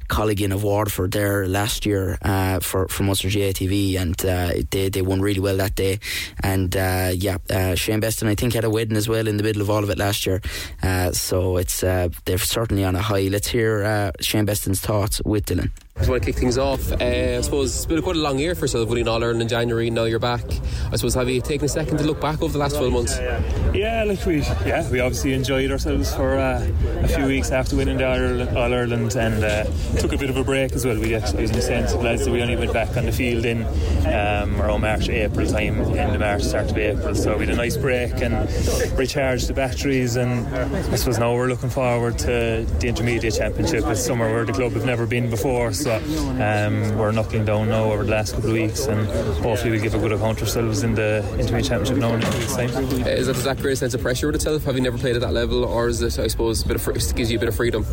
Colligan 0.11 0.53
of 0.53 0.61
Waterford 0.61 1.11
there 1.11 1.47
last 1.47 1.85
year 1.85 2.17
uh, 2.21 2.59
for 2.59 2.87
for 2.89 3.03
Munster 3.03 3.29
GATV, 3.29 3.97
and 3.97 4.25
uh, 4.25 4.51
they 4.69 4.89
they 4.89 5.01
won 5.01 5.21
really 5.21 5.39
well 5.39 5.55
that 5.57 5.75
day. 5.75 5.99
And 6.43 6.75
uh, 6.75 7.11
yeah, 7.15 7.37
uh, 7.49 7.75
Shane 7.75 8.01
Beston 8.01 8.27
I 8.27 8.35
think 8.35 8.53
had 8.53 8.65
a 8.65 8.69
wedding 8.69 8.97
as 8.97 9.07
well 9.07 9.25
in 9.25 9.37
the 9.37 9.43
middle 9.43 9.61
of 9.61 9.69
all 9.69 9.83
of 9.83 9.89
it 9.89 9.97
last 9.97 10.25
year. 10.25 10.41
Uh, 10.83 11.13
so 11.13 11.55
it's 11.55 11.81
uh, 11.81 12.09
they're 12.25 12.37
certainly 12.37 12.83
on 12.83 12.95
a 12.95 13.01
high. 13.01 13.29
Let's 13.29 13.47
hear 13.47 14.11
Shane 14.19 14.45
Beston's 14.45 14.81
thoughts 14.81 15.21
with 15.23 15.45
Dylan. 15.45 15.71
I 15.97 15.99
just 15.99 16.09
want 16.09 16.23
to 16.23 16.25
kick 16.25 16.39
things 16.39 16.57
off. 16.57 16.91
Uh, 16.93 16.95
I 17.37 17.41
suppose 17.41 17.75
it's 17.75 17.85
been 17.85 18.01
quite 18.01 18.15
a 18.15 18.19
long 18.19 18.39
year 18.39 18.55
for 18.55 18.61
yourself, 18.61 18.89
winning 18.89 19.09
All 19.09 19.21
Ireland 19.21 19.41
in 19.41 19.47
January. 19.49 19.89
Now 19.89 20.05
you're 20.05 20.19
back. 20.19 20.41
I 20.89 20.95
suppose 20.95 21.13
have 21.15 21.29
you 21.29 21.41
taken 21.41 21.65
a 21.65 21.69
second 21.69 21.97
to 21.97 22.05
look 22.05 22.21
back 22.21 22.41
over 22.41 22.51
the 22.51 22.57
last 22.57 22.77
12 22.77 22.93
months? 22.93 23.19
Yeah, 23.75 24.05
like 24.07 24.25
we, 24.25 24.39
yeah, 24.65 24.89
we 24.89 25.01
obviously 25.01 25.33
enjoyed 25.33 25.69
ourselves 25.69 26.11
for 26.15 26.37
uh, 26.37 26.65
a 27.01 27.07
few 27.09 27.25
weeks 27.25 27.51
after 27.51 27.75
winning 27.75 27.97
the 27.97 28.07
All 28.57 28.73
Ireland, 28.73 29.15
and 29.15 29.43
uh, 29.43 29.65
took 30.01 30.13
a 30.13 30.17
bit 30.17 30.31
of 30.31 30.37
a 30.37 30.43
break 30.43 30.71
as 30.71 30.83
well. 30.83 30.99
We 30.99 31.13
actually 31.13 31.43
was 31.43 31.51
in 31.51 31.57
the 31.57 31.61
sense 31.61 31.93
of 31.93 32.01
lads 32.01 32.25
that 32.25 32.31
we 32.31 32.41
only 32.41 32.55
went 32.55 32.73
back 32.73 32.97
on 32.97 33.05
the 33.05 33.11
field 33.11 33.45
in 33.45 33.63
um, 34.07 34.59
around 34.59 34.81
March, 34.81 35.09
April 35.09 35.45
time, 35.47 35.79
end 35.79 36.15
of 36.15 36.19
March, 36.19 36.41
start 36.41 36.71
of 36.71 36.77
April. 36.77 37.13
So 37.13 37.37
we 37.37 37.45
had 37.45 37.53
a 37.53 37.57
nice 37.57 37.77
break 37.77 38.13
and 38.13 38.33
recharged 38.97 39.47
the 39.47 39.53
batteries. 39.53 40.15
And 40.15 40.47
I 40.47 40.95
suppose 40.95 41.19
now 41.19 41.35
we're 41.35 41.49
looking 41.49 41.69
forward 41.69 42.17
to 42.19 42.65
the 42.79 42.87
intermediate 42.87 43.35
championship. 43.35 43.85
It's 43.85 44.03
somewhere 44.03 44.33
where 44.33 44.43
the 44.43 44.53
club 44.53 44.71
have 44.71 44.85
never 44.85 45.05
been 45.05 45.29
before. 45.29 45.71
So 45.71 45.95
um, 45.95 46.97
we're 46.97 47.11
knocking 47.11 47.45
down 47.45 47.69
now 47.69 47.91
over 47.91 48.03
the 48.03 48.09
last 48.09 48.33
couple 48.33 48.49
of 48.49 48.55
weeks, 48.55 48.87
and 48.87 49.07
hopefully 49.43 49.69
we'll 49.69 49.81
give 49.83 49.93
a 49.93 49.99
good 49.99 50.13
account 50.13 50.41
of 50.41 50.47
ourselves 50.47 50.81
in 50.81 50.95
the 50.95 51.19
intermediate 51.37 51.65
championship 51.65 51.97
now 51.97 52.15
in 52.15 52.23
a 52.23 52.29
week's 52.31 52.55
time. 52.55 52.69
Is 53.05 53.27
that 53.27 53.33
does 53.33 53.43
that 53.43 53.59
create 53.59 53.73
a 53.73 53.75
sense 53.75 53.93
of 53.93 54.01
pressure 54.01 54.25
with 54.25 54.35
itself? 54.35 54.63
Have 54.63 54.75
you 54.75 54.81
never 54.81 54.97
played 54.97 55.15
at 55.15 55.21
that 55.21 55.33
level, 55.33 55.63
or 55.63 55.89
is 55.89 56.01
it, 56.01 56.17
I 56.17 56.25
suppose, 56.25 56.63
a 56.63 56.67
bit 56.67 56.75
of 56.75 57.15
gives 57.15 57.31
you 57.31 57.37
a 57.37 57.39
bit 57.39 57.49
of 57.49 57.55
freedom? 57.55 57.85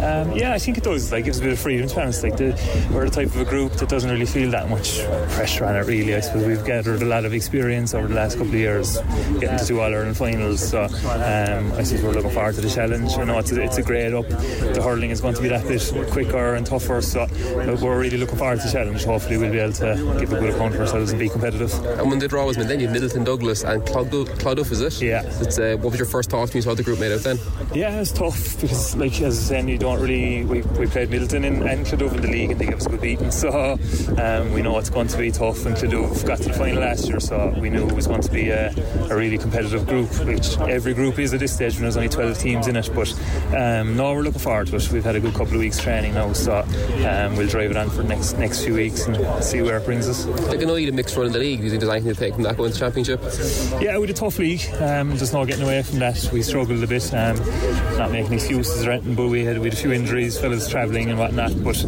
Um, 0.00 0.30
yeah, 0.32 0.52
I 0.52 0.58
think 0.58 0.78
it 0.78 0.84
does. 0.84 1.10
Like 1.10 1.24
gives 1.24 1.38
a 1.38 1.42
bit 1.42 1.52
of 1.52 1.55
freedom. 1.56 1.88
To 1.88 1.94
be 1.94 2.00
like 2.00 2.36
the, 2.36 2.88
we're 2.92 3.04
the 3.04 3.10
type 3.10 3.26
of 3.28 3.40
a 3.40 3.44
group 3.44 3.72
that 3.72 3.88
doesn't 3.88 4.10
really 4.10 4.26
feel 4.26 4.50
that 4.50 4.68
much 4.68 5.00
pressure 5.34 5.64
on 5.64 5.76
it. 5.76 5.86
Really, 5.86 6.14
I 6.14 6.20
suppose 6.20 6.46
we've 6.46 6.64
gathered 6.64 7.02
a 7.02 7.04
lot 7.04 7.24
of 7.24 7.32
experience 7.32 7.94
over 7.94 8.08
the 8.08 8.14
last 8.14 8.34
couple 8.36 8.52
of 8.52 8.54
years, 8.54 8.98
getting 9.40 9.58
to 9.58 9.64
two 9.66 9.80
All 9.80 9.86
Ireland 9.86 10.16
finals. 10.16 10.68
So 10.68 10.84
um, 10.84 11.72
I 11.72 11.82
suppose 11.82 12.02
we're 12.04 12.12
looking 12.12 12.30
forward 12.30 12.54
to 12.56 12.60
the 12.60 12.70
challenge. 12.70 13.12
You 13.16 13.24
know, 13.24 13.38
it's 13.38 13.52
a, 13.52 13.62
it's 13.62 13.78
a 13.78 13.82
grade 13.82 14.14
up. 14.14 14.28
The 14.28 14.80
hurling 14.82 15.10
is 15.10 15.20
going 15.20 15.34
to 15.34 15.42
be 15.42 15.48
that 15.48 15.66
bit 15.66 16.10
quicker 16.10 16.54
and 16.54 16.66
tougher. 16.66 17.00
So 17.02 17.26
we're 17.54 17.98
really 17.98 18.16
looking 18.16 18.36
forward 18.36 18.60
to 18.60 18.66
the 18.66 18.72
challenge. 18.72 19.04
Hopefully, 19.04 19.38
we'll 19.38 19.52
be 19.52 19.58
able 19.58 19.72
to 19.74 20.16
give 20.20 20.32
a 20.32 20.40
good 20.40 20.54
account 20.54 20.74
of 20.74 20.80
ourselves 20.80 21.10
and 21.10 21.18
be 21.20 21.28
competitive. 21.28 21.72
And 21.98 22.08
when 22.08 22.18
the 22.18 22.28
draw 22.28 22.46
was 22.46 22.58
made, 22.58 22.68
then 22.68 22.80
you 22.80 22.88
had 22.88 22.96
Midleton 22.96 23.24
Douglas 23.24 23.64
and 23.64 23.82
Clodagh, 23.82 24.72
is 24.72 24.80
it? 24.80 25.02
Yeah. 25.02 25.22
It's, 25.40 25.58
uh, 25.58 25.76
what 25.80 25.90
was 25.90 25.98
your 25.98 26.06
first 26.06 26.30
thought 26.30 26.48
when 26.48 26.56
you 26.56 26.62
saw 26.62 26.74
the 26.74 26.82
group 26.82 27.00
made 27.00 27.12
out 27.12 27.20
then? 27.20 27.38
Yeah, 27.74 27.94
it 27.94 27.98
was 27.98 28.12
tough 28.12 28.60
because, 28.60 28.96
like 28.96 29.20
as 29.20 29.38
I 29.38 29.42
said, 29.42 29.68
you 29.68 29.78
don't 29.78 30.00
really. 30.00 30.44
We, 30.44 30.62
we 30.62 30.86
played 30.86 31.10
Midleton 31.36 31.46
and, 31.46 31.62
and 31.68 31.86
Clodagh 31.86 32.14
in 32.14 32.22
the 32.22 32.28
league 32.28 32.50
and 32.50 32.60
they 32.60 32.66
gave 32.66 32.76
us 32.76 32.86
a 32.86 32.88
good 32.88 33.00
beating. 33.00 33.30
So 33.30 33.78
um, 34.18 34.52
we 34.52 34.62
know 34.62 34.78
it's 34.78 34.90
going 34.90 35.08
to 35.08 35.18
be 35.18 35.30
tough. 35.30 35.64
And 35.66 35.76
Clodagh 35.76 36.26
got 36.26 36.38
to 36.38 36.48
the 36.48 36.52
final 36.52 36.80
last 36.80 37.08
year, 37.08 37.20
so 37.20 37.54
we 37.58 37.70
knew 37.70 37.86
it 37.86 37.94
was 37.94 38.06
going 38.06 38.22
to 38.22 38.30
be 38.30 38.50
a, 38.50 38.72
a 39.10 39.16
really 39.16 39.38
competitive 39.38 39.86
group, 39.86 40.08
which 40.26 40.58
every 40.58 40.94
group 40.94 41.18
is 41.18 41.34
at 41.34 41.40
this 41.40 41.54
stage 41.54 41.74
when 41.74 41.82
there's 41.82 41.96
only 41.96 42.08
12 42.08 42.38
teams 42.38 42.66
in 42.66 42.76
it. 42.76 42.90
But 42.94 43.12
um, 43.54 43.96
no, 43.96 44.12
we're 44.14 44.22
looking 44.22 44.40
forward 44.40 44.68
to 44.68 44.76
it. 44.76 44.92
We've 44.92 45.04
had 45.04 45.16
a 45.16 45.20
good 45.20 45.34
couple 45.34 45.54
of 45.54 45.60
weeks 45.60 45.78
training 45.78 46.14
now, 46.14 46.32
so 46.32 46.60
um, 46.60 47.36
we'll 47.36 47.48
drive 47.48 47.70
it 47.70 47.76
on 47.76 47.90
for 47.90 48.02
the 48.02 48.08
next 48.08 48.34
next 48.38 48.64
few 48.64 48.74
weeks 48.74 49.06
and 49.06 49.44
see 49.44 49.62
where 49.62 49.78
it 49.78 49.84
brings 49.84 50.08
us. 50.08 50.26
Like 50.26 50.60
I 50.60 50.64
know 50.64 50.76
you 50.76 50.86
had 50.86 50.94
a 50.94 50.96
mixed 50.96 51.16
run 51.16 51.26
in 51.26 51.32
the 51.32 51.38
league. 51.38 51.58
Do 51.58 51.64
you 51.64 51.70
think 51.70 51.80
there's 51.80 51.92
anything 51.92 52.14
to 52.14 52.18
take 52.18 52.34
from 52.34 52.42
that 52.44 52.56
going 52.56 52.72
to 52.72 52.78
the 52.78 52.84
championship? 52.84 53.20
Yeah, 53.82 53.96
we 53.98 54.06
had 54.06 54.10
a 54.10 54.14
tough 54.14 54.38
league. 54.38 54.62
Um, 54.80 55.16
just 55.16 55.32
not 55.32 55.46
getting 55.46 55.64
away 55.64 55.82
from 55.82 55.98
that. 56.00 56.30
We 56.32 56.42
struggled 56.42 56.82
a 56.82 56.86
bit. 56.86 57.12
Um, 57.12 57.36
not 57.96 58.12
making 58.12 58.34
excuses 58.34 58.86
or 58.86 58.92
anything, 58.92 59.14
but 59.14 59.28
we 59.28 59.44
had 59.44 59.58
we 59.58 59.64
had 59.64 59.74
a 59.74 59.76
few 59.76 59.92
injuries, 59.92 60.38
fellas 60.38 60.68
travelling 60.68 61.10
and 61.10 61.18
whatnot. 61.26 61.64
But 61.64 61.84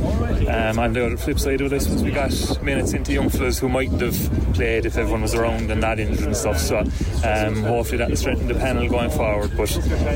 um, 0.49 0.79
on 0.79 0.93
the 0.93 1.17
flip 1.17 1.39
side 1.39 1.61
of 1.61 1.73
it, 1.73 1.77
I 1.77 1.79
suppose 1.79 2.03
we 2.03 2.11
got 2.11 2.63
minutes 2.63 2.93
into 2.93 3.13
young 3.13 3.29
fellas 3.29 3.59
who 3.59 3.69
mightn't 3.69 4.01
have 4.01 4.55
played 4.55 4.87
if 4.87 4.97
everyone 4.97 5.23
was 5.23 5.35
around 5.35 5.71
and 5.71 5.81
not 5.81 5.99
injured 5.99 6.27
and 6.27 6.37
stuff. 6.37 6.59
So 6.59 6.79
um, 6.79 7.63
hopefully 7.63 7.99
that 7.99 8.09
will 8.09 8.17
strengthen 8.17 8.49
the 8.49 8.55
panel 8.55 8.89
going 8.89 9.11
forward. 9.11 9.57
But 9.57 9.75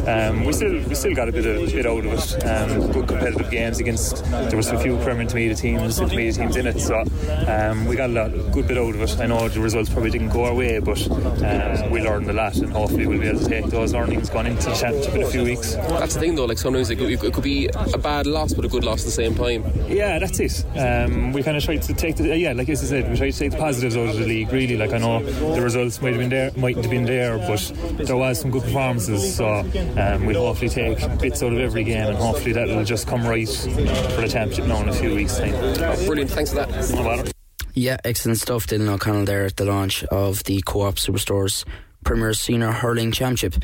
um, 0.09 0.45
we 0.45 0.53
still 0.53 0.73
we 0.89 0.95
still 0.95 1.15
got 1.15 1.29
a 1.29 1.33
bit 1.33 1.47
of 1.47 1.73
bit 1.73 1.87
out 1.87 2.05
of 2.05 2.13
it. 2.13 2.45
Um, 2.45 2.93
good 2.93 3.09
competitive 3.09 3.51
games 3.51 3.79
against 3.79 4.25
there 4.31 4.57
was 4.57 4.69
a 4.69 4.79
few 4.79 4.97
Premier 4.99 5.23
Intermediate 5.23 5.59
teams, 5.59 6.01
intermediate 6.01 6.37
teams 6.37 6.57
in 6.57 6.67
it. 6.67 6.81
So 6.81 7.05
um, 7.47 7.87
we 7.87 7.97
got 7.97 8.11
a 8.11 8.13
lot, 8.13 8.53
good 8.53 8.67
bit 8.69 8.79
out 8.79 8.95
of 8.95 9.01
it. 9.01 9.19
I 9.19 9.27
know 9.27 9.49
the 9.49 9.61
results 9.61 9.91
probably 9.91 10.11
didn't 10.11 10.31
go 10.31 10.45
our 10.45 10.55
way, 10.55 10.79
but 10.79 11.01
uh, 11.11 11.89
we 11.91 12.01
learned 12.01 12.29
a 12.29 12.33
lot, 12.33 12.57
and 12.57 12.73
hopefully 12.73 13.07
we'll 13.07 13.21
be 13.21 13.29
able 13.29 13.41
to 13.41 13.49
take 13.49 13.67
those 13.67 13.93
learnings 13.93 14.31
going 14.31 14.47
into 14.47 14.71
the 14.71 14.75
championship 14.75 15.15
in 15.15 15.23
a 15.23 15.27
few 15.27 15.45
weeks. 15.45 15.75
That's 15.75 16.15
the 16.15 16.21
thing, 16.21 16.35
though. 16.35 16.47
Like 16.47 16.59
sometimes 16.59 16.91
it 16.91 16.97
could, 16.97 17.11
it 17.11 17.21
could 17.21 17.45
be 17.45 17.69
a 17.69 17.99
bad 17.99 18.27
loss, 18.27 18.53
but 18.53 18.65
a 18.65 18.69
good 18.69 18.85
loss 18.85 19.05
same 19.13 19.35
time. 19.35 19.65
Yeah, 19.89 20.19
that's 20.19 20.41
it. 20.41 20.65
Um, 20.77 21.33
we 21.33 21.43
kind 21.43 21.57
of 21.57 21.65
tried 21.65 21.83
to 21.83 21.95
take 21.95 22.17
the 22.17 22.37
yeah, 22.37 22.53
like 22.53 22.69
as 22.69 22.83
I 22.83 22.87
said, 22.87 23.11
we 23.11 23.17
tried 23.17 23.33
to 23.33 23.39
take 23.39 23.53
the 23.53 23.59
positives 23.59 23.97
out 23.97 24.09
of 24.09 24.17
the 24.17 24.27
league. 24.27 24.53
Really, 24.53 24.77
like 24.77 24.93
I 24.93 24.99
know 24.99 25.23
the 25.23 25.63
results 25.63 26.01
might 26.03 26.13
have 26.13 26.21
been 26.21 26.31
there, 26.31 26.51
mightn't 26.57 26.85
have 26.85 26.91
been 26.91 27.05
there, 27.05 27.39
but 27.39 27.73
there 28.07 28.17
was 28.17 28.41
some 28.41 28.51
good 28.51 28.63
performances. 28.63 29.37
So 29.37 29.47
um, 29.47 30.27
we'll 30.27 30.47
hopefully 30.47 30.71
take 30.71 30.99
bits 31.21 31.43
out 31.43 31.53
of 31.53 31.59
every 31.59 31.85
game, 31.85 32.09
and 32.09 32.17
hopefully 32.17 32.53
that'll 32.53 32.85
just 32.85 33.07
come 33.07 33.27
right 33.27 33.49
for 33.49 34.21
the 34.21 34.29
championship 34.29 34.67
now 34.67 34.83
in 34.83 34.89
a 34.89 34.93
few 34.93 35.15
weeks' 35.15 35.39
time. 35.39 35.55
Oh, 35.55 36.07
brilliant! 36.07 36.31
Thanks 36.31 36.51
for 36.51 36.57
that. 36.57 36.71
No 36.95 37.03
matter. 37.05 37.31
Yeah, 37.75 37.97
excellent 38.05 38.39
stuff. 38.39 38.67
Dylan 38.67 38.89
O'Connell 38.89 39.25
there 39.25 39.47
at 39.47 39.57
the 39.57 39.65
launch 39.65 40.05
of 40.05 40.45
the 40.45 40.63
Co-op 40.67 40.97
Superstores 40.97 41.65
Premier 42.05 42.35
Senior 42.35 42.71
Hurling 42.71 43.13
Championship. 43.13 43.63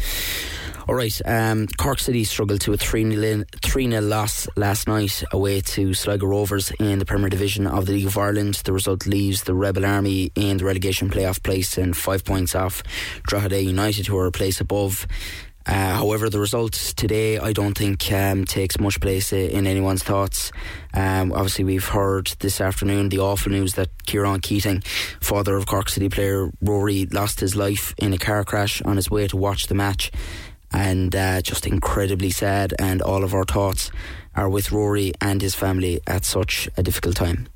All 0.89 0.95
right, 0.95 1.21
um, 1.27 1.67
Cork 1.77 1.99
City 1.99 2.25
struggled 2.25 2.63
to 2.63 2.73
a 2.73 2.79
3 2.79 3.11
0 3.11 4.01
loss 4.01 4.49
last 4.57 4.89
night 4.89 5.23
away 5.33 5.61
to 5.61 5.93
Sligo 5.93 6.27
Rovers 6.27 6.73
in 6.81 6.99
the 6.99 7.05
Premier 7.05 7.29
Division 7.29 7.67
of 7.67 7.85
the 7.85 7.93
League 7.93 8.07
of 8.07 8.17
Ireland. 8.17 8.55
The 8.65 8.73
result 8.73 9.07
leaves 9.07 9.43
the 9.43 9.53
Rebel 9.53 9.85
Army 9.85 10.33
in 10.35 10.57
the 10.57 10.65
relegation 10.65 11.11
playoff 11.11 11.43
place 11.43 11.77
and 11.77 11.95
five 11.95 12.25
points 12.25 12.55
off 12.55 12.83
Drogheda 13.25 13.63
United, 13.63 14.07
who 14.07 14.17
are 14.17 14.29
a 14.29 14.33
place 14.33 14.63
above. 14.63 15.07
Uh, 15.67 15.97
however, 15.97 16.31
the 16.31 16.41
result 16.41 16.73
today, 16.73 17.39
I 17.39 17.53
don't 17.53 17.77
think 17.77 18.11
um, 18.11 18.47
takes 18.47 18.81
much 18.81 18.99
place 18.99 19.35
in 19.35 19.67
anyone's 19.67 20.03
thoughts. 20.03 20.51
Um, 20.95 21.33
obviously, 21.33 21.67
we've 21.67 21.85
heard 21.85 22.29
this 22.39 22.63
afternoon 22.63 23.11
the 23.11 23.19
awful 23.19 23.53
news 23.53 23.75
that 23.75 23.91
Kieran 24.07 24.41
Keating, 24.41 24.81
father 25.21 25.55
of 25.59 25.67
Cork 25.67 25.91
City 25.91 26.09
player 26.09 26.51
Rory, 26.63 27.05
lost 27.05 27.41
his 27.41 27.55
life 27.55 27.95
in 27.99 28.15
a 28.15 28.19
car 28.19 28.43
crash 28.45 28.81
on 28.81 28.97
his 28.97 29.11
way 29.11 29.29
to 29.29 29.37
watch 29.37 29.67
the 29.67 29.75
match. 29.75 30.11
And 30.73 31.15
uh, 31.15 31.41
just 31.41 31.67
incredibly 31.67 32.31
sad, 32.31 32.75
and 32.79 33.01
all 33.01 33.25
of 33.25 33.35
our 33.35 33.45
thoughts 33.45 33.91
are 34.35 34.49
with 34.49 34.71
Rory 34.71 35.13
and 35.21 35.41
his 35.43 35.55
family 35.55 36.01
at 36.07 36.25
such 36.25 36.69
a 36.77 36.83
difficult 36.83 37.17
time. 37.17 37.49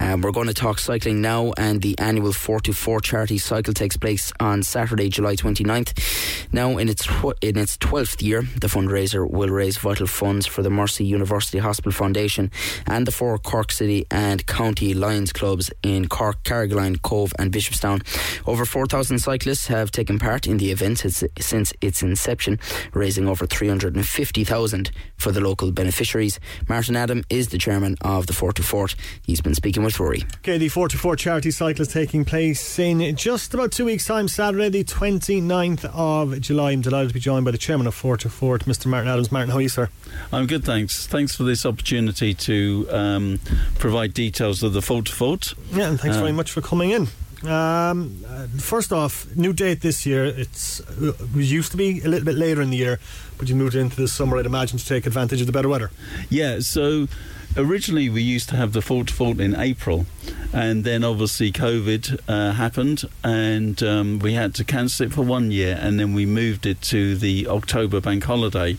Um, 0.00 0.20
we're 0.20 0.32
going 0.32 0.48
to 0.48 0.54
talk 0.54 0.78
cycling 0.78 1.20
now, 1.20 1.52
and 1.56 1.80
the 1.80 1.98
annual 1.98 2.32
Fort 2.32 2.64
to 2.64 2.72
Fort 2.72 3.04
charity 3.04 3.38
cycle 3.38 3.72
takes 3.72 3.96
place 3.96 4.32
on 4.40 4.62
Saturday, 4.62 5.08
July 5.08 5.36
29th. 5.36 6.52
Now, 6.52 6.78
in 6.78 6.88
its 6.88 7.06
in 7.40 7.56
its 7.56 7.76
12th 7.78 8.22
year, 8.22 8.42
the 8.60 8.68
fundraiser 8.68 9.28
will 9.28 9.48
raise 9.48 9.78
vital 9.78 10.06
funds 10.06 10.46
for 10.46 10.62
the 10.62 10.70
Mercy 10.70 11.04
University 11.04 11.58
Hospital 11.58 11.92
Foundation 11.92 12.50
and 12.86 13.06
the 13.06 13.12
four 13.12 13.38
Cork 13.38 13.72
City 13.72 14.06
and 14.10 14.44
County 14.46 14.94
Lions 14.94 15.32
clubs 15.32 15.70
in 15.82 16.08
Cork, 16.08 16.42
Carrigaline, 16.42 17.00
Cobh, 17.02 17.32
and 17.38 17.52
Bishopstown. 17.52 18.02
Over 18.46 18.64
4,000 18.64 19.18
cyclists 19.18 19.66
have 19.68 19.90
taken 19.90 20.18
part 20.18 20.46
in 20.46 20.58
the 20.58 20.70
event 20.70 20.98
since, 20.98 21.24
since 21.38 21.72
its 21.80 22.02
inception, 22.02 22.58
raising 22.92 23.28
over 23.28 23.46
350,000 23.46 24.90
for 25.16 25.32
the 25.32 25.40
local 25.40 25.72
beneficiaries. 25.72 26.40
Martin 26.68 26.96
Adam 26.96 27.24
is 27.30 27.48
the 27.48 27.58
chairman 27.58 27.96
of 28.00 28.26
the 28.26 28.32
Fort 28.32 28.56
to 28.56 28.62
Fort. 28.62 28.94
He's 29.22 29.40
been 29.44 29.54
speaking 29.54 29.84
with 29.84 30.00
Rory. 30.00 30.24
Okay, 30.38 30.58
the 30.58 30.68
Fort 30.68 30.90
to 30.92 30.98
Fort 30.98 31.18
charity 31.18 31.50
cycle 31.50 31.82
is 31.82 31.88
taking 31.88 32.24
place 32.24 32.78
in 32.78 33.14
just 33.14 33.52
about 33.54 33.70
two 33.72 33.84
weeks' 33.84 34.06
time, 34.06 34.26
Saturday, 34.26 34.70
the 34.70 34.82
29th 34.84 35.84
of 35.94 36.40
July. 36.40 36.72
I'm 36.72 36.80
delighted 36.80 37.08
to 37.08 37.14
be 37.14 37.20
joined 37.20 37.44
by 37.44 37.50
the 37.50 37.58
chairman 37.58 37.86
of 37.86 37.94
Fort 37.94 38.20
to 38.20 38.30
Fort, 38.30 38.64
Mr. 38.64 38.86
Martin 38.86 39.08
Adams. 39.10 39.30
Martin, 39.30 39.50
how 39.50 39.58
are 39.58 39.62
you, 39.62 39.68
sir? 39.68 39.90
I'm 40.32 40.46
good, 40.46 40.64
thanks. 40.64 41.06
Thanks 41.06 41.36
for 41.36 41.44
this 41.44 41.64
opportunity 41.66 42.32
to 42.34 42.86
um, 42.90 43.38
provide 43.78 44.14
details 44.14 44.62
of 44.62 44.72
the 44.72 44.82
Fort 44.82 45.04
to 45.06 45.12
Fort. 45.12 45.54
Yeah, 45.72 45.88
and 45.90 46.00
thanks 46.00 46.16
Uh, 46.16 46.20
very 46.20 46.32
much 46.32 46.50
for 46.50 46.60
coming 46.62 46.90
in. 46.90 47.08
Um, 47.46 48.24
uh, 48.26 48.46
first 48.58 48.90
off, 48.92 49.26
new 49.36 49.52
date 49.52 49.82
this 49.82 50.06
year. 50.06 50.24
It's 50.24 50.80
uh, 50.80 51.12
it 51.12 51.36
used 51.36 51.70
to 51.72 51.76
be 51.76 52.00
a 52.00 52.08
little 52.08 52.24
bit 52.24 52.36
later 52.36 52.62
in 52.62 52.70
the 52.70 52.78
year, 52.78 52.98
but 53.36 53.50
you 53.50 53.54
moved 53.54 53.74
into 53.74 53.96
the 53.96 54.08
summer, 54.08 54.38
I'd 54.38 54.46
imagine, 54.46 54.78
to 54.78 54.86
take 54.86 55.04
advantage 55.04 55.42
of 55.42 55.46
the 55.46 55.52
better 55.52 55.68
weather. 55.68 55.90
Yeah, 56.30 56.60
so 56.60 57.06
originally 57.56 58.08
we 58.08 58.22
used 58.22 58.48
to 58.50 58.56
have 58.56 58.72
the 58.72 58.82
Fort 58.82 59.10
Fort 59.10 59.40
in 59.40 59.54
April, 59.56 60.06
and 60.52 60.84
then 60.84 61.04
obviously 61.04 61.52
COVID 61.52 62.20
uh, 62.28 62.52
happened, 62.52 63.04
and 63.22 63.82
um, 63.82 64.18
we 64.18 64.34
had 64.34 64.54
to 64.56 64.64
cancel 64.64 65.06
it 65.06 65.12
for 65.12 65.22
one 65.22 65.50
year, 65.50 65.78
and 65.80 65.98
then 65.98 66.14
we 66.14 66.26
moved 66.26 66.66
it 66.66 66.80
to 66.82 67.16
the 67.16 67.48
October 67.48 68.00
bank 68.00 68.24
holiday. 68.24 68.78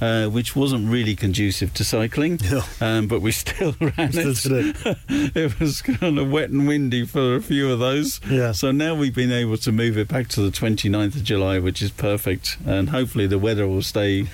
Uh, 0.00 0.28
which 0.28 0.54
wasn't 0.56 0.90
really 0.90 1.14
conducive 1.14 1.72
to 1.72 1.84
cycling, 1.84 2.38
um, 2.80 3.06
but 3.06 3.22
we 3.22 3.30
still 3.44 3.74
ran 3.80 4.10
it. 4.12 4.98
it 5.08 5.60
was 5.60 5.80
kind 5.80 6.18
of 6.18 6.30
wet 6.30 6.50
and 6.50 6.66
windy 6.66 7.06
for 7.06 7.36
a 7.36 7.40
few 7.40 7.72
of 7.72 7.78
those. 7.78 8.20
Yeah. 8.28 8.52
So 8.52 8.70
now 8.70 8.94
we've 8.94 9.14
been 9.14 9.32
able 9.32 9.56
to 9.58 9.72
move 9.72 9.96
it 9.96 10.08
back 10.08 10.28
to 10.30 10.42
the 10.42 10.50
29th 10.50 11.16
of 11.16 11.24
July, 11.24 11.58
which 11.58 11.80
is 11.80 11.90
perfect, 11.90 12.58
and 12.66 12.90
hopefully 12.90 13.26
the 13.28 13.38
weather 13.38 13.66
will 13.66 13.82
stay 13.82 14.26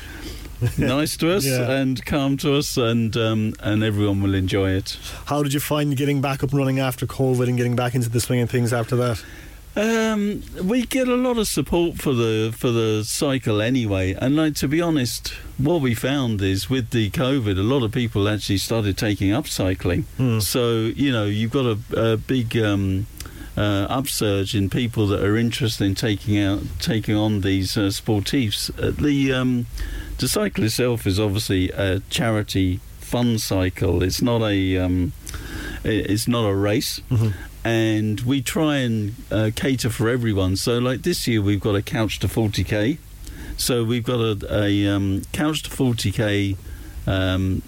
nice 0.78 1.16
to 1.18 1.30
us 1.34 1.44
Yeah. 1.46 1.70
and 1.70 2.04
calm 2.04 2.36
to 2.38 2.54
us, 2.56 2.76
and 2.76 3.16
um, 3.16 3.54
and 3.60 3.82
everyone 3.82 4.22
will 4.22 4.34
enjoy 4.34 4.70
it. 4.70 4.98
How 5.26 5.42
did 5.42 5.52
you 5.54 5.60
find 5.60 5.96
getting 5.96 6.20
back 6.20 6.42
up 6.42 6.50
and 6.50 6.58
running 6.58 6.78
after 6.80 7.06
COVID 7.06 7.48
and 7.48 7.56
getting 7.56 7.76
back 7.76 7.94
into 7.94 8.08
the 8.08 8.20
swing 8.20 8.40
of 8.40 8.50
things 8.50 8.72
after 8.72 8.96
that? 8.96 9.22
Um, 9.76 10.42
we 10.64 10.84
get 10.84 11.06
a 11.06 11.14
lot 11.14 11.38
of 11.38 11.46
support 11.46 11.96
for 11.98 12.12
the 12.12 12.52
for 12.56 12.70
the 12.72 13.04
cycle 13.04 13.62
anyway, 13.62 14.14
and 14.14 14.34
like 14.34 14.56
to 14.56 14.68
be 14.68 14.80
honest, 14.80 15.28
what 15.58 15.80
we 15.80 15.94
found 15.94 16.42
is 16.42 16.68
with 16.68 16.90
the 16.90 17.08
COVID, 17.10 17.56
a 17.56 17.62
lot 17.62 17.84
of 17.84 17.92
people 17.92 18.28
actually 18.28 18.58
started 18.58 18.98
taking 18.98 19.32
up 19.32 19.46
cycling. 19.46 20.06
So 20.40 20.80
you 20.94 21.12
know, 21.12 21.26
you've 21.26 21.52
got 21.52 21.66
a, 21.66 21.78
a 22.12 22.16
big. 22.16 22.56
Um, 22.58 23.06
uh, 23.56 23.84
upsurge 23.90 24.54
in 24.54 24.70
people 24.70 25.08
that 25.08 25.22
are 25.22 25.36
interested 25.36 25.84
in 25.84 25.94
taking 25.94 26.38
out 26.38 26.60
taking 26.78 27.16
on 27.16 27.40
these 27.42 27.76
uh, 27.76 27.80
sportifs. 27.90 28.70
Uh, 28.82 28.90
the 29.02 29.32
um, 29.32 29.66
the 30.20 30.28
cycle 30.28 30.64
itself 30.64 31.06
is 31.06 31.18
obviously 31.18 31.70
a 31.70 32.00
charity 32.10 32.80
fun 32.98 33.38
cycle. 33.38 34.02
It's 34.02 34.22
not 34.22 34.42
a 34.42 34.76
um, 34.76 35.12
it's 35.82 36.28
not 36.28 36.48
a 36.48 36.54
race. 36.54 37.00
And 37.64 38.20
we 38.20 38.40
try 38.40 38.76
and 38.76 39.14
uh, 39.30 39.50
cater 39.54 39.90
for 39.90 40.08
everyone. 40.08 40.56
So, 40.56 40.78
like 40.78 41.02
this 41.02 41.26
year, 41.26 41.42
we've 41.42 41.60
got 41.60 41.74
a 41.74 41.82
couch 41.82 42.18
to 42.20 42.26
40k. 42.28 42.96
So, 43.58 43.84
we've 43.84 44.04
got 44.04 44.20
a, 44.20 44.64
a 44.64 44.86
um, 44.86 45.22
couch 45.32 45.64
to 45.64 45.70
40k 45.70 46.56
um, 47.06 47.62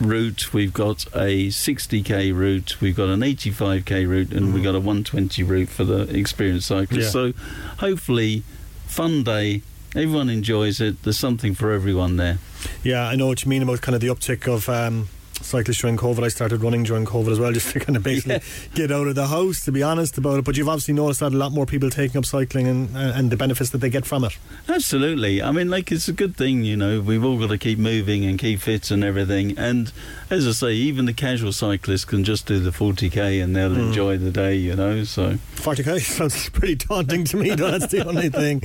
route, 0.00 0.52
we've 0.52 0.72
got 0.72 1.04
a 1.14 1.48
60k 1.48 2.34
route, 2.34 2.80
we've 2.80 2.96
got 2.96 3.10
an 3.10 3.20
85k 3.20 4.08
route, 4.08 4.32
and 4.32 4.52
we've 4.52 4.64
got 4.64 4.74
a 4.74 4.80
120 4.80 5.42
route 5.44 5.68
for 5.68 5.84
the 5.84 6.02
experienced 6.16 6.66
cyclists. 6.66 7.14
Yeah. 7.14 7.32
So, 7.32 7.32
hopefully, 7.78 8.42
fun 8.86 9.22
day. 9.22 9.62
Everyone 9.94 10.30
enjoys 10.30 10.80
it. 10.80 11.02
There's 11.02 11.18
something 11.18 11.54
for 11.54 11.70
everyone 11.70 12.16
there. 12.16 12.38
Yeah, 12.82 13.06
I 13.06 13.14
know 13.14 13.26
what 13.26 13.44
you 13.44 13.50
mean 13.50 13.62
about 13.62 13.82
kind 13.82 13.94
of 13.94 14.00
the 14.00 14.08
uptick 14.08 14.50
of 14.52 14.68
um, 14.68 15.08
cyclists 15.44 15.80
during 15.80 15.96
COVID. 15.96 16.22
I 16.24 16.28
started 16.28 16.62
running 16.62 16.82
during 16.82 17.04
COVID 17.04 17.32
as 17.32 17.40
well, 17.40 17.52
just 17.58 17.70
to 17.72 17.80
kind 17.80 17.96
of 17.96 18.02
basically 18.02 18.40
get 18.74 18.90
out 18.90 19.06
of 19.06 19.14
the 19.14 19.26
house, 19.26 19.64
to 19.64 19.72
be 19.72 19.82
honest 19.82 20.18
about 20.18 20.38
it. 20.38 20.44
But 20.44 20.56
you've 20.56 20.68
obviously 20.68 20.94
noticed 20.94 21.20
that 21.20 21.32
a 21.32 21.36
lot 21.36 21.52
more 21.52 21.66
people 21.66 21.90
taking 21.90 22.18
up 22.18 22.24
cycling 22.24 22.66
and, 22.66 22.96
uh, 22.96 23.12
and 23.14 23.30
the 23.30 23.36
benefits 23.36 23.70
that 23.70 23.78
they 23.78 23.90
get 23.90 24.06
from 24.06 24.24
it. 24.24 24.36
Absolutely. 24.68 25.42
I 25.42 25.50
mean, 25.52 25.70
like, 25.70 25.90
it's 25.92 26.08
a 26.08 26.12
good 26.12 26.36
thing, 26.36 26.64
you 26.64 26.76
know. 26.76 27.00
We've 27.00 27.24
all 27.24 27.38
got 27.38 27.48
to 27.48 27.58
keep 27.58 27.78
moving 27.78 28.24
and 28.24 28.38
keep 28.38 28.60
fit 28.60 28.90
and 28.90 29.02
everything. 29.04 29.56
And 29.58 29.92
as 30.30 30.46
I 30.46 30.52
say, 30.52 30.72
even 30.72 31.04
the 31.06 31.12
casual 31.12 31.52
cyclist 31.52 32.08
can 32.08 32.24
just 32.24 32.46
do 32.46 32.58
the 32.58 32.70
40k 32.70 33.42
and 33.42 33.54
they'll 33.54 33.76
enjoy 33.76 34.18
the 34.18 34.30
day, 34.30 34.56
you 34.56 34.74
know. 34.76 35.04
So, 35.04 35.34
40k 35.56 36.00
sounds 36.16 36.48
pretty 36.50 36.76
daunting 36.76 37.24
to 37.24 37.36
me, 37.36 37.54
though. 37.54 37.70
That's 37.70 37.92
the 37.92 38.06
only 38.06 38.28
thing. 38.28 38.62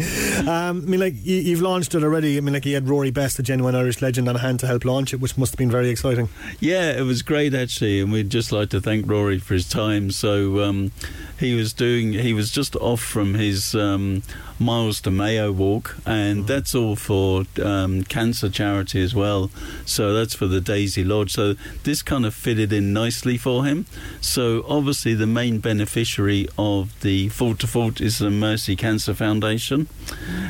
Um, 0.47 0.81
I 0.83 0.89
mean, 0.89 0.99
like, 0.99 1.13
you, 1.23 1.37
you've 1.37 1.61
launched 1.61 1.95
it 1.95 2.03
already. 2.03 2.37
I 2.37 2.41
mean, 2.41 2.53
like, 2.53 2.65
you 2.65 2.73
had 2.73 2.87
Rory 2.87 3.11
Best, 3.11 3.39
a 3.39 3.43
genuine 3.43 3.75
Irish 3.75 4.01
legend, 4.01 4.29
on 4.29 4.35
hand 4.35 4.59
to 4.61 4.67
help 4.67 4.85
launch 4.85 5.13
it, 5.13 5.17
which 5.19 5.37
must 5.37 5.53
have 5.53 5.57
been 5.57 5.71
very 5.71 5.89
exciting. 5.89 6.29
yeah, 6.59 6.66
it 6.75 7.03
was 7.03 7.21
great 7.21 7.53
actually. 7.53 8.01
And 8.01 8.11
we'd 8.11 8.29
just 8.29 8.51
like 8.51 8.69
to 8.69 8.81
thank 8.81 9.09
Rory 9.09 9.39
for 9.39 9.53
his 9.53 9.67
time. 9.67 10.11
So, 10.11 10.63
um, 10.63 10.91
he 11.39 11.53
was 11.53 11.73
doing, 11.73 12.13
he 12.13 12.33
was 12.33 12.51
just 12.51 12.75
off 12.77 12.99
from 12.99 13.35
his 13.35 13.75
um, 13.75 14.23
Miles 14.59 14.99
to 15.01 15.11
Mayo 15.11 15.51
walk, 15.51 15.95
and 16.05 16.47
that's 16.47 16.73
all 16.73 16.95
for 16.95 17.45
um, 17.63 18.03
cancer 18.03 18.49
charity 18.49 19.03
as 19.03 19.13
well. 19.13 19.51
So, 19.85 20.13
that's 20.13 20.33
for 20.33 20.47
the 20.47 20.59
Daisy 20.59 21.03
Lodge. 21.03 21.31
So, 21.31 21.53
this 21.83 22.01
kind 22.01 22.25
of 22.25 22.33
fitted 22.33 22.73
in 22.73 22.91
nicely 22.91 23.37
for 23.37 23.65
him. 23.65 23.85
So, 24.19 24.65
obviously, 24.67 25.13
the 25.13 25.27
main 25.27 25.59
beneficiary 25.59 26.47
of 26.57 26.99
the 27.01 27.29
Fort 27.29 27.59
to 27.59 27.67
Fort 27.67 28.01
is 28.01 28.17
the 28.17 28.31
Mercy 28.31 28.75
Cancer 28.75 29.13
Foundation. 29.13 29.87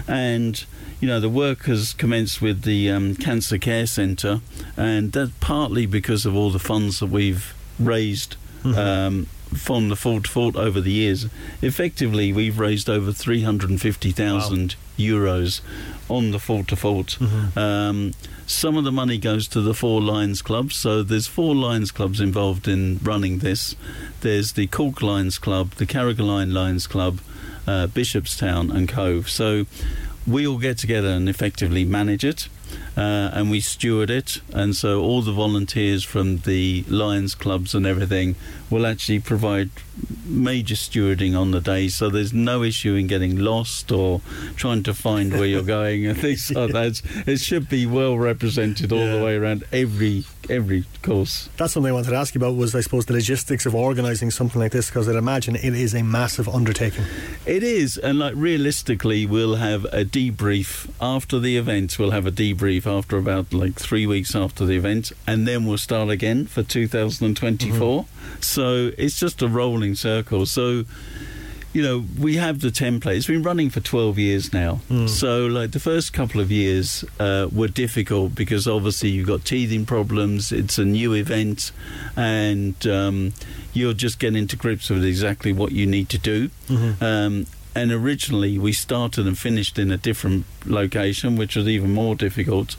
And 0.08 0.64
you 1.00 1.08
know, 1.08 1.20
the 1.20 1.30
work 1.30 1.64
has 1.66 1.94
commenced 1.94 2.42
with 2.42 2.64
the 2.64 2.90
um, 2.90 3.16
Cancer 3.16 3.58
Care 3.58 3.86
Centre, 3.86 4.42
and 4.76 5.12
that's 5.12 5.32
partly 5.40 5.86
because 5.86 6.26
of 6.26 6.36
all 6.36 6.50
the 6.50 6.60
funds 6.60 7.00
that 7.00 7.08
we've 7.08 7.54
raised 7.80 8.36
um, 8.66 9.28
from 9.56 9.90
the 9.90 9.96
Fort 9.96 10.26
to 10.26 10.30
Fort 10.30 10.56
over 10.56 10.82
the 10.82 10.92
years. 10.92 11.28
Effectively, 11.62 12.34
we've 12.34 12.60
raised 12.60 12.90
over 12.90 13.12
350,000 13.14 14.76
euros 14.98 15.62
on 16.10 16.32
the 16.32 16.40
Fort 16.40 16.68
to 16.70 16.76
Fort. 16.76 17.18
Um, 17.56 18.14
some 18.46 18.78
of 18.78 18.84
the 18.84 18.92
money 18.92 19.18
goes 19.18 19.48
to 19.50 19.62
the 19.62 19.74
four 19.74 20.02
Lions 20.02 20.42
clubs, 20.42 20.76
so 20.76 21.04
there's 21.04 21.28
four 21.28 21.54
Lions 21.56 21.92
clubs 21.92 22.20
involved 22.20 22.68
in 22.68 23.00
running 23.04 23.40
this. 23.40 23.76
There's 24.22 24.54
the 24.54 24.68
Cork 24.68 25.02
Lions 25.02 25.38
Club, 25.38 25.72
the 25.72 25.86
Carrigaline 25.86 26.52
Lions 26.54 26.88
Club, 26.88 27.20
uh, 27.68 27.88
Bishopstown, 27.88 28.74
and 28.74 28.88
Cobh. 28.88 29.30
So 29.30 29.66
we 30.28 30.46
all 30.46 30.58
get 30.58 30.78
together 30.78 31.08
and 31.10 31.30
effectively 31.30 31.86
manage 31.86 32.24
it. 32.24 32.50
Uh, 32.98 33.30
and 33.32 33.50
we 33.50 33.62
steward 33.62 34.10
it, 34.10 34.42
and 34.52 34.76
so 34.76 35.02
all 35.02 35.22
the 35.22 35.32
volunteers 35.32 36.04
from 36.04 36.40
the 36.40 36.84
Lions 36.90 37.34
clubs 37.34 37.74
and 37.74 37.86
everything 37.86 38.36
will 38.70 38.86
actually 38.86 39.20
provide 39.20 39.70
major 40.26 40.76
stewarding 40.76 41.38
on 41.38 41.52
the 41.52 41.62
day. 41.62 41.88
So 41.88 42.10
there's 42.10 42.34
no 42.34 42.64
issue 42.64 42.96
in 42.96 43.08
getting 43.08 43.38
lost 43.38 43.92
or 43.92 44.22
trying 44.56 44.84
to 44.84 44.94
find 44.94 45.32
where 45.32 45.46
you're 45.46 45.64
going 45.64 46.06
and 46.06 46.20
things 46.20 46.52
like 46.56 46.72
that. 46.74 47.02
It 47.26 47.40
should 47.40 47.70
be 47.70 47.86
well 47.86 48.18
represented 48.18 48.92
all 48.92 49.00
the 49.00 49.24
way 49.24 49.36
around 49.36 49.64
every 49.72 50.26
every 50.50 50.86
course. 51.02 51.50
That's 51.58 51.74
something 51.74 51.90
I 51.90 51.94
wanted 51.94 52.12
to 52.12 52.16
ask 52.16 52.34
you 52.34 52.40
about 52.40 52.56
was, 52.56 52.74
I 52.74 52.82
suppose, 52.82 53.06
the 53.06 53.14
logistics 53.14 53.66
of 53.66 53.76
organising 53.76 54.32
something 54.32 54.62
like 54.62 54.72
this, 54.72 54.90
because 54.90 55.10
I'd 55.10 55.16
imagine 55.16 55.56
it 55.56 55.64
is 55.64 55.94
a 55.94 56.04
massive 56.04 56.48
undertaking. 56.48 57.04
It 57.46 57.64
is, 57.64 57.98
and 57.98 58.20
like 58.20 58.34
realistically, 58.36 59.26
we'll 59.26 59.56
have 59.56 59.86
a 59.86 60.06
debrief 60.06 60.90
after 61.02 61.40
the 61.40 61.58
event. 61.58 61.98
We'll 62.00 62.12
have 62.12 62.26
a 62.26 62.32
debrief 62.32 62.86
after 62.86 63.18
about 63.18 63.54
like 63.54 63.76
three 63.76 64.08
weeks 64.08 64.36
after 64.36 64.66
the 64.66 64.76
event, 64.76 65.12
and 65.26 65.48
then 65.48 65.66
we'll 65.66 65.78
start 65.78 66.10
again 66.10 66.46
for 66.46 66.64
2024. 66.64 68.04
Mm-hmm. 68.04 68.17
So 68.42 68.92
it's 68.98 69.20
just 69.20 69.42
a 69.42 69.48
rolling 69.48 69.96
circle. 69.96 70.46
So. 70.46 70.86
You 71.74 71.84
know, 71.84 72.06
we 72.20 72.38
have 72.38 72.62
the 72.62 72.70
template. 72.70 73.18
It's 73.18 73.28
been 73.28 73.44
running 73.44 73.70
for 73.70 73.82
12 73.82 74.18
years 74.18 74.52
now. 74.52 74.80
So, 75.08 75.46
like, 75.46 75.72
the 75.72 75.80
first 75.80 76.12
couple 76.12 76.42
of 76.42 76.50
years 76.50 77.06
uh, 77.20 77.50
were 77.52 77.68
difficult 77.68 78.34
because 78.34 78.68
obviously 78.68 79.10
you've 79.10 79.28
got 79.28 79.46
teething 79.46 79.86
problems, 79.86 80.52
it's 80.52 80.80
a 80.80 80.86
new 80.86 81.14
event, 81.14 81.72
and 82.16 82.74
um, 82.88 83.34
you're 83.74 83.94
just 83.94 84.18
getting 84.18 84.48
to 84.48 84.56
grips 84.56 84.90
with 84.90 85.06
exactly 85.06 85.54
what 85.54 85.72
you 85.72 85.86
need 85.86 86.10
to 86.10 86.18
do. 86.18 86.50
Um, 87.04 87.46
and 87.78 87.92
originally 87.92 88.58
we 88.58 88.74
started 88.74 89.28
and 89.28 89.38
finished 89.38 89.78
in 89.78 89.92
a 89.92 89.98
different 89.98 90.46
location, 90.66 91.36
which 91.36 91.56
was 91.56 91.68
even 91.68 91.92
more 91.94 92.16
difficult. 92.16 92.74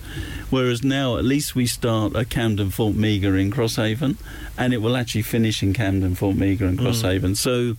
Whereas 0.51 0.83
now, 0.83 1.17
at 1.17 1.25
least 1.25 1.55
we 1.55 1.67
start 1.67 2.17
at 2.17 2.31
Camden 2.31 2.71
Fort 2.71 2.97
Meagher 2.97 3.41
in 3.41 3.53
Crosshaven, 3.53 4.17
and 4.57 4.75
it 4.75 4.79
will 4.83 4.97
actually 4.97 5.23
finish 5.23 5.63
in 5.63 5.73
Camden 5.73 6.15
Fort 6.17 6.37
Meagher 6.37 6.63
in 6.69 6.77
Mm. 6.77 6.83
Crosshaven. 6.85 7.37
So 7.37 7.77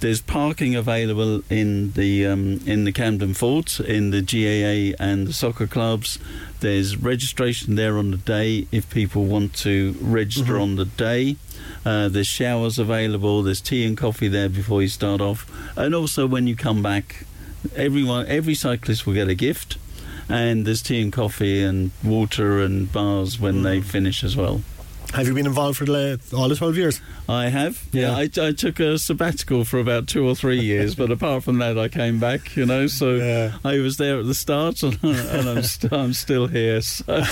there's 0.00 0.20
parking 0.22 0.74
available 0.74 1.42
in 1.50 1.92
the 1.92 2.26
um, 2.26 2.60
in 2.66 2.84
the 2.84 2.92
Camden 2.92 3.34
Fort, 3.34 3.80
in 3.80 4.10
the 4.10 4.20
GAA 4.22 4.96
and 5.02 5.26
the 5.26 5.32
soccer 5.32 5.66
clubs. 5.66 6.18
There's 6.60 6.96
registration 6.96 7.76
there 7.76 7.96
on 7.96 8.10
the 8.10 8.16
day 8.18 8.66
if 8.72 8.88
people 8.90 9.24
want 9.24 9.54
to 9.56 9.94
register 10.00 10.54
Mhm. 10.54 10.62
on 10.62 10.76
the 10.76 10.84
day. 10.84 11.36
Uh, 11.84 12.08
there's 12.08 12.26
showers 12.26 12.78
available. 12.78 13.42
There's 13.42 13.60
tea 13.60 13.84
and 13.86 13.96
coffee 13.96 14.28
there 14.28 14.48
before 14.48 14.82
you 14.82 14.88
start 14.88 15.20
off, 15.20 15.46
and 15.76 15.94
also 15.94 16.26
when 16.26 16.46
you 16.46 16.54
come 16.56 16.82
back, 16.82 17.24
everyone, 17.76 18.26
every 18.26 18.54
cyclist 18.54 19.06
will 19.06 19.14
get 19.14 19.28
a 19.28 19.34
gift, 19.34 19.76
and 20.28 20.66
there's 20.66 20.82
tea 20.82 21.00
and 21.00 21.12
coffee 21.12 21.62
and 21.62 21.90
water 22.02 22.60
and 22.60 22.92
bars 22.92 23.38
when 23.40 23.62
they 23.62 23.80
finish 23.80 24.22
as 24.24 24.36
well. 24.36 24.62
Have 25.14 25.26
you 25.26 25.34
been 25.34 25.46
involved 25.46 25.78
for 25.78 25.84
the, 25.84 26.20
all 26.36 26.48
the 26.48 26.54
12 26.54 26.76
years? 26.76 27.00
I 27.28 27.48
have. 27.48 27.84
Yeah, 27.92 28.16
I, 28.16 28.30
I 28.40 28.52
took 28.52 28.78
a 28.78 28.96
sabbatical 28.96 29.64
for 29.64 29.78
about 29.78 30.06
two 30.06 30.26
or 30.26 30.36
three 30.36 30.60
years, 30.60 30.94
but 30.94 31.10
apart 31.10 31.42
from 31.42 31.58
that, 31.58 31.76
I 31.76 31.88
came 31.88 32.20
back. 32.20 32.56
You 32.56 32.64
know, 32.64 32.86
so 32.86 33.52
I 33.64 33.78
was 33.78 33.96
there 33.96 34.20
at 34.20 34.26
the 34.26 34.34
start, 34.34 34.82
and, 34.82 34.98
and 35.02 35.48
I'm, 35.48 35.62
st- 35.62 35.92
I'm 35.92 36.12
still 36.12 36.46
here. 36.46 36.80
So. 36.80 37.04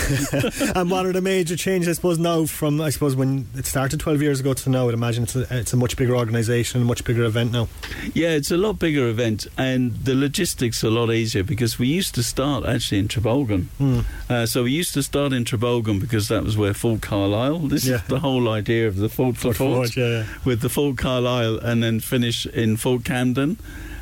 and 0.74 0.90
what 0.90 1.06
are 1.06 1.12
the 1.12 1.20
major 1.20 1.56
changes, 1.56 1.88
I 1.88 1.92
suppose, 1.92 2.18
now 2.18 2.46
from, 2.46 2.80
I 2.80 2.90
suppose, 2.90 3.14
when 3.14 3.46
it 3.54 3.66
started 3.66 4.00
12 4.00 4.22
years 4.22 4.40
ago 4.40 4.54
to 4.54 4.70
now? 4.70 4.88
I'd 4.88 4.94
imagine 4.94 5.24
it's 5.24 5.36
a, 5.36 5.46
it's 5.50 5.72
a 5.72 5.76
much 5.76 5.96
bigger 5.96 6.16
organisation, 6.16 6.82
a 6.82 6.84
much 6.84 7.04
bigger 7.04 7.24
event 7.24 7.52
now. 7.52 7.68
Yeah, 8.12 8.30
it's 8.30 8.50
a 8.50 8.56
lot 8.56 8.80
bigger 8.80 9.08
event, 9.08 9.46
and 9.56 9.94
the 10.04 10.14
logistics 10.14 10.82
are 10.82 10.88
a 10.88 10.90
lot 10.90 11.10
easier 11.12 11.44
because 11.44 11.78
we 11.78 11.86
used 11.86 12.14
to 12.16 12.22
start 12.24 12.66
actually 12.66 12.98
in 12.98 13.08
Trabolgan. 13.08 13.66
Hmm. 13.78 14.00
Uh, 14.28 14.46
so 14.46 14.64
we 14.64 14.72
used 14.72 14.94
to 14.94 15.02
start 15.02 15.32
in 15.32 15.44
Trabolgan 15.44 16.00
because 16.00 16.28
that 16.28 16.42
was 16.42 16.56
where 16.56 16.74
Fort 16.74 17.02
Carlisle. 17.02 17.67
This 17.68 17.84
Yeah. 17.86 17.96
is 17.96 18.02
the 18.08 18.20
whole 18.20 18.48
idea 18.48 18.86
of 18.88 18.96
the 18.96 19.08
Fort 19.08 19.36
for 19.36 19.52
Fort 19.52 19.56
Fort, 19.56 19.76
Forge, 19.76 19.96
yeah, 19.96 20.08
yeah. 20.08 20.24
with 20.44 20.60
the 20.60 20.68
Fort 20.68 20.96
Carlisle, 20.98 21.58
and 21.58 21.82
then 21.82 22.00
finish 22.00 22.46
in 22.46 22.76
Fort 22.76 23.04
Camden. 23.04 23.58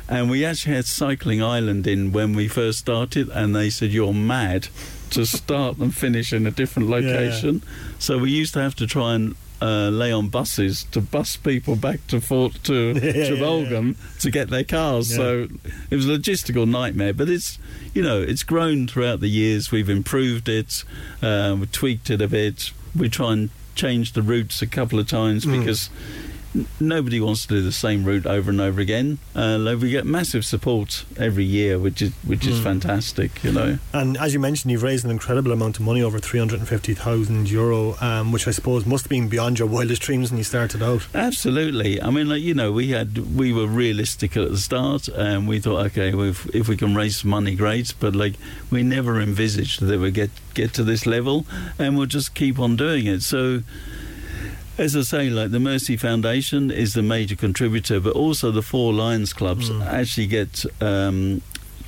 And 0.09 0.29
we 0.29 0.45
actually 0.45 0.75
had 0.75 0.85
Cycling 0.85 1.41
Ireland 1.43 1.85
in 1.85 2.11
when 2.13 2.33
we 2.33 2.47
first 2.47 2.79
started, 2.79 3.29
and 3.29 3.55
they 3.55 3.69
said 3.69 3.91
you're 3.91 4.13
mad 4.13 4.69
to 5.11 5.25
start 5.25 5.77
and 5.77 5.93
finish 5.95 6.31
in 6.33 6.45
a 6.47 6.51
different 6.51 6.89
Yeah, 6.89 6.99
yeah. 6.99 7.11
location. 7.11 7.61
So 7.99 8.17
we 8.17 8.31
used 8.31 8.53
to 8.53 8.61
have 8.61 8.75
to 8.75 8.87
try 8.87 9.15
and 9.15 9.35
uh, 9.59 9.89
lay 9.89 10.11
on 10.11 10.27
buses 10.29 10.85
to 10.91 11.01
bus 11.01 11.35
people 11.35 11.75
back 11.75 12.05
to 12.07 12.21
Fort 12.21 12.63
to 12.65 12.73
Yeah, 12.95 13.03
yeah, 13.05 13.29
Trabolgan 13.31 13.95
to 14.21 14.29
get 14.31 14.49
their 14.49 14.63
cars. 14.63 15.09
Yeah. 15.11 15.17
So 15.17 15.47
it 15.89 15.95
was 15.95 16.05
a 16.07 16.11
logistical 16.17 16.67
nightmare. 16.69 17.11
But 17.13 17.27
it's 17.27 17.57
you 17.95 18.03
know 18.03 18.21
it's 18.21 18.43
grown 18.43 18.87
throughout 18.87 19.19
the 19.19 19.29
years. 19.29 19.71
We've 19.71 19.89
improved 19.89 20.47
it, 20.47 20.83
uh, 21.23 21.55
we 21.59 21.65
tweaked 21.67 22.09
it 22.11 22.21
a 22.21 22.27
bit. 22.27 22.71
We 22.95 23.09
try 23.09 23.33
and 23.33 23.49
change 23.77 24.11
the 24.13 24.21
routes 24.21 24.61
a 24.61 24.67
couple 24.67 24.99
of 24.99 25.07
times 25.07 25.45
Mm. 25.45 25.59
because. 25.59 25.89
Nobody 26.79 27.19
wants 27.19 27.43
to 27.43 27.47
do 27.49 27.61
the 27.61 27.71
same 27.71 28.03
route 28.03 28.25
over 28.25 28.49
and 28.49 28.59
over 28.61 28.79
again. 28.81 29.19
Uh, 29.35 29.75
we 29.79 29.89
get 29.89 30.05
massive 30.05 30.43
support 30.45 31.05
every 31.17 31.43
year, 31.43 31.77
which 31.77 32.01
is 32.01 32.11
which 32.25 32.45
is 32.47 32.59
Mm. 32.59 32.63
fantastic. 32.63 33.43
You 33.43 33.51
know. 33.51 33.79
And 33.93 34.17
as 34.17 34.33
you 34.33 34.39
mentioned, 34.39 34.71
you've 34.71 34.83
raised 34.83 35.05
an 35.05 35.11
incredible 35.11 35.51
amount 35.51 35.77
of 35.79 35.85
money, 35.85 36.01
over 36.01 36.19
350,000 36.19 37.49
euro, 37.49 37.95
um, 38.01 38.31
which 38.31 38.47
I 38.47 38.51
suppose 38.51 38.85
must 38.85 39.05
have 39.05 39.09
been 39.09 39.27
beyond 39.29 39.59
your 39.59 39.67
wildest 39.67 40.01
dreams 40.01 40.31
when 40.31 40.37
you 40.37 40.43
started 40.43 40.81
out. 40.81 41.07
Absolutely. 41.13 42.01
I 42.01 42.09
mean, 42.09 42.29
like 42.29 42.41
you 42.41 42.53
know, 42.53 42.71
we 42.71 42.89
had 42.89 43.35
we 43.35 43.53
were 43.53 43.67
realistic 43.67 44.35
at 44.37 44.49
the 44.49 44.57
start, 44.57 45.07
and 45.09 45.47
we 45.47 45.59
thought, 45.59 45.85
okay, 45.87 46.13
well, 46.13 46.27
if, 46.29 46.45
if 46.55 46.67
we 46.67 46.77
can 46.77 46.95
raise 46.95 47.17
some 47.17 47.29
money, 47.31 47.55
great. 47.55 47.93
But 47.99 48.15
like, 48.15 48.35
we 48.71 48.83
never 48.83 49.19
envisaged 49.21 49.81
that 49.81 49.99
we 49.99 50.11
get 50.11 50.31
get 50.53 50.73
to 50.73 50.83
this 50.83 51.05
level, 51.05 51.45
and 51.77 51.97
we'll 51.97 52.07
just 52.07 52.33
keep 52.33 52.59
on 52.59 52.75
doing 52.75 53.05
it. 53.05 53.21
So. 53.21 53.61
As 54.77 54.95
I 54.95 55.01
say, 55.01 55.29
like 55.31 55.49
the 55.51 55.59
Mercy 55.59 55.97
Foundation 55.97 56.69
is 56.69 56.93
the 56.93 57.01
major 57.01 57.35
contributor, 57.35 57.99
but 57.99 58.13
also 58.13 58.51
the 58.51 58.61
four 58.61 58.93
Lions 58.93 59.33
clubs 59.33 59.71
actually 59.71 60.27
get 60.27 60.63
um, 60.81 61.41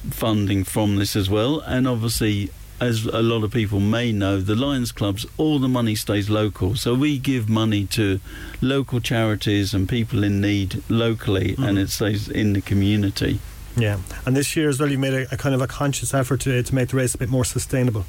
funding 0.10 0.63
from 0.63 0.95
this 0.95 1.15
as 1.15 1.30
well. 1.30 1.60
And 1.60 1.88
obviously, 1.88 2.49
as 2.82 3.06
a 3.06 3.21
lot 3.21 3.43
of 3.43 3.52
people 3.52 3.80
may 3.80 4.12
know, 4.12 4.39
the 4.41 4.56
Lions 4.56 4.91
clubs, 4.91 5.25
all 5.38 5.60
the 5.60 5.67
money 5.67 5.93
stays 5.93 6.32
local. 6.32 6.75
So 6.75 6.95
we 6.95 7.19
give 7.19 7.47
money 7.47 7.86
to 7.88 8.19
local 8.60 8.99
charities 8.99 9.73
and 9.73 9.88
people 9.88 10.23
in 10.23 10.41
need 10.41 10.82
locally, 10.89 11.56
and 11.60 11.78
Mhm. 11.78 11.82
it 11.84 11.89
stays 11.91 12.28
in 12.28 12.54
the 12.54 12.62
community. 12.62 13.39
Yeah. 13.78 13.97
And 14.25 14.36
this 14.36 14.56
year 14.56 14.67
as 14.67 14.80
well, 14.80 14.89
you've 14.89 14.99
made 14.99 15.13
a, 15.13 15.32
a 15.34 15.38
kind 15.38 15.54
of 15.54 15.62
a 15.62 15.67
conscious 15.67 16.12
effort 16.13 16.39
to, 16.41 16.63
to 16.63 16.75
make 16.75 16.89
the 16.89 16.97
race 16.97 17.13
a 17.13 17.19
bit 17.19 17.30
more 17.30 17.45
sustainable. 17.45 18.06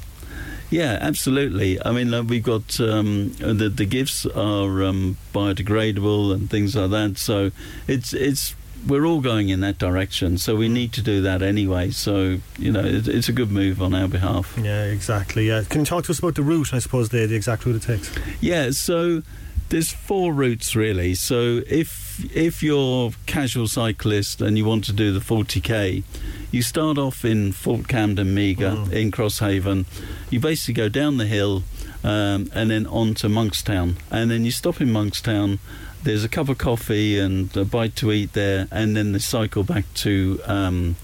Yeah, 0.71 0.97
absolutely. 1.01 1.83
I 1.85 1.91
mean, 1.91 2.27
we've 2.27 2.41
got 2.41 2.79
um, 2.79 3.33
the 3.33 3.69
the 3.69 3.85
gifts 3.85 4.25
are 4.25 4.83
um, 4.83 5.17
biodegradable 5.33 6.33
and 6.33 6.49
things 6.49 6.75
like 6.75 6.91
that. 6.91 7.17
So 7.17 7.51
it's 7.87 8.13
it's 8.13 8.55
we're 8.87 9.05
all 9.05 9.19
going 9.19 9.49
in 9.49 9.59
that 9.59 9.77
direction. 9.77 10.37
So 10.37 10.55
we 10.55 10.69
need 10.69 10.93
to 10.93 11.01
do 11.01 11.21
that 11.21 11.41
anyway. 11.41 11.91
So 11.91 12.39
you 12.57 12.71
know, 12.71 12.83
it, 12.83 13.07
it's 13.07 13.29
a 13.29 13.33
good 13.33 13.51
move 13.51 13.81
on 13.81 13.93
our 13.93 14.07
behalf. 14.07 14.57
Yeah, 14.57 14.85
exactly. 14.85 15.47
Yeah. 15.47 15.63
Can 15.69 15.81
you 15.81 15.85
talk 15.85 16.05
to 16.05 16.11
us 16.11 16.19
about 16.19 16.35
the 16.35 16.43
route, 16.43 16.73
I 16.73 16.79
suppose, 16.79 17.09
the, 17.09 17.25
the 17.25 17.35
exact 17.35 17.65
route 17.65 17.75
it 17.75 17.83
takes? 17.83 18.11
Yeah, 18.39 18.71
so 18.71 19.23
there's 19.71 19.91
four 19.91 20.33
routes 20.33 20.75
really. 20.75 21.15
So 21.15 21.61
if 21.67 22.23
if 22.35 22.61
you're 22.61 23.09
a 23.09 23.13
casual 23.25 23.67
cyclist 23.67 24.41
and 24.41 24.57
you 24.57 24.65
want 24.65 24.83
to 24.85 24.93
do 24.93 25.11
the 25.11 25.19
40k, 25.21 26.03
you 26.51 26.61
start 26.61 26.97
off 26.97 27.25
in 27.25 27.53
Fort 27.53 27.87
Camden 27.87 28.35
Meagher 28.35 28.91
in 28.91 29.11
Crosshaven. 29.11 29.85
You 30.29 30.39
basically 30.39 30.73
go 30.73 30.89
down 30.89 31.17
the 31.17 31.25
hill 31.25 31.63
um, 32.03 32.51
and 32.53 32.69
then 32.69 32.85
on 32.85 33.13
to 33.15 33.27
Monkstown, 33.27 33.95
and 34.11 34.29
then 34.29 34.43
you 34.43 34.51
stop 34.51 34.81
in 34.81 34.89
Monkstown. 34.89 35.59
There's 36.03 36.23
a 36.23 36.29
cup 36.29 36.49
of 36.49 36.57
coffee 36.57 37.17
and 37.17 37.55
a 37.55 37.63
bite 37.63 37.95
to 37.97 38.11
eat 38.11 38.33
there, 38.33 38.67
and 38.71 38.95
then 38.95 39.13
the 39.13 39.19
cycle 39.19 39.63
back 39.63 39.85
to. 39.95 40.39
Um, 40.45 40.97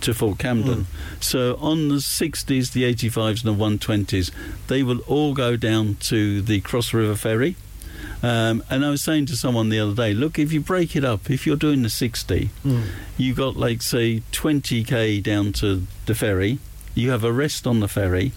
to 0.00 0.14
Fort 0.14 0.38
Camden. 0.38 0.86
So 1.18 1.56
on 1.56 1.88
the 1.88 1.96
60s, 1.96 2.70
the 2.70 2.84
85s, 2.94 3.44
and 3.44 3.58
the 3.58 3.64
120s, 3.84 4.30
they 4.68 4.84
will 4.84 5.00
all 5.08 5.34
go 5.34 5.56
down 5.56 5.96
to 6.02 6.40
the 6.40 6.60
Cross 6.60 6.94
River 6.94 7.16
Ferry. 7.16 7.56
Um, 8.22 8.64
and 8.68 8.84
I 8.84 8.90
was 8.90 9.02
saying 9.02 9.26
to 9.26 9.36
someone 9.36 9.68
the 9.68 9.78
other 9.78 9.94
day, 9.94 10.12
look, 10.12 10.38
if 10.38 10.52
you 10.52 10.60
break 10.60 10.96
it 10.96 11.04
up, 11.04 11.30
if 11.30 11.46
you're 11.46 11.56
doing 11.56 11.82
the 11.82 11.90
60, 11.90 12.50
you 13.16 13.34
got 13.34 13.56
like 13.56 13.80
say 13.82 14.22
20k 14.32 15.22
down 15.22 15.52
to 15.54 15.86
the 16.06 16.14
ferry. 16.14 16.58
You 16.94 17.10
have 17.10 17.22
a 17.22 17.32
rest 17.32 17.64
on 17.66 17.78
the 17.80 17.86
ferry. 17.86 18.32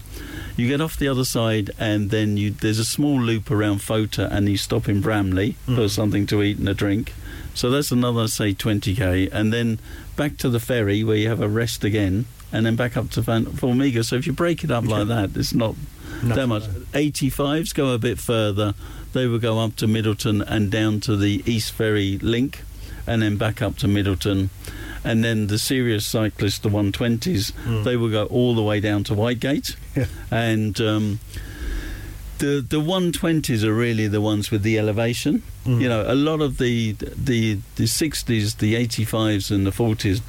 You 0.56 0.68
get 0.68 0.80
off 0.80 0.96
the 0.96 1.08
other 1.08 1.24
side, 1.24 1.70
and 1.80 2.10
then 2.10 2.36
you 2.36 2.50
there's 2.50 2.78
a 2.78 2.84
small 2.84 3.18
loop 3.20 3.50
around 3.50 3.78
Fota, 3.80 4.30
and 4.30 4.48
you 4.48 4.56
stop 4.56 4.88
in 4.88 5.00
Bramley 5.00 5.56
for 5.64 5.88
something 5.88 6.26
to 6.26 6.42
eat 6.42 6.58
and 6.58 6.68
a 6.68 6.74
drink. 6.74 7.12
So 7.54 7.70
that's 7.70 7.90
another 7.90 8.28
say 8.28 8.52
20k, 8.54 9.30
and 9.32 9.52
then 9.52 9.80
back 10.14 10.36
to 10.38 10.48
the 10.48 10.60
ferry 10.60 11.02
where 11.02 11.16
you 11.16 11.28
have 11.28 11.40
a 11.40 11.48
rest 11.48 11.82
again, 11.84 12.26
and 12.52 12.64
then 12.66 12.76
back 12.76 12.96
up 12.96 13.10
to 13.12 13.20
Van 13.22 13.46
Formiga. 13.46 14.04
So 14.04 14.14
if 14.16 14.26
you 14.28 14.32
break 14.32 14.62
it 14.62 14.70
up 14.70 14.86
like 14.86 15.08
that, 15.08 15.30
it's 15.36 15.54
not 15.54 15.74
Not 16.22 16.36
that 16.36 16.46
much. 16.46 16.62
85s 16.92 17.74
go 17.74 17.94
a 17.94 17.98
bit 17.98 18.18
further. 18.18 18.74
They 19.12 19.26
will 19.26 19.38
go 19.38 19.58
up 19.60 19.76
to 19.76 19.86
Midleton 19.86 20.42
and 20.46 20.70
down 20.70 21.00
to 21.00 21.16
the 21.16 21.42
East 21.46 21.72
Ferry 21.72 22.18
link, 22.18 22.62
and 23.06 23.22
then 23.22 23.36
back 23.36 23.60
up 23.62 23.76
to 23.78 23.86
Midleton. 23.86 24.48
And 25.04 25.24
then 25.24 25.48
the 25.48 25.58
serious 25.58 26.06
cyclists, 26.06 26.58
the 26.60 26.68
120s, 26.68 27.52
Mm. 27.66 27.82
they 27.84 27.96
will 27.96 28.08
go 28.10 28.26
all 28.26 28.54
the 28.54 28.62
way 28.62 28.78
down 28.80 29.04
to 29.04 29.14
Whitegate. 29.14 29.76
Yeah. 29.96 30.06
And 30.30 30.80
um, 30.80 31.20
the 32.38 32.64
the 32.66 32.80
120s 32.80 33.62
are 33.62 33.74
really 33.74 34.08
the 34.08 34.20
ones 34.20 34.50
with 34.50 34.62
the 34.62 34.78
elevation. 34.78 35.42
Mm. 35.66 35.80
You 35.80 35.88
know, 35.88 36.04
a 36.06 36.14
lot 36.14 36.40
of 36.40 36.56
the 36.58 36.92
the 36.92 37.58
the 37.76 37.84
60s, 37.84 38.56
the 38.58 38.74
85s, 38.74 39.50
and 39.50 39.66
the 39.66 39.70
40s, 39.70 40.20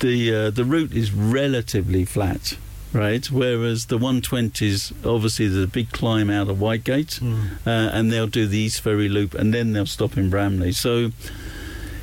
the 0.00 0.34
uh, 0.34 0.50
the 0.50 0.64
route 0.64 0.92
is 0.92 1.12
relatively 1.12 2.04
flat, 2.04 2.56
right? 2.96 3.30
Whereas 3.30 3.86
the 3.86 3.98
120s, 3.98 4.92
obviously, 5.06 5.48
there's 5.48 5.64
a 5.64 5.68
big 5.68 5.90
climb 5.92 6.30
out 6.30 6.48
of 6.48 6.58
Whitegate, 6.58 7.20
Mm. 7.20 7.48
uh, 7.66 7.70
and 7.92 8.10
they'll 8.12 8.26
do 8.26 8.46
the 8.46 8.58
East 8.58 8.80
Ferry 8.80 9.08
Loop, 9.08 9.34
and 9.34 9.52
then 9.54 9.72
they'll 9.72 9.86
stop 9.86 10.16
in 10.16 10.30
Bramley. 10.30 10.72
So. 10.72 11.10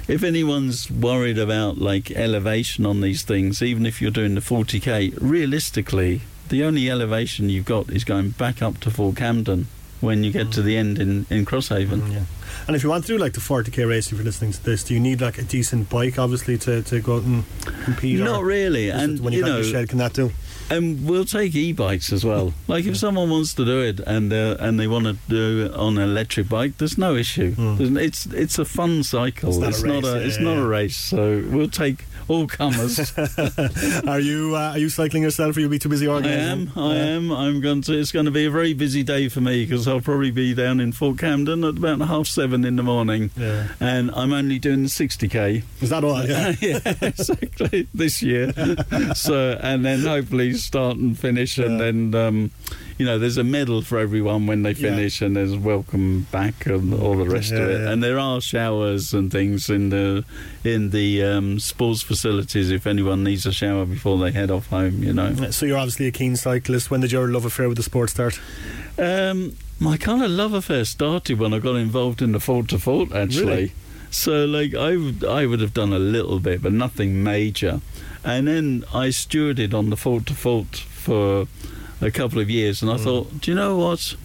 If 0.05 0.21
anyone's 0.21 0.91
worried 0.91 1.37
about 1.37 1.77
like 1.77 2.11
elevation 2.11 2.85
on 2.85 2.99
these 2.99 3.23
things, 3.23 3.61
even 3.61 3.85
if 3.85 4.01
you're 4.01 4.11
doing 4.11 4.35
the 4.35 4.41
40k, 4.41 5.17
realistically, 5.21 6.21
the 6.49 6.61
only 6.65 6.89
elevation 6.89 7.47
you've 7.49 7.63
got 7.63 7.89
is 7.89 8.03
going 8.03 8.31
back 8.31 8.61
up 8.61 8.81
to 8.81 8.91
Fort 8.91 9.15
Camden 9.15 9.67
when 10.01 10.25
you 10.25 10.33
get 10.33 10.51
to 10.51 10.61
the 10.61 10.75
end 10.75 10.99
in, 10.99 11.25
in 11.29 11.45
Crosshaven. 11.45 12.01
Mm, 12.01 12.11
yeah. 12.11 12.23
And 12.67 12.75
if 12.75 12.83
you 12.83 12.89
want 12.89 13.05
to 13.05 13.13
do 13.13 13.17
like 13.17 13.31
the 13.31 13.39
40k 13.39 13.87
race, 13.87 14.07
if 14.11 14.17
you're 14.17 14.25
listening 14.25 14.51
to 14.51 14.61
this, 14.65 14.83
do 14.83 14.93
you 14.93 14.99
need 14.99 15.21
like 15.21 15.37
a 15.37 15.43
decent 15.43 15.89
bike, 15.89 16.19
obviously, 16.19 16.57
to, 16.57 16.81
to 16.81 16.99
go 16.99 17.15
out 17.17 17.23
and 17.23 17.45
compete? 17.85 18.19
Not 18.19 18.43
really, 18.43 18.89
and 18.89 19.21
when 19.21 19.31
you, 19.31 19.39
you 19.39 19.45
got 19.45 19.51
know, 19.51 19.57
your 19.61 19.71
shed, 19.71 19.87
can 19.87 19.99
that 19.99 20.11
do? 20.13 20.31
And 20.69 21.05
we'll 21.07 21.25
take 21.25 21.55
e-bikes 21.55 22.11
as 22.13 22.23
well. 22.25 22.53
Like 22.67 22.85
if 22.85 22.97
someone 22.97 23.29
wants 23.29 23.53
to 23.55 23.65
do 23.65 23.81
it 23.81 23.99
and 23.99 24.31
uh, 24.33 24.57
and 24.59 24.79
they 24.79 24.87
want 24.87 25.05
to 25.05 25.17
do 25.29 25.65
it 25.65 25.73
on 25.73 25.97
an 25.97 26.09
electric 26.09 26.49
bike, 26.49 26.77
there's 26.77 26.97
no 26.97 27.15
issue. 27.15 27.51
There's- 27.55 27.95
It's 28.07 28.25
it's 28.27 28.57
a 28.59 28.65
fun 28.65 29.03
cycle. 29.03 29.63
It's 29.63 29.83
not 29.83 30.03
a 30.03 30.07
race, 30.07 30.13
a 30.13 30.19
yeah, 30.19 30.25
it's 30.27 30.37
yeah, 30.37 30.43
not 30.43 30.57
a 30.57 30.65
race. 30.65 30.95
So 30.97 31.43
we'll 31.51 31.69
take 31.69 32.05
all 32.29 32.47
comers. 32.47 33.11
are 34.07 34.19
you 34.19 34.55
uh, 34.55 34.71
are 34.71 34.77
you 34.79 34.89
cycling 34.89 35.23
yourself? 35.23 35.55
Or 35.57 35.59
you'll 35.59 35.69
be 35.69 35.77
too 35.79 35.89
busy 35.89 36.07
organising. 36.07 36.39
I 36.39 36.51
am. 36.51 36.71
I 36.77 36.95
am. 36.95 37.31
I'm 37.31 37.61
going 37.61 37.81
to. 37.83 37.93
It's 37.99 38.11
going 38.11 38.25
to 38.25 38.31
be 38.31 38.45
a 38.45 38.51
very 38.51 38.73
busy 38.73 39.03
day 39.03 39.29
for 39.29 39.41
me 39.41 39.65
because 39.65 39.87
I'll 39.87 40.01
probably 40.01 40.31
be 40.31 40.53
down 40.55 40.79
in 40.79 40.91
Fort 40.93 41.17
Camden 41.19 41.63
at 41.63 41.77
about 41.77 41.99
half 42.01 42.27
seven 42.27 42.63
in 42.65 42.75
the 42.77 42.83
morning, 42.83 43.29
Yeah. 43.37 43.67
and 43.79 44.09
I'm 44.11 44.31
only 44.33 44.57
doing 44.57 44.85
60k. 44.85 45.63
Is 45.81 45.89
that 45.89 46.03
all? 46.03 46.23
Yeah. 46.27 46.53
yeah, 46.61 46.79
exactly. 47.01 47.87
This 47.93 48.21
year. 48.23 48.53
so, 49.15 49.59
and 49.61 49.83
then 49.85 50.01
hopefully 50.01 50.52
start 50.57 50.97
and 50.97 51.17
finish, 51.17 51.57
and 51.57 51.79
then, 51.79 52.13
um, 52.15 52.51
you 52.97 53.05
know, 53.05 53.17
there's 53.19 53.37
a 53.37 53.43
medal 53.43 53.81
for 53.81 53.99
everyone 53.99 54.45
when 54.47 54.63
they 54.63 54.71
Yeah. 54.71 54.89
finish, 54.89 55.21
and 55.21 55.35
there's 55.35 55.55
welcome 55.55 56.27
back 56.31 56.65
and 56.65 56.93
all 56.93 57.15
the 57.17 57.25
rest 57.29 57.51
of 57.51 57.69
it. 57.69 57.81
yeah. 57.81 57.89
And 57.91 58.03
there 58.03 58.19
are 58.19 58.39
showers 58.41 59.13
and 59.13 59.31
things 59.31 59.69
in 59.69 59.89
the 59.89 60.23
in 60.63 60.89
the 60.91 61.23
um, 61.23 61.59
sports 61.59 62.01
facilities 62.01 62.69
if 62.71 62.85
anyone 62.87 63.23
needs 63.23 63.45
a 63.45 63.51
shower 63.51 63.85
before 63.85 64.17
they 64.19 64.31
head 64.31 64.49
off 64.51 64.67
home. 64.67 65.03
You 65.03 65.13
know. 65.13 65.33
So 65.51 65.65
you're 65.65 65.77
obviously 65.77 66.07
a 66.07 66.11
keen 66.11 66.35
cyclist. 66.35 66.89
When 66.91 67.01
did 67.01 67.11
your 67.11 67.27
love 67.27 67.45
affair 67.45 67.67
with 67.67 67.77
the 67.77 67.83
sport 67.83 68.09
start? 68.09 68.39
Um, 68.97 69.55
my 69.79 69.97
kind 69.97 70.23
of 70.23 70.29
love 70.31 70.53
affair 70.53 70.85
started 70.85 71.39
when 71.39 71.53
I 71.53 71.59
got 71.59 71.75
involved 71.75 72.21
in 72.21 72.31
the 72.31 72.39
Fort 72.39 72.67
to 72.69 72.79
Fort, 72.79 73.11
actually. 73.11 73.45
Really? 73.45 73.71
So, 74.13 74.45
like, 74.45 74.75
I 74.75 74.95
would, 74.95 75.23
I 75.23 75.45
would 75.45 75.59
have 75.59 75.73
done 75.73 75.91
a 75.91 75.99
little 75.99 76.39
bit, 76.39 76.61
but 76.61 76.71
nothing 76.71 77.23
major. 77.23 77.81
And 78.23 78.47
then 78.47 78.83
I 78.93 79.07
stewarded 79.07 79.73
on 79.73 79.89
the 79.89 79.97
Fort 79.97 80.27
to 80.27 80.33
Fort 80.33 80.75
for 80.77 81.47
a 81.99 82.11
couple 82.11 82.39
of 82.39 82.49
years, 82.49 82.81
and 82.81 82.91
I 82.91 82.97
thought, 82.97 83.41
do 83.41 83.51
you 83.51 83.55
know 83.55 83.77
what? 83.77 84.15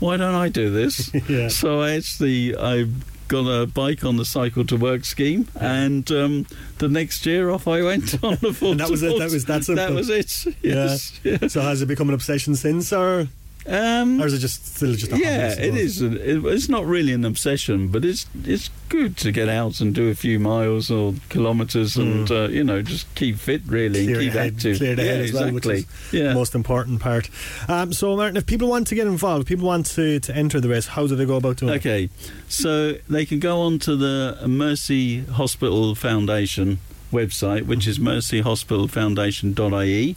Why 0.00 0.16
don't 0.16 0.34
I 0.34 0.48
do 0.48 0.70
this? 0.70 1.10
Yeah. 1.28 1.48
So 1.48 1.80
I 1.80 1.92
actually 1.92 2.56
I 2.56 2.86
got 3.28 3.46
a 3.48 3.66
bike 3.66 4.04
on 4.04 4.16
the 4.16 4.24
cycle 4.24 4.64
to 4.66 4.76
work 4.76 5.04
scheme, 5.04 5.48
and 5.58 6.10
um, 6.10 6.46
the 6.78 6.88
next 6.88 7.24
year 7.24 7.50
off 7.50 7.66
I 7.66 7.82
went 7.82 8.22
on 8.22 8.36
the 8.36 8.56
And 8.70 8.80
that 8.80 8.90
was 8.90 9.02
it, 9.02 9.18
that 9.18 9.30
was 9.30 9.44
that 9.46 9.64
simple? 9.64 9.86
That 9.86 9.94
was 9.94 10.10
it. 10.10 10.44
Yes. 10.62 11.18
yes. 11.24 11.52
So 11.52 11.60
has 11.62 11.82
it 11.82 11.86
become 11.86 12.08
an 12.08 12.14
obsession 12.14 12.54
since, 12.56 12.92
or 12.92 13.28
Um, 13.68 14.22
or 14.22 14.26
is 14.26 14.34
it 14.34 14.38
just 14.38 14.76
still 14.76 14.94
just 14.94 15.12
a 15.12 15.18
yeah, 15.18 15.50
hobby, 15.50 15.62
I 15.62 15.66
it. 15.66 16.00
It, 16.00 16.44
it's 16.44 16.68
not 16.68 16.86
really 16.86 17.12
an 17.12 17.24
obsession, 17.24 17.88
but 17.88 18.04
it's 18.04 18.26
it's 18.44 18.70
good 18.88 19.16
to 19.18 19.30
get 19.32 19.48
out 19.48 19.80
and 19.80 19.92
do 19.92 20.08
a 20.08 20.14
few 20.14 20.38
miles 20.38 20.88
or 20.88 21.14
kilometres, 21.30 21.96
and 21.96 22.30
uh, 22.30 22.46
you 22.48 22.62
know 22.62 22.80
just 22.82 23.12
keep 23.16 23.34
fit 23.36 23.62
really. 23.66 24.04
Clear 24.04 24.16
and 24.16 24.24
keep 24.24 24.34
head, 24.34 24.54
active. 24.54 24.76
clear 24.78 24.94
the 24.94 25.04
yeah, 25.04 25.10
head 25.10 25.20
as 25.22 25.32
well, 25.32 25.50
which 25.52 25.66
exactly. 25.66 25.78
is 25.78 26.12
yeah. 26.12 26.28
the 26.28 26.34
most 26.34 26.54
important 26.54 27.00
part. 27.00 27.28
Um, 27.68 27.92
so, 27.92 28.14
Martin, 28.16 28.36
if 28.36 28.46
people 28.46 28.68
want 28.68 28.86
to 28.88 28.94
get 28.94 29.06
involved, 29.08 29.46
people 29.48 29.66
want 29.66 29.86
to, 29.86 30.20
to 30.20 30.36
enter 30.36 30.60
the 30.60 30.68
race, 30.68 30.86
how 30.86 31.08
do 31.08 31.16
they 31.16 31.26
go 31.26 31.34
about 31.36 31.56
doing 31.56 31.72
it? 31.72 31.78
Okay, 31.78 32.08
so 32.48 32.92
they 33.08 33.26
can 33.26 33.40
go 33.40 33.62
on 33.62 33.80
to 33.80 33.96
the 33.96 34.38
Mercy 34.46 35.24
Hospital 35.24 35.96
Foundation 35.96 36.78
website, 37.12 37.66
which 37.66 37.88
is 37.88 37.98
mercyhospitalfoundation.ie, 37.98 40.16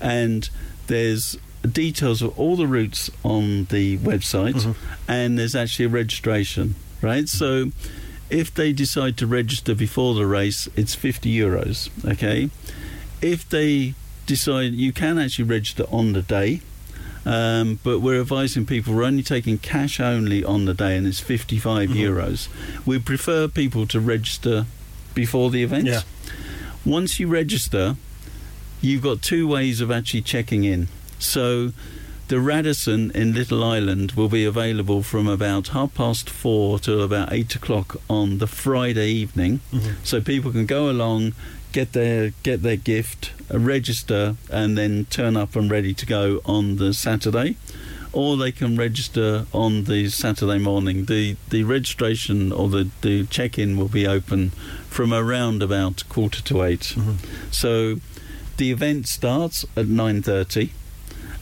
and 0.00 0.50
there's 0.86 1.36
details 1.68 2.22
of 2.22 2.38
all 2.38 2.56
the 2.56 2.66
routes 2.66 3.10
on 3.24 3.64
the 3.66 3.98
website, 3.98 4.74
and 5.08 5.38
there's 5.38 5.54
actually 5.54 5.86
a 5.86 5.88
registration, 5.90 6.74
right? 7.02 7.28
So 7.28 7.70
if 8.30 8.54
they 8.54 8.72
decide 8.72 9.16
to 9.18 9.26
register 9.26 9.74
before 9.74 10.14
the 10.14 10.26
race, 10.26 10.68
it's 10.76 10.94
50 10.94 11.34
euros, 11.34 11.90
okay? 12.10 12.48
If 13.20 13.48
they 13.48 13.94
decide, 14.26 14.72
you 14.72 14.92
can 14.92 15.18
actually 15.18 15.44
register 15.44 15.84
on 15.90 16.12
the 16.12 16.22
day. 16.22 16.60
Um, 17.26 17.78
but 17.84 17.98
we're 17.98 18.18
advising 18.22 18.64
people 18.64 18.94
we're 18.94 19.04
only 19.04 19.22
taking 19.22 19.58
cash 19.58 20.00
only 20.00 20.42
on 20.42 20.64
the 20.64 20.72
day, 20.72 20.96
and 20.96 21.06
it's 21.06 21.20
55 21.20 21.90
euros. 21.90 22.48
We 22.86 22.98
prefer 22.98 23.46
people 23.46 23.86
to 23.88 24.00
register 24.00 24.64
before 25.14 25.50
the 25.50 25.62
event. 25.62 25.86
Yeah. 25.86 26.00
Once 26.86 27.20
you 27.20 27.28
register, 27.28 27.96
you've 28.80 29.02
got 29.02 29.20
two 29.20 29.46
ways 29.46 29.82
of 29.82 29.90
actually 29.90 30.22
checking 30.22 30.64
in. 30.64 30.88
So, 31.20 31.72
the 32.28 32.40
Radisson 32.40 33.10
in 33.12 33.34
Little 33.34 33.62
Island 33.64 34.12
will 34.12 34.28
be 34.28 34.44
available 34.44 35.02
from 35.02 35.26
about 35.28 35.68
half 35.68 35.94
past 35.94 36.30
four 36.30 36.78
till 36.78 37.02
about 37.02 37.32
eight 37.32 37.54
o'clock 37.56 38.00
on 38.08 38.38
the 38.38 38.46
Friday 38.46 39.08
evening. 39.10 39.60
So 40.04 40.20
people 40.20 40.52
can 40.52 40.64
go 40.64 40.88
along, 40.88 41.34
get 41.72 41.92
their 41.92 42.30
get 42.44 42.62
their 42.62 42.76
gift, 42.76 43.32
uh, 43.52 43.58
register, 43.58 44.36
and 44.48 44.78
then 44.78 45.06
turn 45.06 45.36
up 45.36 45.56
and 45.56 45.68
ready 45.68 45.92
to 45.92 46.06
go 46.06 46.40
on 46.44 46.76
the 46.76 46.94
Saturday. 46.94 47.56
Or 48.12 48.36
they 48.36 48.52
can 48.52 48.76
register 48.76 49.46
on 49.52 49.84
the 49.84 50.08
Saturday 50.08 50.58
morning. 50.58 51.06
The 51.06 51.36
the 51.48 51.64
registration 51.64 52.52
or 52.52 52.68
the, 52.68 52.90
the 53.00 53.26
check 53.26 53.58
in 53.58 53.76
will 53.76 53.88
be 53.88 54.06
open 54.06 54.50
from 54.88 55.12
around 55.12 55.64
about 55.64 56.04
quarter 56.08 56.42
to 56.42 56.62
8 56.62 56.94
So 57.50 57.96
the 58.56 58.70
event 58.70 59.08
starts 59.08 59.64
at 59.76 59.88
nine 59.88 60.22
thirty 60.22 60.70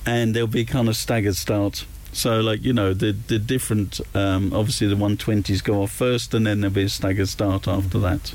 and 0.06 0.34
there'll 0.34 0.46
be 0.48 0.64
kind 0.64 0.88
of 0.88 0.96
staggered 0.96 1.36
start. 1.36 1.84
So, 2.12 2.40
like 2.40 2.62
you 2.64 2.72
know, 2.72 2.94
the 2.94 3.12
the 3.12 3.38
different 3.38 4.00
um, 4.14 4.52
obviously 4.52 4.88
the 4.88 4.96
one 4.96 5.16
twenties 5.16 5.60
go 5.62 5.82
off 5.82 5.90
first, 5.92 6.34
and 6.34 6.46
then 6.46 6.60
there'll 6.60 6.74
be 6.74 6.82
a 6.84 6.88
staggered 6.88 7.28
start 7.28 7.68
after 7.68 7.98
that. 8.00 8.34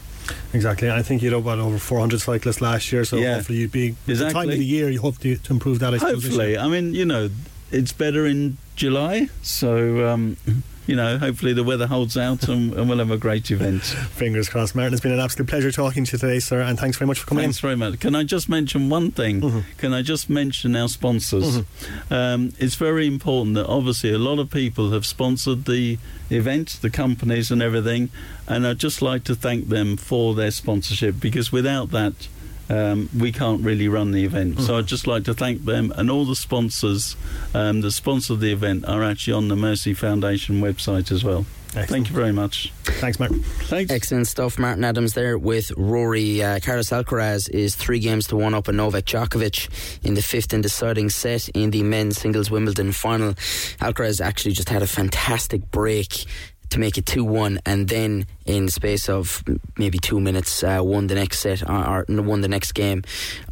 Exactly. 0.53 0.89
I 0.89 1.01
think 1.01 1.21
you 1.21 1.29
had 1.31 1.37
about 1.37 1.59
over 1.59 1.77
400 1.77 2.21
cyclists 2.21 2.61
last 2.61 2.93
year, 2.93 3.03
so 3.03 3.17
Yeah. 3.17 3.35
hopefully 3.35 3.57
you'd 3.59 3.73
be 3.73 3.89
with 4.07 4.19
the 4.19 4.23
time 4.23 4.27
Exactly. 4.29 4.53
of 4.53 4.59
the 4.59 4.65
year. 4.65 4.89
You 4.89 5.01
hope 5.01 5.17
to, 5.19 5.35
to 5.35 5.53
improve 5.53 5.79
that. 5.79 5.93
I 5.93 5.97
Hopefully. 5.97 6.57
I 6.57 6.69
mean, 6.69 6.93
you 6.93 7.03
know, 7.03 7.29
it's 7.71 7.91
better 7.91 8.25
in 8.25 8.57
July, 8.77 9.27
so 9.41 10.07
um, 10.07 10.37
you 10.87 10.95
know, 10.95 11.17
hopefully 11.17 11.53
the 11.53 11.63
weather 11.63 11.87
holds 11.87 12.17
out, 12.17 12.47
and, 12.47 12.73
and 12.73 12.89
we'll 12.89 12.97
have 12.99 13.11
a 13.11 13.17
great 13.17 13.49
event. 13.51 13.81
Fingers 13.83 14.49
crossed, 14.49 14.75
Martin. 14.75 14.93
It's 14.93 15.01
been 15.01 15.11
an 15.11 15.19
absolute 15.19 15.47
pleasure 15.47 15.71
talking 15.71 16.05
to 16.05 16.11
you 16.13 16.17
today, 16.17 16.39
sir, 16.39 16.61
and 16.61 16.77
thanks 16.79 16.97
very 16.97 17.07
much 17.07 17.19
for 17.19 17.27
coming 17.27 17.43
Thanks 17.43 17.59
very 17.59 17.75
much. 17.75 17.99
Can 17.99 18.15
I 18.15 18.23
just 18.23 18.49
mention 18.49 18.89
one 18.89 19.11
thing? 19.11 19.63
Can 19.77 19.93
I 19.93 20.01
just 20.01 20.29
mention 20.29 20.75
our 20.75 20.89
sponsors? 20.89 21.61
Um, 22.09 22.53
it's 22.59 22.75
very 22.75 23.07
important 23.07 23.55
that 23.55 23.67
obviously 23.67 24.11
a 24.11 24.17
lot 24.17 24.39
of 24.39 24.49
people 24.49 24.91
have 24.91 25.05
sponsored 25.05 25.65
the 25.65 25.97
event, 26.29 26.79
the 26.81 26.89
companies 26.89 27.51
and 27.51 27.61
everything, 27.61 28.09
and 28.47 28.65
I'd 28.67 28.79
just 28.79 29.01
like 29.01 29.23
to 29.25 29.35
thank 29.35 29.69
them 29.69 29.97
for 29.97 30.33
their 30.35 30.51
sponsorship 30.51 31.19
because 31.19 31.51
without 31.51 31.91
that, 31.91 32.27
um, 32.69 33.09
we 33.17 33.31
can't 33.31 33.61
really 33.61 33.87
run 33.87 34.11
the 34.11 34.23
event. 34.25 34.59
So 34.61 34.77
I'd 34.77 34.87
just 34.87 35.07
like 35.07 35.25
to 35.25 35.33
thank 35.33 35.65
them 35.65 35.93
and 35.95 36.09
all 36.09 36.25
the 36.25 36.35
sponsors 36.35 37.15
um, 37.53 37.81
that 37.81 37.91
sponsored 37.91 38.39
the 38.39 38.51
event 38.51 38.85
are 38.85 39.03
actually 39.03 39.33
on 39.33 39.47
the 39.47 39.55
Mercy 39.55 39.93
Foundation 39.93 40.61
website 40.61 41.11
as 41.11 41.23
well. 41.23 41.45
Thank 41.73 42.09
you 42.09 42.15
very 42.15 42.31
much. 42.31 42.71
Thanks, 42.83 43.19
Martin. 43.19 43.41
Thanks. 43.41 43.91
Excellent 43.91 44.27
stuff. 44.27 44.59
Martin 44.59 44.83
Adams 44.83 45.15
there 45.15 45.39
with 45.39 45.71
Rory. 45.75 46.43
Uh, 46.43 46.59
Carlos 46.59 46.91
Alcaraz 46.91 47.49
is 47.49 47.75
three 47.75 47.99
games 47.99 48.27
to 48.27 48.35
one 48.35 48.53
up 48.53 48.69
on 48.69 48.75
Novak 48.75 49.05
Djokovic 49.05 50.03
in 50.03 50.13
the 50.13 50.21
fifth 50.21 50.53
and 50.53 50.61
deciding 50.61 51.09
set 51.09 51.49
in 51.49 51.71
the 51.71 51.81
men's 51.81 52.19
singles 52.19 52.51
Wimbledon 52.51 52.91
final. 52.91 53.33
Alcaraz 53.81 54.21
actually 54.21 54.53
just 54.53 54.69
had 54.69 54.83
a 54.83 54.87
fantastic 54.87 55.71
break 55.71 56.25
to 56.73 56.79
make 56.79 56.97
it 56.97 57.05
2 57.05 57.23
1 57.23 57.59
and 57.65 57.87
then 57.87 58.25
in 58.45 58.67
space 58.67 59.07
of 59.07 59.43
maybe 59.77 59.99
two 59.99 60.19
minutes 60.19 60.63
uh, 60.63 60.79
won 60.81 61.07
the 61.07 61.15
next 61.15 61.39
set 61.39 61.61
or, 61.69 62.05
or 62.09 62.21
won 62.21 62.41
the 62.41 62.47
next 62.47 62.73
game 62.73 63.03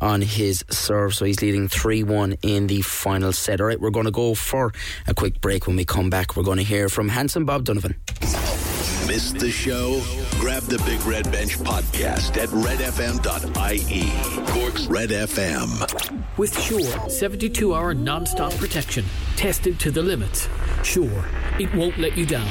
on 0.02 0.22
his 0.22 0.66
serve. 0.70 1.14
So 1.14 1.26
he's 1.26 1.42
leading 1.42 1.70
3-1 1.70 2.40
in 2.42 2.68
the 2.68 2.82
final 2.82 3.32
set. 3.32 3.62
Alright 3.62 3.80
we're 3.80 3.92
going 3.92 4.06
to 4.06 4.12
go 4.12 4.34
for 4.34 4.74
a 5.08 5.14
quick 5.14 5.40
break. 5.40 5.68
When 5.68 5.76
we 5.76 5.86
come 5.86 6.10
back 6.10 6.36
we're 6.36 6.44
going 6.44 6.58
to 6.58 6.64
hear 6.64 6.90
from 6.90 7.10
Handsome 7.10 7.46
Bob 7.46 7.64
Donovan 7.64 7.96
Missed 9.12 9.40
the 9.40 9.52
show? 9.52 10.02
Grab 10.40 10.64
the 10.64 10.82
Big 10.86 11.04
Red 11.06 11.30
Bench 11.34 11.58
podcast 11.60 12.38
at 12.42 12.48
redfm.ie. 12.48 14.10
Cork's 14.48 14.88
Red 14.88 15.10
FM. 15.10 16.38
With 16.38 16.58
Sure 16.58 17.10
72 17.10 17.74
hour 17.76 17.94
non 17.94 18.26
stop 18.26 18.54
protection, 18.54 19.04
tested 19.36 19.78
to 19.82 19.92
the 19.92 20.02
limits. 20.02 20.48
Sure, 20.86 21.26
it 21.60 21.76
won't 21.76 21.98
let 22.00 22.18
you 22.18 22.26
down. 22.26 22.48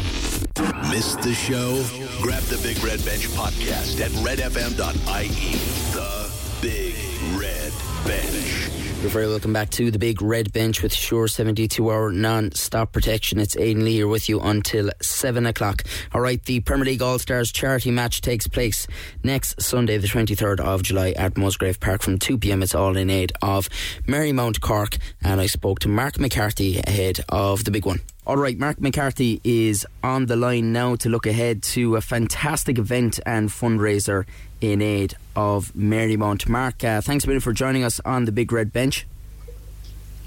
Missed 0.90 1.22
the 1.22 1.32
show? 1.32 1.82
Grab 2.20 2.42
the 2.42 2.60
Big 2.62 2.76
Red 2.84 3.02
Bench 3.06 3.26
podcast 3.28 3.98
at 4.02 4.10
redfm.ie. 4.20 5.56
The 5.94 6.30
Big 6.60 6.94
Red 7.40 7.72
Bench. 8.04 8.79
You're 9.00 9.08
very 9.08 9.28
welcome 9.28 9.54
back 9.54 9.70
to 9.70 9.90
the 9.90 9.98
big 9.98 10.20
red 10.20 10.52
bench 10.52 10.82
with 10.82 10.92
Sure 10.92 11.26
72 11.26 11.90
hour 11.90 12.12
non 12.12 12.52
stop 12.52 12.92
protection. 12.92 13.40
It's 13.40 13.56
Aidan 13.56 13.86
Lee 13.86 13.94
here 13.94 14.06
with 14.06 14.28
you 14.28 14.40
until 14.40 14.90
7 15.00 15.46
o'clock. 15.46 15.84
All 16.12 16.20
right, 16.20 16.44
the 16.44 16.60
Premier 16.60 16.84
League 16.84 17.00
All 17.00 17.18
Stars 17.18 17.50
charity 17.50 17.90
match 17.90 18.20
takes 18.20 18.46
place 18.46 18.86
next 19.24 19.62
Sunday, 19.62 19.96
the 19.96 20.06
23rd 20.06 20.60
of 20.60 20.82
July 20.82 21.12
at 21.12 21.38
Musgrave 21.38 21.80
Park 21.80 22.02
from 22.02 22.18
2 22.18 22.36
pm. 22.36 22.62
It's 22.62 22.74
all 22.74 22.94
in 22.94 23.08
aid 23.08 23.32
of 23.40 23.70
Marymount 24.06 24.60
Cork. 24.60 24.98
And 25.22 25.40
I 25.40 25.46
spoke 25.46 25.78
to 25.78 25.88
Mark 25.88 26.20
McCarthy 26.20 26.80
ahead 26.86 27.20
of 27.30 27.64
the 27.64 27.70
big 27.70 27.86
one. 27.86 28.00
All 28.26 28.36
right, 28.36 28.58
Mark 28.58 28.82
McCarthy 28.82 29.40
is 29.42 29.86
on 30.04 30.26
the 30.26 30.36
line 30.36 30.74
now 30.74 30.94
to 30.96 31.08
look 31.08 31.24
ahead 31.24 31.62
to 31.62 31.96
a 31.96 32.02
fantastic 32.02 32.76
event 32.76 33.18
and 33.24 33.48
fundraiser 33.48 34.26
in 34.60 34.82
aid 34.82 35.14
of 35.36 35.72
Marymount. 35.74 36.48
Mark, 36.48 36.82
uh, 36.84 37.00
thanks 37.00 37.24
a 37.24 37.26
million 37.26 37.40
for 37.40 37.52
joining 37.52 37.84
us 37.84 38.00
on 38.04 38.24
the 38.24 38.32
Big 38.32 38.52
Red 38.52 38.72
Bench. 38.72 39.06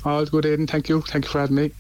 All 0.06 0.26
good, 0.26 0.46
Aidan. 0.46 0.68
Thank 0.68 0.90
you. 0.90 1.02
Thank 1.02 1.26
you 1.26 1.32
for 1.32 1.40
having 1.40 1.56
me. 1.56 1.72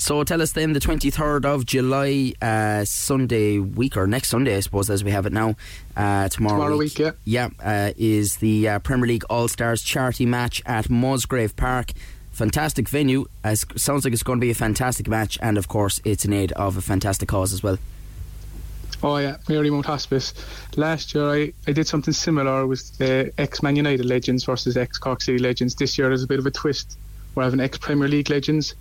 So 0.00 0.22
tell 0.22 0.40
us 0.40 0.52
then, 0.52 0.74
the 0.74 0.80
23rd 0.80 1.44
of 1.44 1.66
July, 1.66 2.32
uh, 2.40 2.84
Sunday 2.84 3.58
week, 3.58 3.96
or 3.96 4.06
next 4.06 4.28
Sunday, 4.28 4.56
I 4.56 4.60
suppose, 4.60 4.88
as 4.90 5.02
we 5.02 5.10
have 5.10 5.26
it 5.26 5.32
now, 5.32 5.56
uh, 5.96 6.28
tomorrow, 6.28 6.54
Tomorrow 6.56 6.76
week, 6.76 6.98
yeah. 7.00 7.10
Yeah, 7.24 7.48
uh, 7.60 7.92
is 7.96 8.36
the 8.36 8.68
uh, 8.68 8.78
Premier 8.78 9.08
League 9.08 9.24
All 9.28 9.48
Stars 9.48 9.82
charity 9.82 10.24
match 10.24 10.62
at 10.66 10.88
Musgrave 10.88 11.56
Park. 11.56 11.92
Fantastic 12.30 12.88
venue. 12.88 13.26
As 13.42 13.66
sounds 13.74 14.04
like 14.04 14.12
it's 14.14 14.22
going 14.22 14.38
to 14.38 14.44
be 14.44 14.52
a 14.52 14.54
fantastic 14.54 15.08
match, 15.08 15.36
and 15.42 15.58
of 15.58 15.66
course, 15.66 16.00
it's 16.04 16.24
in 16.24 16.32
aid 16.32 16.52
of 16.52 16.76
a 16.76 16.80
fantastic 16.80 17.28
cause 17.28 17.52
as 17.52 17.64
well. 17.64 17.78
Oh 19.00 19.16
yeah, 19.18 19.36
Marymount 19.46 19.84
Hospice. 19.84 20.34
Last 20.76 21.14
year 21.14 21.30
I, 21.30 21.52
I 21.68 21.72
did 21.72 21.86
something 21.86 22.12
similar 22.12 22.66
with 22.66 22.98
the 22.98 23.32
ex 23.38 23.62
Man 23.62 23.76
United 23.76 24.04
legends 24.04 24.44
versus 24.44 24.76
ex 24.76 24.98
Cork 24.98 25.22
City 25.22 25.38
legends. 25.38 25.76
This 25.76 25.96
year 25.96 26.08
there's 26.08 26.24
a 26.24 26.26
bit 26.26 26.40
of 26.40 26.46
a 26.46 26.50
twist. 26.50 26.98
We're 27.34 27.44
having 27.44 27.60
ex 27.60 27.78
Premier 27.78 28.08
League 28.08 28.28
legends. 28.28 28.74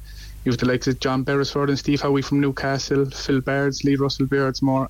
You've 0.43 0.57
the 0.57 0.65
likes 0.65 0.88
of 0.88 0.99
John 0.99 1.24
Beresford 1.24 1.70
and 1.70 1.78
Steve 1.78 2.01
Howie 2.01 2.24
from 2.24 2.39
Newcastle, 2.39 3.05
Phil 3.11 3.41
Bardsley 3.41 3.95
Russell 3.95 4.26
Beardsmore 4.26 4.89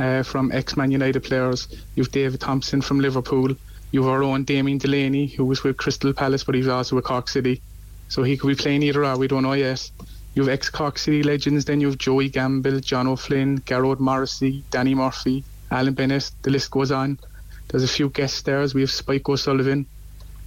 uh, 0.00 0.24
from 0.24 0.50
ex 0.50 0.76
Man 0.76 0.90
United 0.90 1.20
players. 1.22 1.68
You've 1.94 2.10
David 2.10 2.40
Thompson 2.40 2.80
from 2.82 2.98
Liverpool. 2.98 3.54
You've 3.92 4.08
our 4.08 4.24
own 4.24 4.42
Damien 4.42 4.78
Delaney, 4.78 5.28
who 5.28 5.44
was 5.44 5.62
with 5.62 5.76
Crystal 5.76 6.12
Palace, 6.12 6.42
but 6.42 6.56
he's 6.56 6.66
also 6.66 6.96
with 6.96 7.04
Cork 7.04 7.28
City. 7.28 7.62
So 8.08 8.24
he 8.24 8.36
could 8.36 8.48
be 8.48 8.56
playing 8.56 8.82
either 8.82 9.04
or, 9.04 9.16
we 9.16 9.28
don't 9.28 9.44
know 9.44 9.52
yet. 9.52 9.88
You've 10.36 10.50
ex 10.50 10.68
Cork 10.68 10.98
City 10.98 11.22
legends, 11.22 11.64
then 11.64 11.80
you've 11.80 11.96
Joey 11.96 12.28
Gamble, 12.28 12.78
John 12.80 13.06
O'Flynn, 13.06 13.56
Garrod 13.64 14.00
Morrissey, 14.00 14.62
Danny 14.70 14.94
Murphy, 14.94 15.42
Alan 15.70 15.94
Bennett, 15.94 16.30
the 16.42 16.50
list 16.50 16.70
goes 16.70 16.92
on. 16.92 17.18
There's 17.68 17.82
a 17.82 17.88
few 17.88 18.10
guest 18.10 18.36
stars. 18.36 18.74
We 18.74 18.82
have 18.82 18.90
Spike 18.90 19.26
O'Sullivan, 19.30 19.86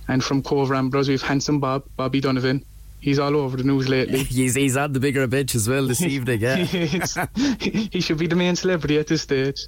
and 0.07 0.23
from 0.23 0.43
Cobh 0.43 0.69
Ramblers, 0.69 1.07
we 1.07 1.15
have 1.15 1.23
Handsome 1.23 1.59
Bob, 1.59 1.85
Bobby 1.97 2.21
Donovan. 2.21 2.63
He's 2.99 3.17
all 3.17 3.35
over 3.35 3.57
the 3.57 3.63
news 3.63 3.89
lately. 3.89 4.23
he's, 4.23 4.53
he's 4.53 4.77
on 4.77 4.93
the 4.93 4.99
bigger 4.99 5.25
bench 5.25 5.55
as 5.55 5.67
well 5.67 5.87
this 5.87 6.01
evening, 6.03 6.41
yeah. 6.41 6.55
he 7.35 7.99
should 7.99 8.19
be 8.19 8.27
the 8.27 8.35
main 8.35 8.55
celebrity 8.55 8.99
at 8.99 9.07
this 9.07 9.23
stage. 9.23 9.65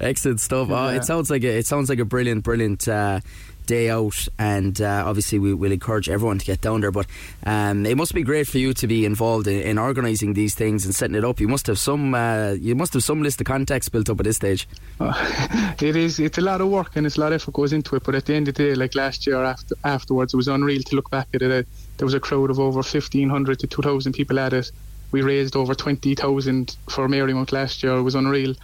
Excellent 0.00 0.40
stuff. 0.40 0.68
Yeah. 0.70 0.86
Oh, 0.86 0.88
it 0.88 1.04
sounds 1.04 1.30
like 1.30 1.44
a, 1.44 1.58
it 1.58 1.66
sounds 1.66 1.90
like 1.90 1.98
a 1.98 2.06
brilliant, 2.06 2.42
brilliant 2.42 2.88
uh, 2.88 3.20
day 3.70 3.88
out, 3.88 4.26
and 4.36 4.82
uh, 4.82 5.04
obviously 5.06 5.38
we 5.38 5.54
will 5.54 5.70
encourage 5.70 6.08
everyone 6.08 6.38
to 6.38 6.44
get 6.44 6.60
down 6.60 6.80
there. 6.80 6.90
But 6.90 7.06
um, 7.46 7.86
it 7.86 7.96
must 7.96 8.14
be 8.14 8.24
great 8.24 8.48
for 8.48 8.58
you 8.58 8.74
to 8.74 8.86
be 8.88 9.06
involved 9.06 9.46
in, 9.46 9.60
in 9.62 9.78
organising 9.78 10.34
these 10.34 10.56
things 10.56 10.84
and 10.84 10.92
setting 10.92 11.14
it 11.14 11.24
up. 11.24 11.38
You 11.38 11.46
must 11.46 11.68
have 11.68 11.78
some, 11.78 12.12
uh, 12.12 12.56
you 12.58 12.74
must 12.74 12.94
have 12.94 13.04
some 13.04 13.22
list 13.22 13.40
of 13.40 13.46
contacts 13.46 13.88
built 13.88 14.10
up 14.10 14.18
at 14.18 14.24
this 14.24 14.36
stage. 14.36 14.66
it 15.00 15.94
is. 15.94 16.18
It's 16.18 16.38
a 16.38 16.40
lot 16.40 16.60
of 16.60 16.68
work 16.68 16.96
and 16.96 17.06
it's 17.06 17.16
a 17.16 17.20
lot 17.20 17.32
of 17.32 17.40
effort 17.40 17.54
goes 17.54 17.72
into 17.72 17.94
it. 17.94 18.02
But 18.02 18.16
at 18.16 18.26
the 18.26 18.34
end 18.34 18.48
of 18.48 18.54
the 18.54 18.64
day, 18.64 18.74
like 18.74 18.96
last 18.96 19.24
year 19.24 19.44
after, 19.44 19.76
afterwards, 19.84 20.34
it 20.34 20.36
was 20.36 20.48
unreal 20.48 20.82
to 20.82 20.96
look 20.96 21.08
back 21.10 21.28
at 21.32 21.42
it. 21.42 21.52
Uh, 21.52 21.68
there 21.98 22.06
was 22.06 22.14
a 22.14 22.20
crowd 22.20 22.50
of 22.50 22.58
over 22.58 22.78
1,500 22.78 23.58
to 23.60 23.66
2,000 23.68 24.12
people 24.12 24.40
at 24.40 24.52
it. 24.52 24.72
We 25.12 25.22
raised 25.22 25.54
over 25.54 25.76
20,000 25.76 26.76
for 26.88 27.08
Marymount 27.08 27.52
last 27.52 27.84
year. 27.84 27.94
It 27.94 28.02
was 28.02 28.16
unreal. 28.16 28.54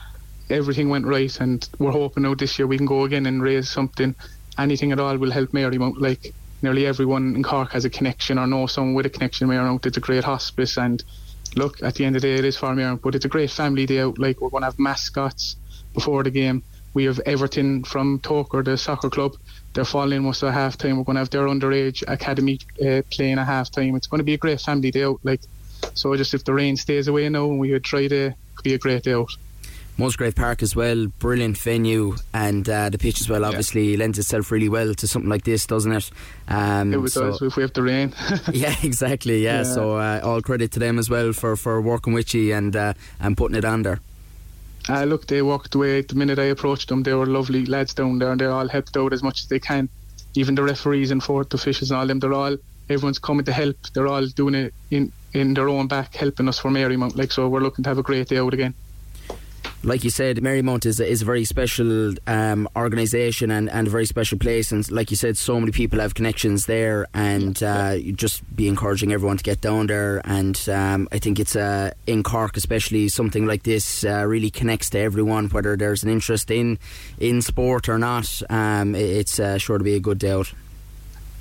Everything 0.50 0.88
went 0.88 1.07
right, 1.07 1.40
and 1.40 1.68
we're 1.78 1.90
hoping 1.90 2.22
now 2.22 2.34
this 2.34 2.59
year 2.59 2.66
we 2.66 2.76
can 2.76 2.86
go 2.86 3.04
again 3.04 3.26
and 3.26 3.42
raise 3.42 3.68
something. 3.68 4.14
Anything 4.59 4.92
at 4.92 5.00
all 5.00 5.16
will 5.16 5.30
help 5.30 5.50
Marymount. 5.50 6.00
Like 6.00 6.32
nearly 6.62 6.86
everyone 6.86 7.34
in 7.36 7.42
Cork 7.42 7.72
has 7.72 7.84
a 7.84 7.90
connection 7.90 8.38
or 8.38 8.46
knows 8.46 8.72
someone 8.72 8.94
with 8.94 9.07
a 9.07 9.11
connection 9.11 9.48
to 9.48 9.54
Marymount. 9.54 9.86
It's 9.86 9.96
a 9.96 10.00
great 10.00 10.24
hospice, 10.24 10.76
and 10.78 11.02
look, 11.54 11.82
at 11.82 11.94
the 11.94 12.04
end 12.04 12.16
of 12.16 12.22
the 12.22 12.28
day, 12.28 12.34
it 12.34 12.44
is 12.44 12.57
for 12.57 12.68
Marymount, 12.68 13.02
but 13.02 13.14
it's 13.14 13.24
a 13.24 13.28
great 13.28 13.50
family 13.50 13.86
day 13.86 14.00
out. 14.00 14.18
Like 14.18 14.40
we're 14.40 14.50
going 14.50 14.62
to 14.62 14.66
have 14.66 14.78
mascots 14.78 15.57
before 15.94 16.22
the 16.22 16.30
game. 16.30 16.62
We 16.94 17.04
have 17.04 17.20
Everton 17.26 17.84
from 17.84 18.20
Togher, 18.20 18.64
the 18.64 18.78
soccer 18.78 19.11
club. 19.11 19.34
They're 19.74 19.84
falling 19.84 20.22
most 20.22 20.42
of 20.42 20.54
half 20.54 20.78
time. 20.78 20.96
We're 20.96 21.04
going 21.04 21.16
to 21.16 21.20
have 21.20 21.30
their 21.30 21.46
underage 21.46 22.02
academy 22.09 22.59
uh, 22.80 23.02
playing 23.11 23.38
at 23.38 23.46
half 23.46 23.70
time. 23.70 23.94
It's 23.96 24.07
going 24.07 24.20
to 24.20 24.24
be 24.24 24.32
a 24.32 24.38
great 24.38 24.62
family 24.62 24.90
day 24.90 25.04
out. 25.04 25.20
Like 25.22 25.42
so, 25.92 26.16
just 26.16 26.32
if 26.32 26.44
the 26.44 26.54
rain 26.54 26.76
stays 26.76 27.09
away 27.09 27.28
now, 27.28 27.44
and 27.50 27.61
we 27.61 27.72
would 27.72 27.84
try 27.84 28.09
to 28.09 28.32
be 28.62 28.72
a 28.72 28.78
great 28.78 29.02
day 29.02 29.12
out. 29.12 29.30
Musgrave 29.99 30.34
Park 30.34 30.62
as 30.62 30.76
well, 30.76 31.07
brilliant 31.07 31.57
venue, 31.57 32.16
and 32.34 32.68
uh, 32.68 32.90
the 32.90 32.99
pitch 32.99 33.20
as 33.20 33.30
well. 33.30 33.44
Obviously, 33.47 33.92
yeah. 33.92 33.99
lends 33.99 34.18
itself 34.18 34.53
really 34.53 34.68
well 34.68 34.92
to 34.94 35.09
something 35.09 35.30
like 35.30 35.44
this, 35.44 35.66
doesn't 35.66 35.92
it? 35.92 36.11
Um, 36.49 36.92
it 36.92 37.09
so, 37.09 37.30
does 37.30 37.40
if 37.40 37.57
we 37.57 37.62
have 37.62 37.72
the 37.72 37.82
rain. 37.82 38.12
yeah, 38.53 38.74
exactly. 38.82 39.42
Yeah, 39.42 39.59
yeah. 39.59 39.62
so 39.62 39.97
uh, 39.97 40.20
all 40.22 40.42
credit 40.42 40.72
to 40.72 40.78
them 40.78 40.99
as 40.99 41.09
well 41.09 41.32
for, 41.32 41.57
for 41.57 41.80
working 41.80 42.12
with 42.12 42.34
you 42.34 42.55
and 42.55 42.76
uh, 42.76 42.92
and 43.20 43.36
putting 43.36 43.57
it 43.57 43.64
on 43.64 43.82
there. 43.82 44.01
Uh, 44.88 45.05
look, 45.05 45.26
they 45.26 45.42
walked 45.42 45.74
away 45.74 46.03
the 46.03 46.14
minute 46.14 46.38
I 46.38 46.44
approached 46.44 46.90
them. 46.90 47.03
They 47.03 47.14
were 47.14 47.26
lovely 47.26 47.64
lads 47.64 47.94
down 47.94 48.18
there, 48.18 48.30
and 48.30 48.40
they 48.40 48.47
all 48.47 48.68
helped 48.68 48.97
out 48.97 49.12
as 49.14 49.22
much 49.22 49.40
as 49.40 49.49
they 49.49 49.59
can. 49.59 49.88
Even 50.34 50.55
the 50.55 50.62
referees 50.62 51.11
and 51.11 51.24
fourth 51.24 51.55
officials 51.55 51.90
and 51.90 51.99
all 51.99 52.07
them, 52.07 52.20
they're 52.20 52.34
all 52.34 52.57
everyone's 52.90 53.18
coming 53.18 53.47
to 53.47 53.53
help. 53.53 53.76
They're 53.94 54.07
all 54.07 54.26
doing 54.26 54.55
it 54.55 54.74
in 54.90 55.11
in 55.32 55.55
their 55.55 55.70
own 55.70 55.86
back, 55.86 56.14
helping 56.14 56.49
us 56.49 56.59
for 56.59 56.70
Marymount. 56.70 57.16
Like 57.16 57.32
so, 57.32 57.49
we're 57.49 57.61
looking 57.61 57.82
to 57.84 57.88
have 57.88 57.99
a 57.99 58.03
great 58.03 58.28
day 58.28 58.36
out 58.36 58.53
again 58.53 58.74
like 59.83 60.05
you 60.05 60.11
said, 60.11 60.39
Marymount 60.39 60.87
is 60.87 61.01
a, 61.01 61.07
is 61.07 61.22
a 61.22 61.24
very 61.24 61.45
special 61.45 62.14
um, 62.27 62.68
organisation 62.77 63.51
and, 63.51 63.70
and 63.70 63.87
a 63.87 63.91
very 63.91 64.07
special 64.07 64.39
place. 64.39 64.72
And 64.72 64.91
like 64.91 65.11
you 65.11 65.16
said, 65.16 65.37
so 65.37 65.61
many 65.61 65.72
people 65.72 66.01
have 66.01 66.14
connections 66.14 66.66
there, 66.66 67.07
and 67.14 67.62
uh, 67.62 67.99
just 68.14 68.43
be 68.57 68.68
encouraging 68.68 69.12
everyone 69.12 69.37
to 69.37 69.45
get 69.45 69.61
down 69.61 69.87
there. 69.87 70.20
And 70.24 70.61
um, 70.68 71.09
I 71.12 71.18
think 71.18 71.39
it's 71.39 71.57
uh, 71.57 71.93
in 72.07 72.22
Cork, 72.22 72.57
especially 72.57 73.09
something 73.09 73.47
like 73.47 73.62
this, 73.62 74.05
uh, 74.05 74.24
really 74.27 74.51
connects 74.51 74.91
to 74.91 74.99
everyone, 74.99 75.49
whether 75.49 75.77
there's 75.77 76.03
an 76.03 76.11
interest 76.11 76.51
in 76.51 76.79
in 77.18 77.43
sport 77.43 77.89
or 77.89 77.99
not. 77.99 78.43
Um, 78.51 78.95
it's 78.95 79.39
uh, 79.39 79.59
sure 79.59 79.79
to 79.79 79.85
be 79.85 79.95
a 79.95 80.01
good 80.01 80.18
day 80.18 80.33
out. 80.33 80.53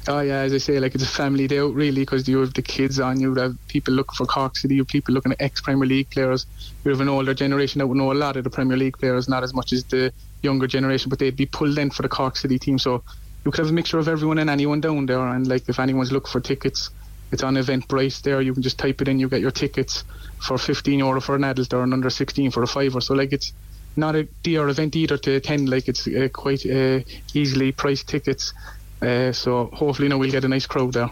Oh 0.07 0.19
yeah, 0.19 0.41
as 0.41 0.53
I 0.53 0.59
say, 0.59 0.79
like 0.79 0.93
it's 0.93 1.03
a 1.03 1.07
family 1.07 1.47
day 1.47 1.59
really 1.59 2.03
because 2.03 2.27
you 2.27 2.39
have 2.39 2.53
the 2.53 2.61
kids 2.61 2.99
on, 2.99 3.19
you 3.19 3.33
have 3.35 3.55
people 3.67 3.95
looking 3.95 4.13
for 4.15 4.27
Cork 4.27 4.55
City, 4.55 4.75
you 4.75 4.81
have 4.81 4.87
people 4.87 5.15
looking 5.15 5.31
at 5.31 5.41
ex-Premier 5.41 5.87
League 5.87 6.11
players. 6.11 6.45
You 6.83 6.91
have 6.91 7.01
an 7.01 7.09
older 7.09 7.33
generation 7.33 7.79
that 7.79 7.87
would 7.87 7.97
know 7.97 8.11
a 8.11 8.13
lot 8.13 8.37
of 8.37 8.43
the 8.43 8.51
Premier 8.51 8.77
League 8.77 8.99
players, 8.99 9.27
not 9.27 9.41
as 9.41 9.55
much 9.55 9.73
as 9.73 9.83
the 9.85 10.13
younger 10.43 10.67
generation, 10.67 11.09
but 11.09 11.17
they'd 11.17 11.35
be 11.35 11.47
pulled 11.47 11.79
in 11.79 11.89
for 11.89 12.03
the 12.03 12.09
Cork 12.09 12.37
City 12.37 12.59
team. 12.59 12.77
So 12.77 13.03
you 13.43 13.51
could 13.51 13.63
have 13.63 13.69
a 13.69 13.73
mixture 13.73 13.97
of 13.97 14.07
everyone 14.07 14.37
and 14.37 14.49
anyone 14.49 14.79
down 14.79 15.07
there. 15.07 15.27
And 15.27 15.47
like 15.47 15.67
if 15.69 15.79
anyone's 15.79 16.11
looking 16.11 16.31
for 16.31 16.39
tickets, 16.39 16.91
it's 17.31 17.41
on 17.41 17.55
Eventbrite 17.55 18.21
there. 18.21 18.41
You 18.41 18.53
can 18.53 18.61
just 18.61 18.77
type 18.77 19.01
it 19.01 19.07
in, 19.07 19.19
you 19.19 19.27
get 19.27 19.41
your 19.41 19.49
tickets 19.49 20.03
for 20.45 20.59
15 20.59 20.99
euro 20.99 21.19
for 21.19 21.35
an 21.35 21.43
adult 21.43 21.73
or 21.73 21.81
an 21.81 21.93
under 21.93 22.11
16 22.11 22.51
for 22.51 22.61
a 22.61 22.67
fiver. 22.67 23.01
So 23.01 23.15
like 23.15 23.33
it's 23.33 23.53
not 23.95 24.15
a 24.15 24.23
dear 24.43 24.67
event 24.69 24.95
either 24.95 25.17
to 25.17 25.35
attend. 25.35 25.69
Like 25.69 25.87
it's 25.87 26.07
uh, 26.07 26.27
quite 26.31 26.65
uh, 26.65 26.99
easily 27.33 27.71
priced 27.71 28.07
tickets. 28.07 28.53
Uh, 29.01 29.31
so 29.31 29.67
hopefully, 29.73 30.07
now 30.07 30.17
we'll 30.17 30.31
get 30.31 30.43
a 30.43 30.47
nice 30.47 30.65
crowd 30.65 30.93
there. 30.93 31.11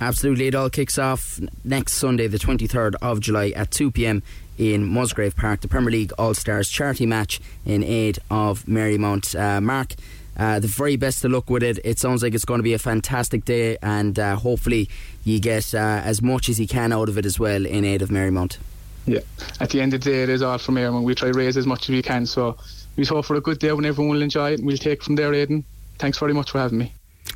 Absolutely, 0.00 0.48
it 0.48 0.54
all 0.54 0.68
kicks 0.68 0.98
off 0.98 1.38
next 1.62 1.92
Sunday, 1.92 2.26
the 2.26 2.38
23rd 2.38 2.94
of 3.00 3.20
July 3.20 3.50
at 3.50 3.70
2 3.70 3.92
pm 3.92 4.22
in 4.58 4.84
Musgrave 4.84 5.36
Park, 5.36 5.60
the 5.60 5.68
Premier 5.68 5.92
League 5.92 6.12
All 6.18 6.34
Stars 6.34 6.68
charity 6.68 7.06
match 7.06 7.40
in 7.64 7.84
aid 7.84 8.18
of 8.28 8.64
Marymount. 8.64 9.38
Uh, 9.38 9.60
Mark, 9.60 9.94
uh, 10.36 10.58
the 10.58 10.66
very 10.66 10.96
best 10.96 11.24
of 11.24 11.30
luck 11.30 11.48
with 11.48 11.62
it. 11.62 11.78
It 11.84 11.98
sounds 11.98 12.22
like 12.22 12.34
it's 12.34 12.44
going 12.44 12.58
to 12.58 12.64
be 12.64 12.74
a 12.74 12.78
fantastic 12.78 13.44
day, 13.44 13.78
and 13.82 14.18
uh, 14.18 14.36
hopefully, 14.36 14.88
you 15.24 15.38
get 15.38 15.72
uh, 15.74 15.78
as 16.04 16.20
much 16.20 16.48
as 16.48 16.58
you 16.58 16.66
can 16.66 16.92
out 16.92 17.08
of 17.08 17.16
it 17.16 17.24
as 17.24 17.38
well 17.38 17.64
in 17.64 17.84
aid 17.84 18.02
of 18.02 18.08
Marymount. 18.08 18.58
Yeah, 19.06 19.20
at 19.60 19.70
the 19.70 19.80
end 19.80 19.94
of 19.94 20.02
the 20.02 20.10
day, 20.10 20.22
it 20.24 20.28
is 20.28 20.42
all 20.42 20.58
for 20.58 20.72
Marymount. 20.72 21.04
We 21.04 21.14
try 21.14 21.30
to 21.30 21.38
raise 21.38 21.56
as 21.56 21.66
much 21.66 21.82
as 21.84 21.88
we 21.90 22.02
can, 22.02 22.26
so 22.26 22.56
we 22.96 23.04
hope 23.04 23.24
for 23.24 23.36
a 23.36 23.40
good 23.40 23.58
day 23.58 23.72
when 23.72 23.84
everyone 23.84 24.10
will 24.16 24.22
enjoy 24.22 24.52
it, 24.52 24.58
and 24.58 24.66
we'll 24.66 24.76
take 24.76 25.02
from 25.02 25.16
there, 25.16 25.32
Aidan. 25.32 25.64
Thanks 25.98 26.18
very 26.18 26.32
much 26.32 26.50
for 26.50 26.58
having 26.58 26.78
me. 26.78 26.92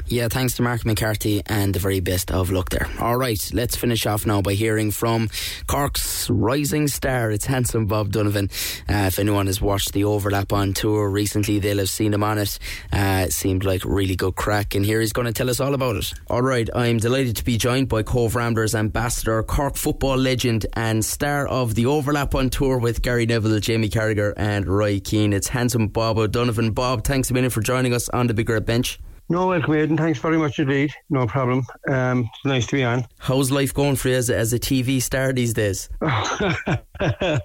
Yeah, 0.08 0.28
thanks 0.28 0.54
to 0.54 0.62
Mark 0.62 0.84
McCarthy 0.86 1.42
and 1.46 1.74
the 1.74 1.80
very 1.80 1.98
best 1.98 2.30
of 2.30 2.52
luck 2.52 2.70
there. 2.70 2.88
All 3.00 3.16
right, 3.16 3.50
let's 3.52 3.74
finish 3.74 4.06
off 4.06 4.24
now 4.24 4.40
by 4.40 4.52
hearing 4.54 4.92
from 4.92 5.28
Cork's 5.66 6.30
rising 6.30 6.86
star. 6.86 7.32
It's 7.32 7.46
handsome 7.46 7.86
Bob 7.86 8.12
Donovan. 8.12 8.48
Uh, 8.88 9.08
if 9.08 9.18
anyone 9.18 9.46
has 9.46 9.60
watched 9.60 9.94
the 9.94 10.04
overlap 10.04 10.52
on 10.52 10.74
tour 10.74 11.10
recently, 11.10 11.58
they'll 11.58 11.78
have 11.78 11.90
seen 11.90 12.14
him 12.14 12.22
on 12.22 12.38
it. 12.38 12.56
Uh, 12.92 13.24
it 13.26 13.32
seemed 13.32 13.64
like 13.64 13.84
really 13.84 14.14
good 14.14 14.36
crack, 14.36 14.76
and 14.76 14.84
here 14.84 15.00
he's 15.00 15.12
going 15.12 15.26
to 15.26 15.32
tell 15.32 15.50
us 15.50 15.58
all 15.58 15.74
about 15.74 15.96
it. 15.96 16.12
All 16.28 16.42
right, 16.42 16.68
I'm 16.72 16.98
delighted 16.98 17.34
to 17.38 17.44
be 17.44 17.58
joined 17.58 17.88
by 17.88 18.04
Cobh 18.04 18.36
Ramblers 18.36 18.76
ambassador, 18.76 19.42
Cork 19.42 19.74
football 19.74 20.16
legend, 20.16 20.66
and 20.74 21.04
star 21.04 21.48
of 21.48 21.74
the 21.74 21.86
overlap 21.86 22.32
on 22.36 22.48
tour 22.48 22.78
with 22.78 23.02
Gary 23.02 23.26
Neville, 23.26 23.58
Jamie 23.58 23.88
Carragher, 23.88 24.34
and 24.36 24.68
Roy 24.68 25.00
Keane. 25.00 25.32
It's 25.32 25.48
handsome 25.48 25.88
Bob 25.88 26.16
O'Donovan. 26.16 26.70
Bob, 26.70 27.02
thanks 27.02 27.28
a 27.30 27.34
minute 27.34 27.50
for 27.50 27.60
joining 27.60 27.92
us 27.92 28.08
on 28.10 28.28
the 28.28 28.34
Big 28.34 28.48
Red 28.48 28.64
Bench. 28.64 29.00
No, 29.28 29.48
welcome, 29.48 29.74
Aidan. 29.74 29.96
Thanks 29.96 30.20
very 30.20 30.38
much 30.38 30.60
indeed. 30.60 30.92
No 31.10 31.26
problem. 31.26 31.66
Um, 31.88 32.30
it's 32.32 32.44
nice 32.44 32.66
to 32.68 32.76
be 32.76 32.84
on. 32.84 33.06
How's 33.18 33.50
life 33.50 33.74
going 33.74 33.96
for 33.96 34.08
you 34.08 34.14
as 34.14 34.30
a, 34.30 34.36
as 34.36 34.52
a 34.52 34.58
TV 34.58 35.02
star 35.02 35.32
these 35.32 35.52
days? 35.52 35.88
well, 36.00 37.40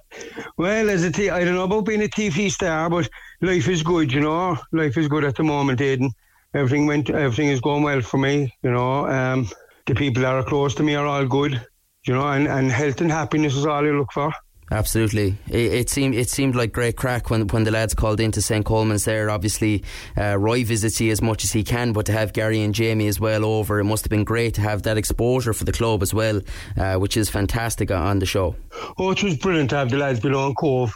as 0.91 1.03
a 1.03 1.11
t- 1.11 1.31
I 1.31 1.43
don't 1.43 1.55
know 1.55 1.63
about 1.63 1.87
being 1.87 2.03
a 2.03 2.07
TV 2.07 2.51
star, 2.51 2.87
but 2.87 3.09
life 3.41 3.67
is 3.67 3.81
good. 3.81 4.13
You 4.13 4.21
know, 4.21 4.59
life 4.71 4.95
is 4.95 5.07
good 5.07 5.23
at 5.23 5.35
the 5.35 5.43
moment, 5.43 5.81
Aidan. 5.81 6.11
Everything 6.53 6.85
went. 6.85 7.09
Everything 7.09 7.47
is 7.47 7.61
going 7.61 7.81
well 7.81 8.01
for 8.01 8.19
me. 8.19 8.53
You 8.61 8.69
know, 8.69 9.07
um, 9.07 9.49
the 9.87 9.95
people 9.95 10.21
that 10.21 10.35
are 10.35 10.43
close 10.43 10.75
to 10.75 10.83
me 10.83 10.93
are 10.93 11.07
all 11.07 11.25
good. 11.25 11.65
You 12.05 12.13
know, 12.13 12.27
and, 12.27 12.47
and 12.47 12.71
health 12.71 13.01
and 13.01 13.11
happiness 13.11 13.55
is 13.55 13.65
all 13.65 13.83
you 13.83 13.97
look 13.97 14.11
for. 14.11 14.31
Absolutely, 14.71 15.35
it, 15.49 15.73
it, 15.73 15.89
seemed 15.89 16.15
it 16.15 16.29
seemed 16.29 16.55
like 16.55 16.71
great 16.71 16.95
crack 16.95 17.29
when 17.29 17.45
when 17.47 17.65
the 17.65 17.71
lads 17.71 17.93
called 17.93 18.21
into 18.21 18.41
St 18.41 18.65
Colman's 18.65 19.03
there. 19.03 19.29
Obviously, 19.29 19.83
uh, 20.17 20.37
Roy 20.37 20.63
visits 20.63 21.01
you 21.01 21.11
as 21.11 21.21
much 21.21 21.43
as 21.43 21.51
he 21.51 21.61
can, 21.61 21.91
but 21.91 22.05
to 22.05 22.13
have 22.13 22.31
Gary 22.31 22.61
and 22.61 22.73
Jamie 22.73 23.07
as 23.07 23.19
well 23.19 23.43
over, 23.43 23.81
it 23.81 23.83
must 23.83 24.05
have 24.05 24.09
been 24.09 24.23
great 24.23 24.53
to 24.53 24.61
have 24.61 24.83
that 24.83 24.97
exposure 24.97 25.51
for 25.51 25.65
the 25.65 25.73
club 25.73 26.01
as 26.01 26.13
well, 26.13 26.39
uh, 26.77 26.95
which 26.95 27.17
is 27.17 27.29
fantastic 27.29 27.91
on 27.91 28.19
the 28.19 28.25
show. 28.25 28.55
Oh, 28.97 29.11
it 29.11 29.21
was 29.21 29.37
brilliant 29.37 29.71
to 29.71 29.75
have 29.75 29.89
the 29.89 29.97
lads 29.97 30.21
below 30.21 30.47
in 30.47 30.55
Cobh, 30.55 30.93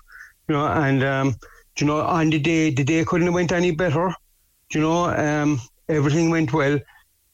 you 0.48 0.56
know, 0.56 0.68
and 0.68 1.04
um, 1.04 1.36
you 1.78 1.86
know, 1.86 2.00
on 2.00 2.30
the 2.30 2.40
day 2.40 2.70
the 2.70 2.86
day 2.86 3.04
couldn't 3.04 3.28
have 3.28 3.34
went 3.34 3.52
any 3.52 3.72
better. 3.72 4.16
You 4.74 4.80
know, 4.80 5.10
um, 5.10 5.60
everything 5.90 6.30
went 6.30 6.54
well. 6.54 6.80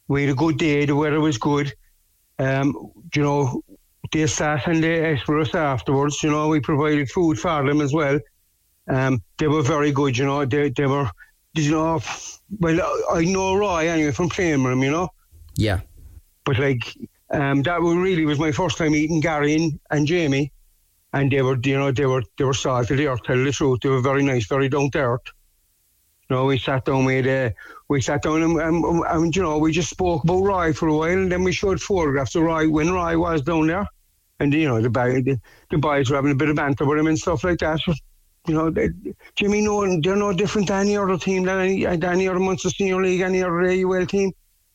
We 0.08 0.24
had 0.24 0.32
a 0.32 0.36
good 0.36 0.58
day. 0.58 0.86
The 0.86 0.96
weather 0.96 1.22
was 1.22 1.38
good. 1.38 1.72
Um, 2.40 2.92
you 3.14 3.22
know, 3.22 3.64
they 4.12 4.28
sat 4.28 4.68
and 4.68 4.84
they 4.84 5.06
ate 5.06 5.22
for 5.22 5.40
us 5.40 5.56
afterwards. 5.56 6.22
You 6.22 6.32
know, 6.32 6.50
we 6.50 6.60
provided 6.60 7.10
food 7.10 7.40
for 7.40 7.66
them 7.66 7.82
as 7.82 7.94
well. 7.94 8.20
Um, 8.88 9.22
they 9.38 9.48
were 9.48 9.62
very 9.62 9.92
good. 9.92 10.18
You 10.18 10.26
know, 10.26 10.46
they 10.46 10.70
they 10.70 10.86
were. 10.86 11.10
You 11.54 11.72
know, 11.72 12.00
well, 12.60 13.04
I 13.12 13.26
know 13.26 13.56
Roy 13.56 13.90
anyway 13.90 14.12
from 14.12 14.30
playing 14.30 14.64
with 14.64 14.74
him. 14.74 14.84
You 14.84 14.92
know. 14.92 15.10
Yeah. 15.56 15.82
But 16.46 16.60
like, 16.60 16.96
um, 17.30 17.62
that 17.64 17.82
really 17.82 18.26
was 18.26 18.40
my 18.40 18.52
first 18.52 18.78
time 18.78 18.96
eating 18.96 19.20
Gary 19.20 19.56
and, 19.56 19.80
and 19.92 20.08
Jamie, 20.08 20.52
and 21.14 21.32
they 21.32 21.42
were, 21.42 21.58
you 21.64 21.78
know, 21.78 21.92
they 21.92 22.06
were 22.06 22.24
they 22.38 22.46
were 22.46 22.54
salty. 22.54 22.96
They 22.96 23.08
are 23.08 23.18
tell 23.18 23.44
the 23.44 23.52
truth. 23.52 23.82
They 23.82 23.90
were 23.90 24.02
very 24.02 24.24
nice, 24.24 24.48
very 24.48 24.70
down 24.70 24.92
to 24.92 25.00
earth. 25.00 25.28
You 26.30 26.38
know, 26.38 26.46
we 26.46 26.58
sat 26.58 26.86
down 26.86 27.04
with 27.06 27.28
uh, 27.28 27.54
we 27.90 28.02
sat 28.02 28.24
down 28.24 28.42
and, 28.42 28.60
and, 28.60 29.04
and, 29.06 29.36
you 29.36 29.42
know 29.42 29.58
we 29.58 29.74
just 29.74 29.90
spoke 29.90 30.24
about 30.24 30.44
Roy 30.44 30.74
for 30.74 30.88
a 30.88 30.96
while, 30.96 31.10
and 31.10 31.32
then 31.32 31.44
we 31.44 31.52
showed 31.52 31.82
photographs 31.82 32.36
of 32.36 32.44
Roy 32.44 32.70
when 32.70 32.92
Roy 32.92 33.18
was 33.18 33.42
down 33.42 33.68
there 33.68 33.86
and 34.42 34.54
you 34.54 34.68
know 34.68 34.82
the, 34.82 34.90
the, 34.90 35.40
the 35.70 35.78
boys 35.78 36.10
were 36.10 36.16
having 36.16 36.32
a 36.32 36.36
bit 36.36 36.50
of 36.50 36.56
banter 36.56 36.86
with 36.86 37.00
him 37.00 37.08
and 37.08 37.18
stuff 37.18 37.44
like 37.44 37.60
that. 37.60 37.80
But, 37.86 37.98
you 38.48 38.56
know, 38.56 38.70
they, 38.72 38.90
Jimmy, 39.36 39.62
no, 39.62 40.00
they're 40.02 40.16
no 40.16 40.34
different 40.34 40.68
than 40.68 40.82
any 40.82 40.98
other 40.98 41.18
team, 41.18 41.44
than 41.44 41.60
any, 41.60 41.86
any 41.86 42.28
other 42.28 42.40
Munster 42.40 42.70
Senior 42.72 43.02
League, 43.02 43.22
any 43.22 43.44
other 43.44 43.62
AUL 43.62 44.06
team. 44.08 44.32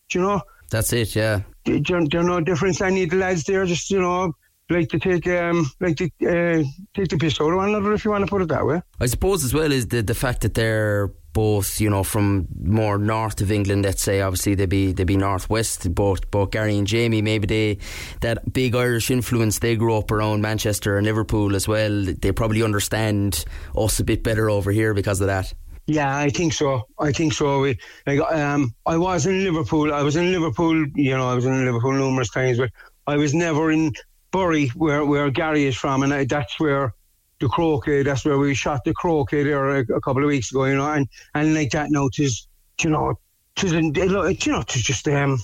Do 0.09 0.19
you 0.19 0.25
know? 0.25 0.41
That's 0.71 0.93
it, 0.93 1.17
yeah. 1.17 1.41
They're, 1.65 1.81
they're 1.81 2.23
no 2.23 2.41
different 2.41 2.79
than 2.79 2.93
any 2.93 3.03
of 3.05 3.11
the 3.11 3.17
lads 3.17 3.43
there. 3.45 3.67
Just 3.67 3.91
you 3.91 4.01
know, 4.01 4.33
like 4.71 4.89
to 4.91 4.99
take 4.99 5.27
um 5.27 5.69
like 5.81 5.97
to 5.97 6.05
uh, 6.05 6.63
take 6.95 7.09
the 7.09 7.17
piss 7.19 7.41
out 7.41 7.51
of 7.51 7.57
one 7.57 7.69
another, 7.71 7.93
if 7.93 8.05
you 8.05 8.11
want 8.11 8.25
to 8.25 8.31
put 8.31 8.43
it 8.43 8.49
that 8.49 8.65
way. 8.65 8.81
I 9.01 9.07
suppose 9.07 9.45
as 9.45 9.53
well 9.53 9.73
is 9.73 9.89
the 9.89 10.03
the 10.03 10.15
fact 10.15 10.43
that 10.43 10.55
they're 10.55 11.13
both, 11.37 11.83
you 11.83 11.91
know, 11.91 12.03
from 12.03 12.49
more 12.63 12.97
north 12.97 13.43
of 13.43 13.53
England, 13.53 13.85
let's 13.85 14.03
say, 14.03 14.23
obviously 14.23 14.55
they'd 14.55 14.71
be 14.71 14.93
they'd 14.93 15.05
be 15.05 15.19
northwest, 15.19 15.95
both 15.95 16.31
both 16.31 16.51
Gary 16.51 16.79
and 16.79 16.87
Jamie, 16.87 17.21
maybe 17.21 17.47
they 17.47 17.79
that 18.23 18.55
big 18.55 18.75
Irish 18.75 19.11
influence, 19.11 19.59
they 19.59 19.77
grew 19.77 19.99
up 19.99 20.11
around 20.11 20.41
Manchester 20.41 20.97
and 20.97 21.07
Liverpool 21.07 21.55
as 21.55 21.69
well. 21.69 22.07
They 22.07 22.33
probably 22.33 22.63
understand 22.63 23.45
us 23.77 24.01
a 24.01 24.05
bit 24.05 24.23
better 24.23 24.49
over 24.49 24.73
here 24.73 24.95
because 24.95 25.21
of 25.21 25.27
that. 25.27 25.53
Yeah, 25.87 26.17
I 26.17 26.31
think 26.31 26.55
so. 26.55 26.89
I 26.99 27.13
think 27.13 27.35
so. 27.35 27.61
We, 27.61 27.79
like, 28.07 28.21
um, 28.33 28.75
I 28.87 28.97
was 28.97 29.27
in 29.27 29.45
Liverpool. 29.45 29.93
I 29.93 30.03
was 30.03 30.17
in 30.17 30.33
Liverpool. 30.33 30.87
You 30.95 31.19
know, 31.19 31.29
I 31.29 31.35
was 31.35 31.45
in 31.45 31.67
Liverpool 31.67 31.93
numerous 31.93 32.31
times, 32.31 32.57
but 32.57 32.71
I 33.07 33.17
was 33.19 33.35
never 33.35 33.71
in 33.71 33.93
Bury, 34.33 34.69
where 34.69 35.05
where 35.05 35.31
Gary 35.31 35.67
is 35.67 35.77
from, 35.77 36.03
and 36.03 36.15
I, 36.15 36.25
that's 36.25 36.59
where 36.59 36.95
the 37.41 37.49
croquet. 37.49 38.03
That's 38.03 38.25
where 38.25 38.39
we 38.39 38.55
shot 38.55 38.85
the 38.85 38.95
croquet 38.95 39.45
there 39.45 39.77
a, 39.77 39.81
a 39.81 40.01
couple 40.01 40.23
of 40.23 40.29
weeks 40.29 40.51
ago, 40.51 40.65
you 40.65 40.77
know, 40.77 40.91
and, 40.91 41.09
and 41.35 41.55
like 41.55 41.71
that 41.71 41.91
now, 41.91 42.09
tis, 42.13 42.47
you 42.83 42.91
know, 42.91 43.19
tis, 43.57 43.73
you 43.73 44.53
know, 44.53 44.63
tis 44.63 44.83
just, 44.83 45.09
um, 45.09 45.39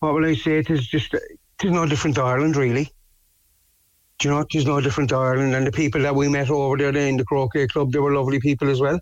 what 0.00 0.14
will 0.14 0.24
I 0.24 0.34
say, 0.34 0.62
tis 0.62 0.86
just, 0.86 1.14
tis 1.58 1.70
no 1.70 1.86
different 1.86 2.16
to 2.16 2.22
Ireland, 2.22 2.56
really. 2.56 2.90
Do 4.18 4.28
you 4.28 4.34
know, 4.34 4.44
tis 4.44 4.66
no 4.66 4.80
different 4.80 5.10
to 5.10 5.16
Ireland, 5.16 5.54
and 5.54 5.66
the 5.66 5.72
people 5.72 6.02
that 6.02 6.14
we 6.14 6.28
met 6.28 6.50
over 6.50 6.76
there 6.76 6.94
in 6.94 7.16
the 7.16 7.24
croquet 7.24 7.66
club, 7.68 7.92
they 7.92 7.98
were 7.98 8.12
lovely 8.12 8.38
people 8.40 8.68
as 8.70 8.80
well. 8.80 9.00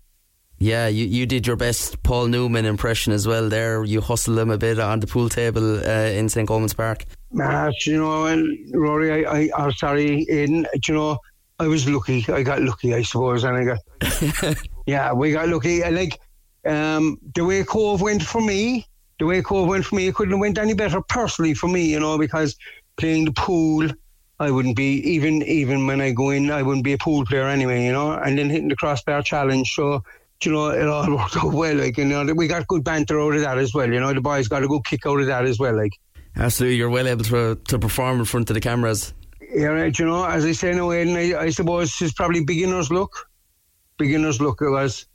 Yeah, 0.61 0.89
you, 0.89 1.07
you 1.07 1.25
did 1.25 1.47
your 1.47 1.55
best 1.55 2.03
Paul 2.03 2.27
Newman 2.27 2.65
impression 2.65 3.13
as 3.13 3.29
well 3.29 3.49
there. 3.49 3.85
You 3.85 4.01
hustled 4.01 4.39
him 4.39 4.51
a 4.51 4.59
bit 4.59 4.81
on 4.81 4.99
the 4.99 5.07
pool 5.07 5.29
table 5.29 5.79
uh, 5.79 6.11
in 6.11 6.29
St. 6.29 6.49
Colman's 6.49 6.75
Park. 6.75 7.05
Uh, 7.41 7.71
you 7.87 7.99
know, 7.99 8.27
and 8.27 8.59
Rory, 8.75 9.25
I, 9.25 9.39
I, 9.39 9.51
I'm 9.57 9.73
sorry, 9.73 10.27
Aidan, 10.29 10.67
you 10.89 10.95
know, 10.95 11.19
I 11.59 11.67
was 11.67 11.89
lucky. 11.89 12.25
I 12.29 12.43
got 12.43 12.63
lucky, 12.63 12.95
I 12.95 13.03
suppose, 13.03 13.45
and 13.45 13.57
I 13.57 13.65
got 13.65 14.57
yeah, 14.87 15.13
we 15.13 15.33
got 15.33 15.49
lucky. 15.49 15.83
And 15.83 15.97
like 15.97 16.21
um, 16.67 17.19
the 17.35 17.45
way 17.45 17.65
Cobh 17.65 18.01
went 18.01 18.23
for 18.23 18.41
me, 18.41 18.87
the 19.19 19.27
way 19.27 19.43
Cobh 19.43 19.69
went 19.69 19.85
for 19.85 19.97
me, 19.97 20.07
it 20.07 20.15
couldn't 20.15 20.33
have 20.33 20.41
went 20.41 20.59
any 20.59 20.75
better 20.75 21.01
personally 21.01 21.55
for 21.55 21.69
me, 21.69 21.85
you 21.87 21.99
know, 21.99 22.17
because 22.19 22.57
playing 22.97 23.25
the 23.25 23.33
pool, 23.33 23.89
I 24.39 24.51
wouldn't 24.51 24.77
be 24.77 25.01
even 25.01 25.43
even 25.43 25.87
when 25.87 26.01
I 26.01 26.13
go 26.13 26.31
in, 26.31 26.51
I 26.51 26.63
wouldn't 26.63 26.85
be 26.85 26.93
a 26.93 26.99
pool 26.99 27.25
player 27.27 27.49
anyway, 27.49 27.85
you 27.85 27.93
know. 27.93 28.13
And 28.13 28.39
then 28.39 28.51
hitting 28.51 28.69
the 28.69 28.77
crossbar 28.77 29.23
challenge, 29.23 29.73
so 29.75 30.03
you 30.45 30.53
know, 30.53 30.69
it 30.69 30.87
all 30.87 31.11
worked 31.17 31.37
out 31.37 31.53
well. 31.53 31.75
Like, 31.75 31.99
you 31.99 32.05
know, 32.05 32.25
we 32.35 32.47
got 32.47 32.69
good 32.69 32.85
banter 32.85 33.21
out 33.21 33.35
of 33.35 33.41
that 33.41 33.59
as 33.59 33.75
well. 33.75 33.93
You 33.93 33.99
know, 33.99 34.13
the 34.13 34.21
boys 34.21 34.47
got 34.47 34.63
a 34.63 34.69
good 34.69 34.85
kick 34.85 35.07
out 35.07 35.21
of 35.21 35.27
that 35.27 35.45
as 35.45 35.59
well. 35.59 35.75
Like, 35.75 35.93
absolutely, 36.37 36.77
you're 36.77 36.91
well 36.91 37.09
able 37.09 37.25
to 37.25 37.57
to 37.57 37.79
perform 37.79 38.21
in 38.21 38.25
front 38.25 38.49
of 38.51 38.55
the 38.55 38.61
cameras. 38.61 39.13
Yeah, 39.51 39.67
right, 39.69 39.99
you 39.99 40.05
know, 40.05 40.25
as 40.25 40.45
I 40.45 40.53
say 40.53 40.73
now, 40.73 40.91
Aidan, 40.93 41.17
I, 41.17 41.39
I 41.39 41.51
suppose 41.51 41.95
it's 42.01 42.13
probably 42.13 42.45
beginner's 42.45 42.91
luck. 42.91 43.11
Beginner's 43.97 44.41
luck 44.41 44.59
it 44.61 44.71
was. 44.71 45.07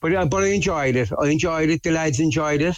But, 0.00 0.14
uh, 0.14 0.24
but 0.24 0.44
I 0.44 0.48
enjoyed 0.48 0.96
it. 0.96 1.10
I 1.20 1.26
enjoyed 1.28 1.68
it. 1.68 1.82
The 1.82 1.90
lads 1.90 2.20
enjoyed 2.20 2.62
it. 2.62 2.76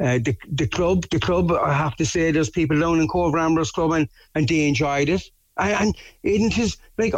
Uh, 0.00 0.18
the 0.18 0.36
the 0.48 0.66
club, 0.66 1.06
the 1.10 1.20
club. 1.20 1.52
I 1.52 1.72
have 1.72 1.96
to 1.96 2.06
say, 2.06 2.30
there's 2.30 2.50
people 2.50 2.78
down 2.78 3.00
in 3.00 3.08
Cobh 3.08 3.34
Ramblers 3.34 3.70
Club, 3.70 3.92
and, 3.92 4.08
and 4.34 4.48
they 4.48 4.66
enjoyed 4.66 5.08
it. 5.08 5.22
And, 5.58 5.74
and 5.74 5.96
it 6.22 6.58
is 6.58 6.76
like 6.98 7.14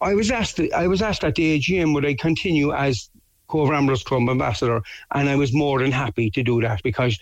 I 0.00 0.14
was 0.14 0.30
asked. 0.30 0.60
I 0.74 0.86
was 0.88 1.02
asked 1.02 1.24
at 1.24 1.36
the 1.36 1.58
AGM 1.58 1.94
would 1.94 2.04
I 2.04 2.14
continue 2.14 2.72
as 2.72 3.10
Cobh 3.48 3.68
Ramblers 3.68 4.02
Club 4.02 4.28
ambassador, 4.28 4.82
and 5.14 5.28
I 5.28 5.36
was 5.36 5.52
more 5.52 5.80
than 5.80 5.92
happy 5.92 6.30
to 6.30 6.42
do 6.42 6.60
that 6.62 6.82
because, 6.82 7.18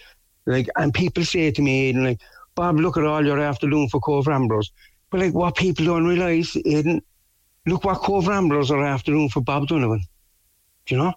like, 0.47 0.69
and 0.77 0.93
people 0.93 1.25
say 1.25 1.51
to 1.51 1.63
me, 1.63 1.93
like, 1.93 2.21
Bob, 2.61 2.77
look 2.77 2.99
at 2.99 3.05
all 3.05 3.25
you're 3.25 3.41
after 3.41 3.71
doing 3.71 3.89
for 3.89 4.01
Cobh 4.01 4.27
Ramblers. 4.27 4.71
But 5.09 5.21
like 5.21 5.33
what 5.33 5.57
people 5.57 5.87
don't 5.87 6.07
realise, 6.07 6.55
Aidan, 6.57 7.01
look 7.65 7.85
what 7.85 8.03
Cobh 8.03 8.29
Ramblers 8.29 8.71
are 8.71 8.85
after 8.85 9.13
doing 9.13 9.31
for 9.31 9.41
Bob 9.41 9.67
Donovan. 9.67 10.03
Do 10.85 10.95
you 10.95 11.01
know? 11.01 11.15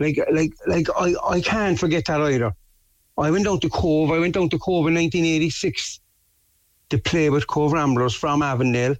Like 0.00 0.18
like 0.32 0.52
like 0.66 0.86
I, 0.96 1.14
I 1.28 1.42
can't 1.42 1.78
forget 1.78 2.06
that 2.06 2.22
either. 2.22 2.50
I 3.18 3.30
went 3.30 3.44
down 3.44 3.60
to 3.60 3.68
Cobh, 3.68 4.10
I 4.10 4.18
went 4.18 4.32
down 4.32 4.48
to 4.48 4.58
Cobh 4.58 4.86
in 4.86 4.94
nineteen 4.94 5.26
eighty 5.26 5.50
six 5.50 6.00
to 6.88 6.96
play 6.96 7.28
with 7.28 7.46
Cobh 7.46 7.74
Ramblers 7.74 8.14
from 8.14 8.40
Avondale. 8.40 8.96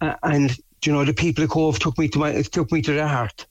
Uh, 0.00 0.16
and 0.24 0.56
you 0.84 0.92
know, 0.92 1.04
the 1.04 1.14
people 1.14 1.44
of 1.44 1.50
Cobh 1.50 1.78
took 1.78 1.96
me 1.96 2.08
to 2.08 2.18
my 2.18 2.42
took 2.42 2.72
me 2.72 2.82
to 2.82 2.92
their 2.92 3.06
heart. 3.06 3.46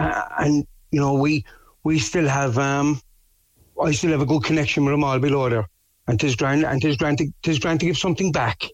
Uh, 0.00 0.24
and, 0.40 0.66
you 0.90 1.00
know, 1.00 1.14
we 1.14 1.44
we 1.84 2.00
still 2.00 2.26
have 2.26 2.58
um 2.58 3.00
I 3.80 3.92
still 3.92 4.10
have 4.10 4.22
a 4.22 4.26
good 4.26 4.42
connection 4.42 4.84
with 4.84 4.92
them 4.92 5.04
all 5.04 5.20
below 5.20 5.48
there 5.48 5.68
and 6.06 6.18
tis 6.18 6.36
grand 6.36 6.64
and 6.64 6.80
tis 6.80 6.96
grand 6.96 7.18
to, 7.18 7.28
tis 7.42 7.58
grand 7.58 7.80
to 7.80 7.86
give 7.86 7.96
something 7.96 8.32
back. 8.32 8.64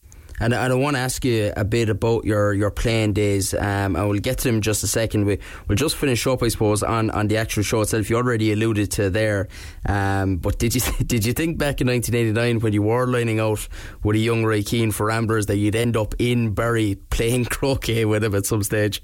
And, 0.41 0.55
and 0.55 0.72
I 0.72 0.76
want 0.76 0.95
to 0.97 1.01
ask 1.01 1.24
you 1.24 1.53
a 1.57 1.64
bit 1.64 1.89
about 1.89 2.24
your, 2.24 2.53
your 2.53 2.70
playing 2.70 3.12
days. 3.12 3.55
Um, 3.55 3.97
and 3.97 4.09
we'll 4.09 4.20
get 4.20 4.39
to 4.39 4.45
them 4.45 4.57
in 4.57 4.62
just 4.62 4.85
a 4.85 4.87
second. 4.87 5.24
We, 5.24 5.39
we'll 5.66 5.76
just 5.76 5.97
finish 5.97 6.24
up, 6.26 6.43
I 6.43 6.49
suppose, 6.49 6.83
on, 6.83 7.11
on 7.11 7.26
the 7.26 7.37
actual 7.37 7.64
show 7.64 7.81
itself. 7.81 8.09
You 8.09 8.16
already 8.16 8.53
alluded 8.53 8.91
to 8.93 9.11
there. 9.11 9.49
Um, 9.87 10.37
but 10.37 10.59
did 10.59 10.74
you 10.74 10.81
did 11.05 11.24
you 11.24 11.33
think 11.33 11.59
back 11.59 11.81
in 11.81 11.89
1989 11.89 12.61
when 12.61 12.72
you 12.72 12.83
were 12.83 13.07
lining 13.07 13.41
out 13.41 13.66
with 14.05 14.16
a 14.16 14.20
young 14.20 14.45
Roy 14.45 14.62
Keane 14.62 14.93
for 14.93 15.07
Ramblers 15.07 15.47
that 15.47 15.57
you'd 15.57 15.76
end 15.76 15.97
up 15.97 16.14
in 16.18 16.55
Bury 16.55 16.97
playing 17.11 17.45
croquet 17.47 18.05
with 18.05 18.22
him 18.22 18.35
at 18.35 18.47
some 18.47 18.62
stage? 18.62 19.03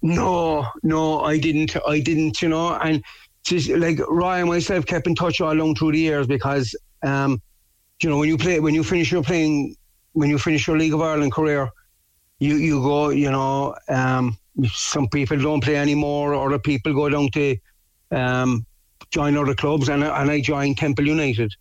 No, 0.00 0.66
no, 0.82 1.20
I 1.20 1.38
didn't. 1.38 1.76
I 1.86 2.00
didn't, 2.00 2.40
you 2.40 2.48
know. 2.48 2.74
And 2.74 3.04
just 3.44 3.68
like 3.68 3.98
Ryan 4.08 4.48
myself 4.48 4.86
kept 4.86 5.06
in 5.06 5.14
touch 5.14 5.40
all 5.40 5.52
along 5.52 5.74
through 5.76 5.92
the 5.92 5.98
years 5.98 6.26
because 6.26 6.74
um, 7.02 7.42
you 8.02 8.10
know, 8.10 8.18
when 8.18 8.28
you 8.28 8.36
play, 8.36 8.60
when 8.60 8.74
you 8.74 8.82
finish 8.82 9.12
your 9.12 9.22
playing, 9.22 9.76
when 10.12 10.28
you 10.28 10.38
finish 10.38 10.66
your 10.66 10.78
League 10.78 10.94
of 10.94 11.00
Ireland 11.00 11.32
career, 11.32 11.70
you 12.38 12.56
you 12.56 12.80
go, 12.80 13.10
you 13.10 13.30
know, 13.30 13.74
um, 13.88 14.36
some 14.66 15.08
people 15.08 15.38
don't 15.38 15.62
play 15.62 15.76
anymore, 15.76 16.34
or 16.34 16.50
the 16.50 16.58
people 16.58 16.92
go 16.92 17.08
down 17.08 17.30
to 17.30 17.56
um, 18.10 18.66
join 19.10 19.36
other 19.36 19.54
clubs, 19.54 19.88
and 19.88 20.02
and 20.02 20.30
I 20.30 20.40
joined 20.40 20.78
Temple 20.78 21.06
United. 21.06 21.52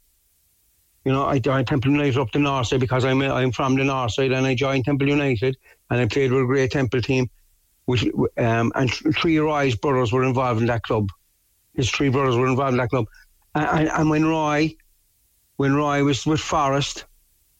You 1.05 1.11
know, 1.11 1.25
I 1.25 1.39
joined 1.39 1.67
Temple 1.67 1.91
United 1.91 2.17
up 2.17 2.31
the 2.31 2.39
north 2.39 2.67
side 2.67 2.79
because 2.79 3.05
I'm 3.05 3.21
I'm 3.21 3.51
from 3.51 3.75
the 3.75 3.83
north 3.83 4.13
side, 4.13 4.31
and 4.31 4.45
I 4.45 4.55
joined 4.55 4.85
Temple 4.85 5.07
United, 5.07 5.57
and 5.89 5.99
I 5.99 6.05
played 6.07 6.31
with 6.31 6.43
a 6.43 6.45
great 6.45 6.71
Temple 6.71 7.01
team. 7.01 7.29
Which, 7.85 8.05
um, 8.37 8.71
and 8.75 8.91
three 8.91 9.37
Roy's 9.39 9.75
brothers 9.75 10.13
were 10.13 10.23
involved 10.23 10.61
in 10.61 10.67
that 10.67 10.83
club. 10.83 11.09
His 11.73 11.89
three 11.89 12.09
brothers 12.09 12.35
were 12.35 12.47
involved 12.47 12.73
in 12.73 12.77
that 12.77 12.89
club, 12.89 13.05
and, 13.55 13.89
and 13.89 14.09
when 14.09 14.25
Roy 14.25 14.75
when 15.61 15.75
Roy 15.75 16.03
was 16.03 16.25
with 16.25 16.39
Forest, 16.39 17.05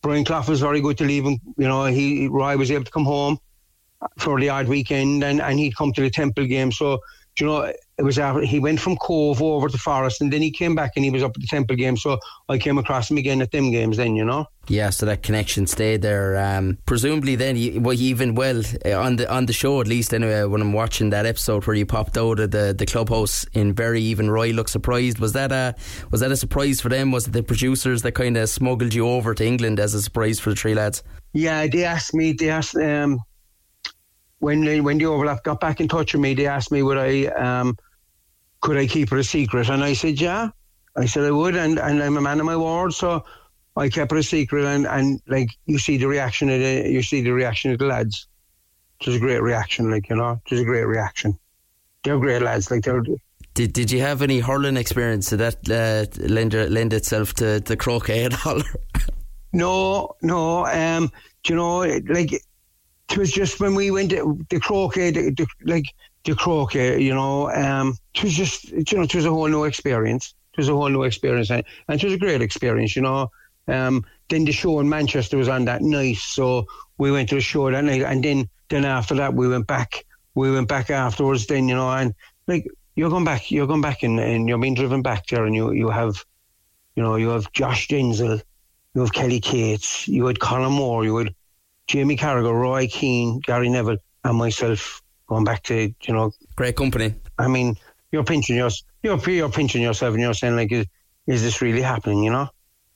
Brian 0.02 0.26
Clough 0.26 0.48
was 0.48 0.60
very 0.60 0.82
good 0.82 0.98
to 0.98 1.04
leave 1.04 1.24
him. 1.24 1.38
You 1.56 1.68
know, 1.68 1.86
he 1.86 2.28
Roy 2.28 2.58
was 2.58 2.72
able 2.72 2.84
to 2.84 2.90
come 2.90 3.06
home 3.06 3.38
for 4.18 4.40
the 4.40 4.50
odd 4.50 4.68
weekend 4.68 5.24
and, 5.24 5.40
and 5.40 5.60
he'd 5.60 5.76
come 5.76 5.94
to 5.94 6.02
the 6.02 6.10
Temple 6.10 6.48
game. 6.48 6.72
So, 6.72 6.98
you 7.40 7.46
know, 7.46 7.72
it 8.02 8.04
was 8.04 8.18
after, 8.18 8.42
he 8.42 8.58
went 8.58 8.80
from 8.80 8.98
Cobh 8.98 9.44
over 9.44 9.70
to 9.70 9.78
Forest, 9.78 10.22
and 10.22 10.34
then 10.34 10.42
he 10.42 10.50
came 10.50 10.74
back 10.74 10.94
and 10.96 11.06
he 11.06 11.12
was 11.12 11.22
up 11.22 11.34
at 11.36 11.42
the 11.42 11.46
Temple 11.46 11.76
game. 11.76 11.96
So 11.96 12.18
I 12.50 12.58
came 12.58 12.80
across 12.80 13.12
him 13.12 13.18
again 13.18 13.44
at 13.44 13.52
them 13.52 13.70
games. 13.70 13.98
Then 13.98 14.16
you 14.16 14.26
know. 14.26 14.48
Yeah, 14.68 14.90
so 14.90 15.06
that 15.06 15.22
connection 15.22 15.68
stayed 15.68 16.02
there. 16.02 16.36
Um, 16.36 16.80
presumably, 16.88 17.36
then 17.36 17.58
you, 17.58 17.80
well, 17.80 17.96
even 17.96 18.34
well 18.34 18.64
uh, 18.84 19.00
on 19.00 19.18
the 19.18 19.32
on 19.32 19.46
the 19.46 19.54
show 19.54 19.82
at 19.82 19.88
least 19.88 20.16
anyway. 20.16 20.46
When 20.46 20.62
I'm 20.62 20.74
watching 20.74 21.12
that 21.12 21.28
episode 21.28 21.68
where 21.68 21.76
you 21.76 21.86
popped 21.86 22.18
out 22.18 22.40
of 22.40 22.50
the, 22.50 22.74
the 22.76 22.88
clubhouse 22.88 23.46
in 23.54 23.74
Bury, 23.74 24.02
even 24.02 24.32
Roy 24.32 24.50
looked 24.50 24.72
surprised. 24.72 25.20
Was 25.20 25.34
that 25.34 25.52
a 25.52 25.76
was 26.10 26.22
that 26.22 26.32
a 26.32 26.38
surprise 26.38 26.82
for 26.82 26.90
them? 26.90 27.12
Was 27.12 27.28
it 27.28 27.34
the 27.34 27.44
producers 27.44 28.02
that 28.02 28.14
kind 28.14 28.36
of 28.36 28.50
smuggled 28.50 28.96
you 28.96 29.08
over 29.08 29.36
to 29.36 29.46
England 29.46 29.80
as 29.80 29.94
a 29.94 30.02
surprise 30.02 30.40
for 30.40 30.50
the 30.50 30.56
three 30.56 30.74
lads? 30.74 31.04
Yeah, 31.34 31.68
they 31.68 31.84
asked 31.84 32.16
me. 32.16 32.34
They 32.34 32.50
asked 32.50 32.76
um, 32.78 33.20
when 34.40 34.66
they, 34.66 34.82
when 34.82 34.98
the 34.98 35.06
overlap 35.06 35.44
got 35.44 35.60
back 35.60 35.80
in 35.80 35.88
touch 35.88 36.14
with 36.14 36.22
me. 36.22 36.34
They 36.34 36.48
asked 36.48 36.72
me 36.72 36.82
would 36.82 36.98
I 36.98 37.26
um, 37.26 37.78
could 38.62 38.78
I 38.78 38.88
keep 38.88 39.12
it 39.12 39.20
a 39.20 39.24
secret, 39.24 39.70
and 39.70 39.84
I 39.84 39.94
said 39.94 40.20
yeah. 40.20 40.50
I 40.96 41.06
said 41.06 41.24
I 41.24 41.32
would, 41.32 41.56
and, 41.56 41.80
and 41.80 42.04
I'm 42.04 42.18
a 42.18 42.22
man 42.22 42.40
of 42.40 42.46
my 42.46 42.58
word, 42.58 42.94
so 42.94 43.24
I 43.78 43.90
kept 43.90 44.12
it 44.12 44.18
a 44.18 44.24
secret. 44.24 44.66
And, 44.66 44.86
and 44.86 45.22
like 45.28 45.50
you 45.66 45.80
see 45.80 45.98
the 45.98 46.08
reaction 46.08 46.50
of 46.50 46.60
the 46.60 46.90
you 46.90 47.02
see 47.02 47.22
the 47.22 47.32
reaction 47.32 47.72
of 47.72 47.80
the 47.80 47.86
lads. 47.86 48.28
It 49.00 49.08
was 49.08 49.16
a 49.16 49.20
great 49.20 49.42
reaction, 49.42 49.90
like 49.90 50.10
you 50.10 50.16
know, 50.16 50.40
it 50.46 50.52
was 50.52 50.60
a 50.60 50.66
great 50.66 50.86
reaction. 50.86 51.38
They're 52.04 52.20
great 52.20 52.42
lads, 52.42 52.70
like 52.70 52.84
they're. 52.84 53.04
Did 53.54 53.74
Did 53.74 53.92
you 53.92 54.02
have 54.02 54.22
any 54.22 54.40
hurling 54.40 54.78
experience? 54.78 55.30
Did 55.30 55.40
that 55.40 55.70
uh, 55.70 56.28
lend 56.28 56.54
lend 56.54 56.94
itself 56.94 57.34
to 57.36 57.60
the 57.60 57.76
croquet 57.76 58.26
at 58.26 58.46
all? 58.46 58.62
No, 59.54 60.16
no. 60.22 60.66
Um, 60.66 61.12
do 61.44 61.54
you 61.54 61.56
know, 61.56 61.80
like 61.80 62.32
it 63.12 63.18
was 63.18 63.32
just 63.32 63.60
when 63.60 63.76
we 63.76 63.92
went 63.92 64.12
to 64.12 64.40
the 64.50 64.60
croquet, 64.60 65.12
the, 65.12 65.32
the, 65.32 65.48
like 65.66 65.86
the 66.24 66.36
croquet, 66.36 67.02
you 67.02 67.14
know, 67.14 67.50
um, 67.52 67.98
it 68.16 68.24
was 68.24 68.34
just, 68.34 68.70
you 68.70 68.98
know, 68.98 69.04
it 69.04 69.16
was 69.16 69.26
a 69.26 69.30
whole 69.30 69.48
new 69.48 69.64
experience. 69.64 70.34
It 70.54 70.58
was 70.58 70.70
a 70.70 70.74
whole 70.74 70.90
new 70.90 71.04
experience, 71.04 71.50
and, 71.50 71.64
and 71.88 72.02
it 72.02 72.04
was 72.04 72.14
a 72.14 72.18
great 72.18 72.42
experience, 72.42 72.96
you 72.96 73.02
know. 73.02 73.32
Um, 73.68 74.06
then 74.30 74.46
the 74.46 74.52
show 74.52 74.80
in 74.80 74.90
Manchester 74.90 75.38
was 75.38 75.48
on 75.48 75.66
that 75.66 75.82
night, 75.82 76.18
so 76.18 76.66
we 76.98 77.12
went 77.12 77.30
to 77.30 77.36
the 77.36 77.42
show 77.42 77.72
that 77.72 77.84
night, 77.84 78.02
and 78.02 78.24
then 78.24 78.50
then 78.70 78.86
after 78.86 79.16
that 79.16 79.34
we 79.34 79.48
went 79.48 79.68
back. 79.68 80.06
We 80.36 80.52
went 80.52 80.68
back 80.68 80.90
afterwards. 80.90 81.48
Then 81.48 81.70
you 81.70 81.76
know, 81.76 81.90
and 81.90 82.14
like 82.48 82.68
you're 82.96 83.10
going 83.10 83.24
back, 83.24 83.50
you're 83.50 83.68
going 83.68 83.82
back, 83.82 84.04
and, 84.04 84.20
and 84.20 84.50
you're 84.50 84.58
being 84.58 84.74
driven 84.74 85.02
back 85.02 85.28
there, 85.28 85.46
and 85.46 85.56
you 85.56 85.72
you 85.72 85.90
have, 85.90 86.24
you 86.96 87.04
know, 87.04 87.16
you 87.16 87.30
have 87.30 87.52
Josh 87.54 87.88
Denzil, 87.88 88.42
you 88.94 89.02
have 89.02 89.14
Kelly 89.14 89.40
Cates, 89.40 90.08
you 90.08 90.26
had 90.26 90.40
Colin 90.40 90.74
Moore, 90.74 91.06
you 91.06 91.16
had 91.16 91.34
Jamie 91.92 92.16
Carragher, 92.16 92.54
Roy 92.54 92.88
Keane, 92.88 93.42
Gary 93.42 93.68
Neville, 93.68 93.98
and 94.24 94.38
myself 94.38 95.02
going 95.28 95.44
back 95.44 95.62
to 95.64 95.94
you 96.04 96.14
know 96.14 96.32
great 96.56 96.78
company. 96.78 97.16
I 97.38 97.50
mean, 97.50 97.76
you're 98.14 98.24
pinching 98.24 98.56
yours, 98.56 98.86
you're 99.04 99.20
you're 99.30 99.50
pinching 99.50 99.82
yourself, 99.82 100.14
and 100.14 100.22
you're 100.22 100.34
saying 100.34 100.56
like, 100.56 100.72
is, 100.72 100.86
is 101.28 101.44
this 101.44 101.62
really 101.62 101.82
happening? 101.82 102.24
You 102.24 102.32
know, 102.32 102.48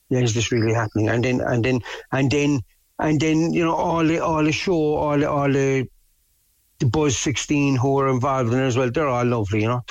yeah, 0.08 0.20
is 0.20 0.34
this 0.34 0.50
really 0.50 0.74
happening? 0.74 1.10
And 1.10 1.26
then 1.26 1.42
and 1.42 1.66
then 1.66 1.82
and 2.14 2.32
then 2.32 2.62
and 2.98 3.20
then 3.20 3.52
you 3.52 3.66
know 3.66 3.76
all 3.76 4.06
the 4.06 4.20
all 4.20 4.46
the 4.46 4.54
show, 4.54 4.96
all 4.96 5.20
the 5.20 5.30
all 5.30 5.52
the 5.52 5.90
the 6.80 6.86
Buzz 6.86 7.18
16 7.18 7.76
who 7.76 7.96
were 7.96 8.08
involved 8.08 8.54
in 8.54 8.60
it 8.60 8.66
as 8.66 8.78
well. 8.78 8.90
They're 8.90 9.10
all 9.10 9.26
lovely, 9.26 9.64
you 9.64 9.68
know. 9.68 9.82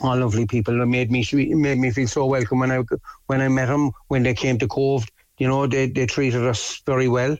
All 0.00 0.18
lovely 0.18 0.46
people. 0.46 0.82
It 0.82 0.86
made 0.86 1.10
me 1.10 1.24
made 1.54 1.78
me 1.78 1.92
feel 1.92 2.08
so 2.08 2.26
welcome 2.26 2.58
when 2.58 2.70
I 2.70 2.82
when 3.24 3.40
I 3.40 3.48
met 3.48 3.68
them 3.68 3.92
when 4.08 4.22
they 4.22 4.34
came 4.34 4.58
to 4.58 4.68
Cobh. 4.68 5.06
You 5.38 5.48
know, 5.48 5.66
they 5.66 5.88
they 5.88 6.04
treated 6.04 6.42
us 6.42 6.82
very 6.84 7.08
well. 7.08 7.38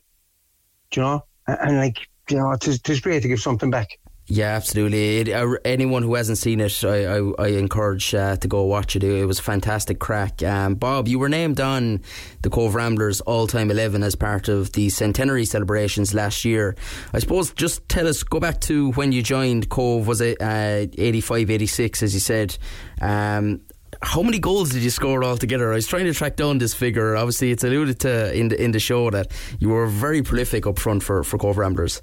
You 0.97 1.03
know, 1.03 1.25
and, 1.47 1.79
like 1.79 2.09
you 2.31 2.37
know, 2.37 2.53
it's 2.53 2.67
it's 2.67 3.01
great 3.01 3.23
to 3.23 3.29
give 3.29 3.41
something 3.41 3.71
back. 3.71 3.99
Yeah, 4.27 4.55
absolutely. 4.57 5.19
It, 5.19 5.29
uh, 5.29 5.57
anyone 5.67 6.03
who 6.03 6.15
hasn't 6.15 6.39
seen 6.39 6.61
it, 6.61 6.83
I, 6.83 7.05
I, 7.05 7.33
I 7.39 7.47
encourage 7.49 8.15
uh, 8.15 8.37
to 8.37 8.49
go 8.49 8.63
watch 8.63 8.97
it. 8.97 9.05
It 9.05 9.27
was 9.27 9.39
a 9.39 9.43
fantastic 9.43 9.99
crack. 9.99 10.43
Um, 10.43 10.77
Bob, 10.77 11.09
you 11.09 11.19
were 11.19 11.29
named 11.29 11.61
on 11.61 12.01
the 12.41 12.49
Cobh 12.49 12.75
Ramblers 12.75 13.21
All 13.23 13.47
Time 13.47 13.71
11 13.71 14.03
as 14.03 14.15
part 14.15 14.49
of 14.49 14.73
the 14.73 14.89
centenary 14.89 15.45
celebrations 15.45 16.15
last 16.15 16.43
year. 16.43 16.75
I 17.13 17.19
suppose 17.19 17.53
just 17.53 17.87
tell 17.91 18.09
us, 18.09 18.23
go 18.23 18.41
back 18.41 18.63
to 18.63 18.93
when 18.93 19.13
you 19.13 19.23
joined 19.23 19.69
Cobh, 19.69 20.07
was 20.07 20.23
it 20.23 20.41
uh, 20.41 20.87
85, 20.97 21.51
86, 21.51 22.03
as 22.03 22.15
you 22.15 22.21
said? 22.21 22.57
Um, 23.03 23.61
how 24.03 24.23
many 24.23 24.39
goals 24.39 24.71
did 24.71 24.83
you 24.83 24.91
score 24.91 25.25
altogether? 25.25 25.73
I 25.73 25.77
was 25.77 25.87
trying 25.87 26.05
to 26.05 26.15
track 26.15 26.37
down 26.37 26.59
this 26.59 26.75
figure. 26.75 27.17
Obviously, 27.17 27.51
it's 27.51 27.65
alluded 27.65 28.01
to 28.01 28.35
in 28.35 28.49
the, 28.49 28.63
in 28.63 28.73
the 28.73 28.81
show 28.81 29.11
that 29.11 29.31
you 29.59 29.69
were 29.69 29.87
very 29.87 30.23
prolific 30.23 30.67
up 30.67 30.79
front 30.79 31.03
for, 31.03 31.25
for 31.25 31.39
Cobh 31.39 31.59
Ramblers. 31.59 32.03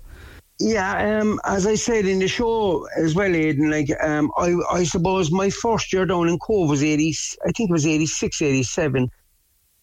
Yeah, 0.60 1.20
um, 1.20 1.40
as 1.44 1.66
I 1.66 1.74
said 1.74 2.06
in 2.06 2.20
the 2.20 2.28
show 2.28 2.88
as 2.96 3.16
well, 3.16 3.36
Aidan, 3.36 3.72
like 3.72 3.90
um, 4.04 4.32
I, 4.38 4.56
I 4.72 4.84
suppose 4.84 5.32
my 5.32 5.50
first 5.50 5.92
year 5.92 6.06
down 6.06 6.28
in 6.28 6.38
Cobh 6.38 6.70
was 6.70 6.84
80, 6.84 7.16
I 7.48 7.52
think 7.52 7.72
it 7.72 7.74
was 7.74 7.88
86, 7.88 8.42
87. 8.42 9.10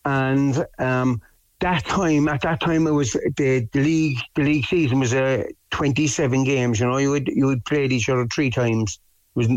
And 0.05 0.67
um, 0.79 1.21
that 1.61 1.85
time, 1.85 2.29
at 2.29 2.43
that 2.43 2.61
time, 2.61 2.87
it 2.87 2.93
was 2.93 3.13
the, 3.13 3.69
the 3.73 3.81
league. 3.81 4.19
The 4.37 4.43
league 4.43 4.65
season 4.65 5.01
was 5.01 5.13
uh, 5.13 5.45
twenty 5.71 6.07
seven 6.07 6.45
games. 6.45 6.81
You 6.81 6.87
know, 6.87 6.99
you 6.99 7.11
would 7.11 7.29
you 7.29 7.47
would 7.47 7.65
play 7.65 7.87
each 7.87 8.09
other 8.09 8.27
three 8.27 8.51
times. 8.51 9.01
It 9.35 9.35
was 9.35 9.49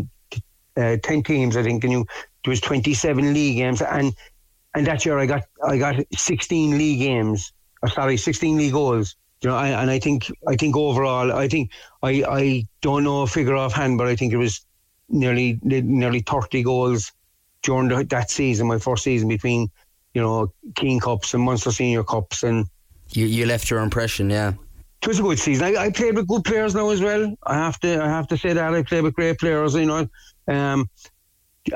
uh, 0.76 0.96
ten 1.02 1.22
teams, 1.22 1.56
I 1.56 1.62
think, 1.62 1.84
and 1.84 1.92
you 1.92 2.06
there 2.44 2.50
was 2.50 2.60
twenty 2.60 2.94
seven 2.94 3.32
league 3.34 3.56
games. 3.56 3.82
And 3.82 4.14
and 4.74 4.86
that 4.86 5.04
year, 5.04 5.18
I 5.18 5.26
got 5.26 5.44
I 5.66 5.78
got 5.78 5.96
sixteen 6.14 6.78
league 6.78 7.00
games. 7.00 7.52
Or 7.82 7.88
sorry, 7.88 8.16
sixteen 8.16 8.56
league 8.56 8.72
goals. 8.72 9.16
You 9.42 9.50
know, 9.50 9.56
I, 9.56 9.68
and 9.68 9.90
I 9.90 9.98
think 9.98 10.30
I 10.46 10.56
think 10.56 10.76
overall, 10.76 11.32
I 11.32 11.48
think 11.48 11.70
I 12.02 12.24
I 12.28 12.64
don't 12.80 13.04
know 13.04 13.22
a 13.22 13.26
figure 13.26 13.56
offhand, 13.56 13.98
but 13.98 14.06
I 14.06 14.16
think 14.16 14.32
it 14.32 14.36
was 14.36 14.64
nearly 15.08 15.58
nearly 15.62 16.20
thirty 16.20 16.62
goals 16.62 17.12
during 17.62 17.88
the, 17.88 18.04
that 18.04 18.30
season, 18.30 18.68
my 18.68 18.78
first 18.78 19.04
season 19.04 19.28
between 19.28 19.70
you 20.14 20.20
know 20.20 20.52
King 20.74 21.00
Cups 21.00 21.34
and 21.34 21.42
Munster 21.42 21.72
Senior 21.72 22.04
Cups, 22.04 22.42
and 22.42 22.66
you 23.12 23.26
you 23.26 23.46
left 23.46 23.70
your 23.70 23.80
impression, 23.80 24.30
yeah. 24.30 24.52
It 25.02 25.08
was 25.08 25.18
a 25.18 25.22
good 25.22 25.38
season. 25.38 25.74
I, 25.76 25.86
I 25.86 25.90
played 25.90 26.14
with 26.14 26.28
good 26.28 26.44
players 26.44 26.76
now 26.76 26.90
as 26.90 27.00
well. 27.00 27.34
I 27.44 27.54
have 27.54 27.80
to 27.80 28.00
I 28.00 28.06
have 28.06 28.28
to 28.28 28.38
say 28.38 28.52
that 28.52 28.74
I 28.74 28.82
played 28.82 29.02
with 29.02 29.14
great 29.14 29.38
players. 29.38 29.74
You 29.74 29.86
know, 29.86 30.08
um, 30.46 30.88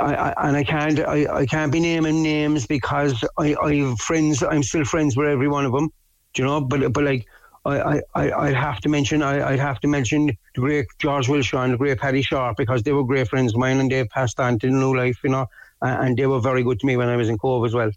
I, 0.00 0.14
I, 0.14 0.48
and 0.48 0.56
I 0.56 0.64
can't 0.64 0.98
I, 1.00 1.26
I 1.42 1.46
can't 1.46 1.70
be 1.70 1.80
naming 1.80 2.22
names 2.22 2.66
because 2.66 3.22
I 3.38 3.54
I 3.54 3.74
have 3.76 4.00
friends. 4.00 4.42
I'm 4.42 4.62
still 4.62 4.84
friends 4.84 5.16
with 5.16 5.28
every 5.28 5.48
one 5.48 5.64
of 5.64 5.72
them. 5.72 5.90
you 6.36 6.44
know? 6.44 6.60
But 6.60 6.92
but 6.92 7.04
like 7.04 7.26
I, 7.64 8.00
I, 8.14 8.32
I 8.32 8.52
have 8.52 8.80
to 8.80 8.88
mention 8.88 9.22
I, 9.22 9.56
have 9.56 9.80
to 9.80 9.88
mention 9.88 10.26
the 10.26 10.60
great 10.60 10.86
George 10.98 11.26
Wilshaw 11.26 11.64
and 11.64 11.72
the 11.72 11.78
great 11.78 11.98
Paddy 11.98 12.22
Sharp 12.22 12.56
because 12.56 12.82
they 12.82 12.92
were 12.92 13.04
great 13.04 13.28
friends 13.28 13.54
of 13.54 13.58
mine 13.58 13.78
and 13.80 13.90
they've 13.90 14.08
passed 14.08 14.38
on 14.38 14.58
to 14.60 14.66
the 14.68 14.72
new 14.72 14.96
life, 14.96 15.18
you 15.24 15.30
know, 15.30 15.46
and 15.82 16.16
they 16.16 16.26
were 16.26 16.40
very 16.40 16.62
good 16.62 16.78
to 16.80 16.86
me 16.86 16.96
when 16.96 17.08
I 17.08 17.16
was 17.16 17.28
in 17.28 17.38
Cobh 17.38 17.64
as 17.64 17.74
well. 17.74 17.90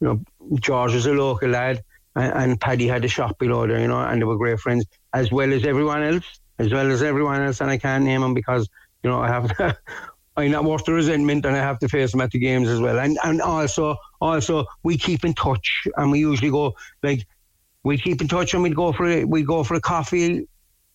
You 0.00 0.06
know, 0.06 0.20
George 0.60 0.94
was 0.94 1.06
a 1.06 1.12
local 1.12 1.50
lad 1.50 1.82
and, 2.14 2.32
and 2.32 2.60
Paddy 2.60 2.86
had 2.86 3.04
a 3.04 3.08
shop 3.08 3.38
below 3.38 3.66
there, 3.66 3.80
you 3.80 3.88
know, 3.88 4.00
and 4.00 4.20
they 4.20 4.24
were 4.24 4.36
great 4.38 4.60
friends 4.60 4.86
as 5.12 5.30
well 5.30 5.52
as 5.52 5.64
everyone 5.64 6.02
else, 6.02 6.40
as 6.58 6.72
well 6.72 6.90
as 6.90 7.02
everyone 7.02 7.42
else, 7.42 7.60
and 7.60 7.70
I 7.70 7.76
can't 7.78 8.04
name 8.04 8.22
them 8.22 8.32
because 8.34 8.68
you 9.02 9.10
know 9.10 9.20
I 9.20 9.28
have. 9.28 9.76
I'm 10.36 10.50
not 10.50 10.64
worth 10.64 10.84
the 10.84 10.92
resentment, 10.92 11.46
and 11.46 11.56
I 11.56 11.60
have 11.60 11.78
to 11.78 11.88
face 11.88 12.12
them 12.12 12.20
at 12.20 12.30
the 12.30 12.38
games 12.38 12.68
as 12.68 12.80
well. 12.80 12.98
And 12.98 13.18
and 13.24 13.40
also 13.40 13.96
also 14.20 14.66
we 14.82 14.98
keep 14.98 15.24
in 15.24 15.34
touch, 15.34 15.86
and 15.96 16.10
we 16.10 16.18
usually 16.20 16.50
go 16.50 16.74
like 17.02 17.26
we 17.84 17.96
keep 17.96 18.20
in 18.20 18.28
touch 18.28 18.52
and 18.52 18.62
we'd 18.62 18.74
go 18.74 18.92
for 18.92 19.06
a, 19.06 19.24
we'd 19.24 19.46
go 19.46 19.62
for 19.62 19.74
a 19.74 19.80
coffee. 19.80 20.46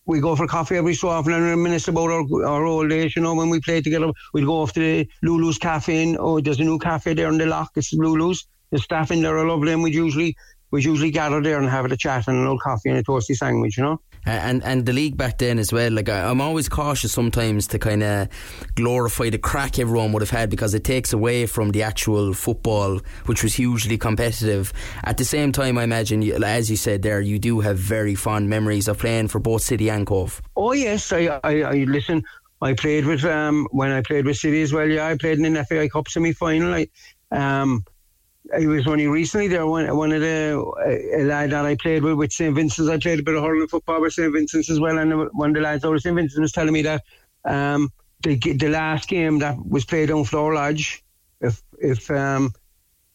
We 0.04 0.20
go 0.20 0.34
for 0.36 0.46
coffee 0.46 0.76
every 0.76 0.94
so 0.94 1.08
often 1.08 1.32
and 1.32 1.44
reminisce 1.44 1.88
about 1.88 2.10
our, 2.10 2.44
our 2.44 2.66
old 2.66 2.90
days, 2.90 3.14
you 3.16 3.22
know, 3.22 3.34
when 3.34 3.50
we 3.50 3.60
played 3.60 3.84
together. 3.84 4.10
We'd 4.34 4.44
go 4.44 4.60
off 4.60 4.72
to 4.72 4.80
the 4.80 5.08
Lulu's 5.22 5.58
Cafe 5.58 6.02
and, 6.02 6.18
oh, 6.18 6.40
there's 6.40 6.58
a 6.58 6.64
new 6.64 6.78
cafe 6.78 7.14
there 7.14 7.28
in 7.28 7.38
the 7.38 7.46
lock. 7.46 7.70
It's 7.76 7.92
Lulu's. 7.94 8.46
The 8.72 8.78
staff 8.78 9.12
in 9.12 9.22
there 9.22 9.38
are 9.38 9.46
lovely 9.46 9.72
and 9.72 9.82
we'd 9.82 9.94
usually, 9.94 10.36
we'd 10.72 10.84
usually 10.84 11.12
gather 11.12 11.40
there 11.40 11.58
and 11.58 11.70
have 11.70 11.84
a 11.84 11.96
chat 11.96 12.26
and 12.26 12.36
a 12.36 12.40
little 12.40 12.58
coffee 12.58 12.90
and 12.90 12.98
a 12.98 13.04
toasty 13.04 13.36
sandwich, 13.36 13.78
you 13.78 13.84
know 13.84 14.00
and 14.24 14.62
and 14.62 14.86
the 14.86 14.92
league 14.92 15.16
back 15.16 15.38
then 15.38 15.58
as 15.58 15.72
well. 15.72 15.90
Like 15.90 16.08
I, 16.08 16.30
am 16.30 16.40
always 16.40 16.68
cautious 16.68 17.12
sometimes 17.12 17.66
to 17.68 17.78
kind 17.78 18.02
of 18.02 18.28
glorify 18.74 19.30
the 19.30 19.38
crack 19.38 19.78
everyone 19.78 20.12
would 20.12 20.22
have 20.22 20.30
had 20.30 20.50
because 20.50 20.74
it 20.74 20.84
takes 20.84 21.12
away 21.12 21.46
from 21.46 21.70
the 21.70 21.82
actual 21.82 22.32
football, 22.32 23.00
which 23.26 23.42
was 23.42 23.54
hugely 23.54 23.98
competitive. 23.98 24.72
At 25.04 25.16
the 25.16 25.24
same 25.24 25.52
time, 25.52 25.78
I 25.78 25.84
imagine, 25.84 26.22
as 26.44 26.70
you 26.70 26.76
said 26.76 27.02
there, 27.02 27.20
you 27.20 27.38
do 27.38 27.60
have 27.60 27.78
very 27.78 28.14
fond 28.14 28.48
memories 28.48 28.88
of 28.88 28.98
playing 28.98 29.28
for 29.28 29.38
both 29.38 29.62
City 29.62 29.90
and 29.90 30.06
Cobh. 30.06 30.40
Oh 30.56 30.72
yes, 30.72 31.12
I, 31.12 31.40
I, 31.42 31.62
I 31.62 31.74
listen. 31.84 32.24
I 32.60 32.74
played 32.74 33.06
with 33.06 33.24
um 33.24 33.66
when 33.72 33.90
I 33.90 34.02
played 34.02 34.24
with 34.24 34.36
City 34.36 34.62
as 34.62 34.72
well. 34.72 34.88
Yeah, 34.88 35.06
I 35.06 35.16
played 35.16 35.38
in 35.38 35.56
an 35.56 35.64
FAI 35.64 35.88
Cup 35.88 36.08
semi 36.08 36.32
final. 36.32 36.84
Um 37.32 37.84
I 38.54 38.66
was 38.66 38.86
only 38.86 39.06
recently 39.06 39.48
there. 39.48 39.66
One, 39.66 39.94
one 39.96 40.12
of 40.12 40.20
the 40.20 40.60
a 41.14 41.24
lad 41.24 41.50
that 41.50 41.64
I 41.64 41.74
played 41.76 42.02
with 42.02 42.14
with 42.14 42.32
St 42.32 42.54
Vincent's. 42.54 42.90
I 42.90 42.98
played 42.98 43.20
a 43.20 43.22
bit 43.22 43.34
of 43.34 43.42
hurling 43.42 43.68
football 43.68 44.00
with 44.00 44.12
St 44.12 44.32
Vincent's 44.32 44.70
as 44.70 44.78
well. 44.78 44.98
And 44.98 45.28
one 45.32 45.50
of 45.50 45.54
the 45.54 45.60
lads 45.60 45.84
of 45.84 46.00
St 46.00 46.14
Vincent's 46.14 46.40
was 46.40 46.52
telling 46.52 46.72
me 46.72 46.82
that 46.82 47.02
um, 47.44 47.90
the 48.22 48.36
the 48.36 48.68
last 48.68 49.08
game 49.08 49.38
that 49.38 49.56
was 49.66 49.84
played 49.84 50.10
on 50.10 50.24
Flower 50.24 50.54
Lodge, 50.54 51.02
if 51.40 51.62
if 51.80 52.10
um, 52.10 52.52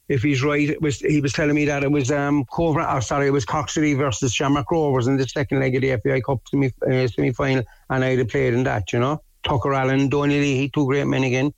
if 0.09 0.23
he's 0.23 0.43
right, 0.43 0.69
it 0.69 0.81
was 0.81 0.99
he 0.99 1.21
was 1.21 1.33
telling 1.33 1.55
me 1.55 1.65
that 1.65 1.83
it 1.83 1.91
was 1.91 2.11
um 2.11 2.45
Cobh, 2.45 2.77
oh, 2.77 2.99
sorry, 2.99 3.27
it 3.27 3.31
was 3.31 3.45
Cork 3.45 3.69
City 3.69 3.93
versus 3.93 4.33
Shamrock 4.33 4.71
Rovers 4.71 5.07
in 5.07 5.17
the 5.17 5.27
second 5.27 5.59
leg 5.59 5.75
of 5.75 5.81
the 5.81 5.97
FAI 5.97 6.21
Cup 6.21 6.41
semi 6.47 6.71
uh, 6.89 7.07
semi 7.07 7.31
final, 7.31 7.63
and 7.89 8.03
I'd 8.03 8.19
have 8.19 8.29
played 8.29 8.53
in 8.53 8.63
that, 8.63 8.91
you 8.93 8.99
know. 8.99 9.21
Tucker 9.43 9.73
Allen, 9.73 10.09
Donny 10.09 10.39
Lee, 10.39 10.69
two 10.69 10.85
great 10.88 11.07
men 11.07 11.23
again. 11.23 11.53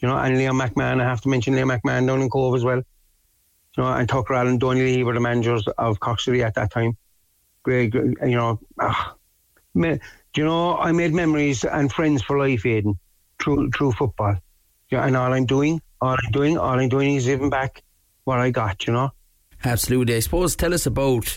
You 0.00 0.08
know, 0.08 0.18
and 0.18 0.36
Liam 0.36 0.60
McMahon. 0.60 1.00
I 1.00 1.04
have 1.04 1.20
to 1.22 1.28
mention 1.28 1.54
Liam 1.54 1.74
McMahon 1.74 2.06
down 2.06 2.20
in 2.20 2.28
Cobh 2.28 2.56
as 2.56 2.64
well. 2.64 2.82
You 3.76 3.84
know, 3.84 3.92
and 3.92 4.08
Tucker 4.08 4.34
Allen, 4.34 4.58
Donny 4.58 5.02
were 5.02 5.14
the 5.14 5.20
managers 5.20 5.66
of 5.78 6.00
Cork 6.00 6.20
City 6.20 6.42
at 6.42 6.54
that 6.54 6.70
time. 6.70 6.96
Great, 7.62 7.94
you 7.94 8.16
know. 8.20 8.60
Ah, 8.80 9.14
you 9.74 10.44
know, 10.44 10.76
I 10.76 10.92
made 10.92 11.14
memories 11.14 11.64
and 11.64 11.92
friends 11.92 12.22
for 12.22 12.38
life, 12.38 12.66
Aidan, 12.66 12.98
through 13.40 13.70
through 13.70 13.92
football. 13.92 14.36
Yeah, 14.90 15.06
and 15.06 15.16
all 15.16 15.32
I'm 15.32 15.46
doing, 15.46 15.80
all 16.00 16.16
I'm 16.22 16.32
doing, 16.32 16.58
all 16.58 16.78
I'm 16.78 16.88
doing 16.88 17.14
is 17.14 17.24
giving 17.24 17.50
back 17.50 17.82
what 18.24 18.38
I 18.38 18.50
got. 18.50 18.86
You 18.86 18.92
know. 18.92 19.10
Absolutely. 19.64 20.16
I 20.16 20.20
suppose 20.20 20.56
tell 20.56 20.74
us 20.74 20.86
about 20.86 21.36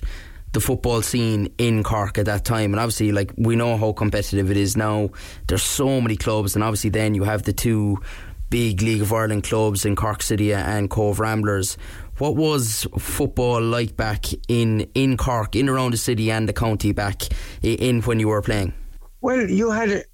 the 0.52 0.60
football 0.60 1.02
scene 1.02 1.54
in 1.58 1.84
Cork 1.84 2.18
at 2.18 2.26
that 2.26 2.44
time. 2.46 2.74
And 2.74 2.80
obviously, 2.80 3.12
like 3.12 3.34
we 3.38 3.56
know 3.56 3.78
how 3.78 3.94
competitive 3.94 4.50
it 4.50 4.58
is 4.58 4.76
now. 4.76 5.10
There's 5.48 5.64
so 5.64 6.02
many 6.02 6.16
clubs, 6.16 6.56
and 6.56 6.64
obviously, 6.64 6.90
then 6.90 7.14
you 7.14 7.24
have 7.24 7.44
the 7.44 7.54
two 7.54 8.02
big 8.50 8.82
League 8.82 9.02
of 9.02 9.12
Ireland 9.12 9.44
clubs 9.44 9.86
in 9.86 9.96
Cork 9.96 10.22
City 10.22 10.54
and 10.54 10.90
Cobh 10.90 11.20
Ramblers. 11.20 11.78
What 12.18 12.36
was 12.36 12.88
football 12.98 13.62
like 13.62 13.98
back 13.98 14.26
in, 14.48 14.90
in 14.96 15.18
Cork, 15.18 15.56
in 15.56 15.68
around 15.68 15.92
the 15.92 15.98
city 15.98 16.32
and 16.32 16.48
the 16.48 16.54
county 16.54 16.94
back 16.94 17.24
in 17.62 18.02
when 18.04 18.20
you 18.20 18.30
were 18.30 18.42
playing? 18.42 18.74
Well, 19.20 19.50
you 19.50 19.70
had, 19.70 20.06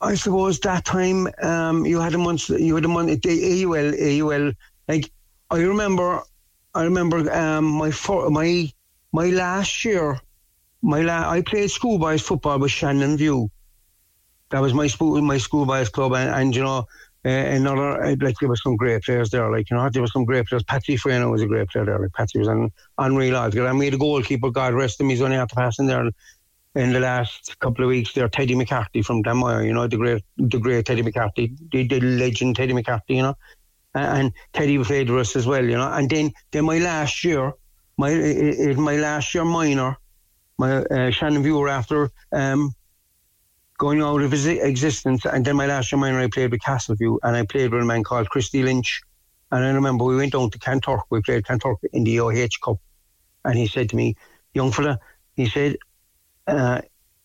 I 0.00 0.14
suppose, 0.14 0.60
that 0.60 0.84
time 0.84 1.28
um, 1.42 1.84
you 1.84 2.00
had 2.00 2.14
a 2.14 2.18
month. 2.18 2.48
You 2.48 2.76
had 2.76 2.84
a 2.84 2.88
month. 2.88 3.22
The 3.22 3.64
AUL, 3.64 4.32
AUL. 4.32 4.52
Like 4.88 5.12
I 5.50 5.58
remember, 5.58 6.22
I 6.74 6.84
remember 6.84 7.30
um, 7.32 7.66
my 7.66 7.90
for, 7.90 8.30
my 8.30 8.70
my 9.12 9.26
last 9.26 9.84
year. 9.84 10.18
My 10.80 11.02
la- 11.02 11.30
I 11.30 11.42
played 11.42 11.70
schoolboys 11.70 12.22
football 12.22 12.58
with 12.58 12.70
Shannon 12.70 13.16
View. 13.16 13.50
That 14.50 14.60
was 14.60 14.74
my 14.74 14.86
school, 14.86 15.20
my 15.20 15.38
schoolboys 15.38 15.88
club, 15.88 16.14
and, 16.14 16.30
and 16.34 16.56
you 16.56 16.62
know, 16.62 16.86
uh, 17.24 17.28
another 17.28 18.02
uh, 18.02 18.16
like 18.20 18.36
there 18.40 18.48
was 18.48 18.62
some 18.62 18.76
great 18.76 19.02
players 19.04 19.30
there. 19.30 19.50
Like 19.50 19.70
you 19.70 19.76
know, 19.76 19.88
there 19.88 20.02
were 20.02 20.08
some 20.08 20.24
great 20.24 20.46
players. 20.46 20.64
Patsy 20.64 20.96
Freno 20.96 21.30
was 21.30 21.42
a 21.42 21.46
great 21.46 21.68
player 21.68 21.84
there. 21.84 21.98
Like 21.98 22.12
Patsy 22.12 22.40
was 22.40 22.48
an 22.48 22.72
unreal. 22.98 23.36
I 23.36 23.72
made 23.72 23.94
a 23.94 23.98
goalkeeper. 23.98 24.50
God 24.50 24.74
rest 24.74 25.00
him. 25.00 25.08
He's 25.08 25.22
only 25.22 25.36
after 25.36 25.54
passing 25.54 25.86
there 25.86 26.10
in 26.74 26.92
the 26.92 26.98
last 26.98 27.56
couple 27.60 27.84
of 27.84 27.88
weeks. 27.88 28.12
There, 28.12 28.28
Teddy 28.28 28.56
McCarthy 28.56 29.02
from 29.02 29.22
Dunmoyer. 29.22 29.64
You 29.64 29.72
know, 29.72 29.86
the 29.86 29.98
great, 29.98 30.24
the 30.36 30.58
great 30.58 30.86
Teddy 30.86 31.02
McCarthy, 31.02 31.54
the, 31.70 31.86
the 31.86 32.00
legend 32.00 32.56
Teddy 32.56 32.72
McCarthy. 32.72 33.14
You 33.14 33.22
know, 33.22 33.36
and, 33.94 34.18
and 34.18 34.32
Teddy 34.52 34.82
played 34.82 35.08
with 35.08 35.20
us 35.20 35.36
as 35.36 35.46
well. 35.46 35.64
You 35.64 35.76
know, 35.76 35.92
and 35.92 36.10
then 36.10 36.32
then 36.50 36.64
my 36.64 36.78
last 36.78 37.22
year, 37.22 37.52
my 37.98 38.10
in 38.10 38.80
my 38.80 38.96
last 38.96 39.32
year 39.32 39.44
minor, 39.44 39.96
my 40.58 40.78
uh, 40.78 41.10
Shannon 41.12 41.44
Viewer 41.44 41.68
after. 41.68 42.10
Um, 42.32 42.74
going 43.82 44.00
out 44.00 44.22
of 44.22 44.32
existence. 44.32 45.24
And 45.24 45.44
then 45.44 45.56
my 45.56 45.66
last 45.66 45.90
year 45.90 45.98
minor, 45.98 46.20
I 46.20 46.28
played 46.28 46.52
with 46.52 46.60
Castleview, 46.60 47.18
and 47.24 47.36
I 47.36 47.44
played 47.44 47.72
with 47.72 47.82
a 47.82 47.84
man 47.84 48.04
called 48.04 48.30
Christy 48.30 48.62
Lynch. 48.62 49.02
And 49.50 49.64
I 49.64 49.70
remember 49.70 50.04
we 50.04 50.14
went 50.16 50.34
down 50.34 50.50
to 50.52 50.58
Kanturk. 50.60 51.02
We 51.10 51.20
played 51.20 51.42
Kanturk 51.42 51.78
in 51.92 52.04
the 52.04 52.20
OH 52.20 52.56
Cup, 52.64 52.78
and 53.44 53.58
he 53.58 53.66
said 53.66 53.90
to 53.90 53.96
me, 53.96 54.14
"Young 54.54 54.70
fella," 54.70 55.00
he 55.34 55.48
said, 55.48 55.74
uh, 56.46 56.80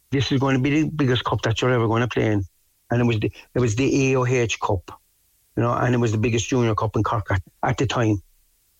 "This 0.09 0.31
is 0.31 0.39
going 0.39 0.55
to 0.55 0.63
be 0.67 0.81
the 0.81 0.89
biggest 0.89 1.23
cup 1.25 1.43
that 1.43 1.61
you're 1.61 1.75
ever 1.77 1.87
going 1.87 2.01
to 2.01 2.07
play 2.07 2.25
in." 2.25 2.43
And 2.89 3.01
it 3.01 3.05
was 3.05 3.19
the 3.19 3.31
it 3.53 3.59
was 3.59 3.75
the 3.75 3.89
AOH 4.01 4.59
Cup, 4.59 4.99
you 5.55 5.61
know, 5.61 5.73
and 5.73 5.93
it 5.93 5.99
was 5.99 6.11
the 6.11 6.23
biggest 6.25 6.49
junior 6.49 6.73
cup 6.73 6.95
in 6.95 7.03
Cork 7.03 7.27
at, 7.29 7.43
at 7.61 7.77
the 7.77 7.85
time, 7.85 8.17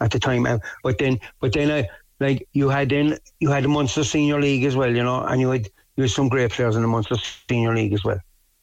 at 0.02 0.10
the 0.10 0.20
time. 0.20 0.48
Uh, 0.48 0.58
but 0.82 0.98
then, 0.98 1.20
but 1.40 1.54
then 1.54 1.70
I 1.70 1.88
like 2.20 2.50
you 2.54 2.70
had 2.70 2.90
then 2.90 3.20
you 3.40 3.52
had 3.52 3.66
the 3.66 3.74
Munster 3.78 4.04
Senior 4.04 4.42
League 4.42 4.64
as 4.64 4.76
well, 4.76 4.94
you 5.00 5.04
know, 5.04 5.22
and 5.22 5.40
you 5.40 5.52
had 5.52 5.70
there 5.98 6.04
was 6.04 6.14
some 6.14 6.30
great 6.30 6.52
players 6.52 6.76
in 6.76 6.84
the 6.84 6.88
Munster 6.88 7.16
Senior 7.50 7.74
League 7.76 7.92
as 7.92 8.04
well. 8.04 8.20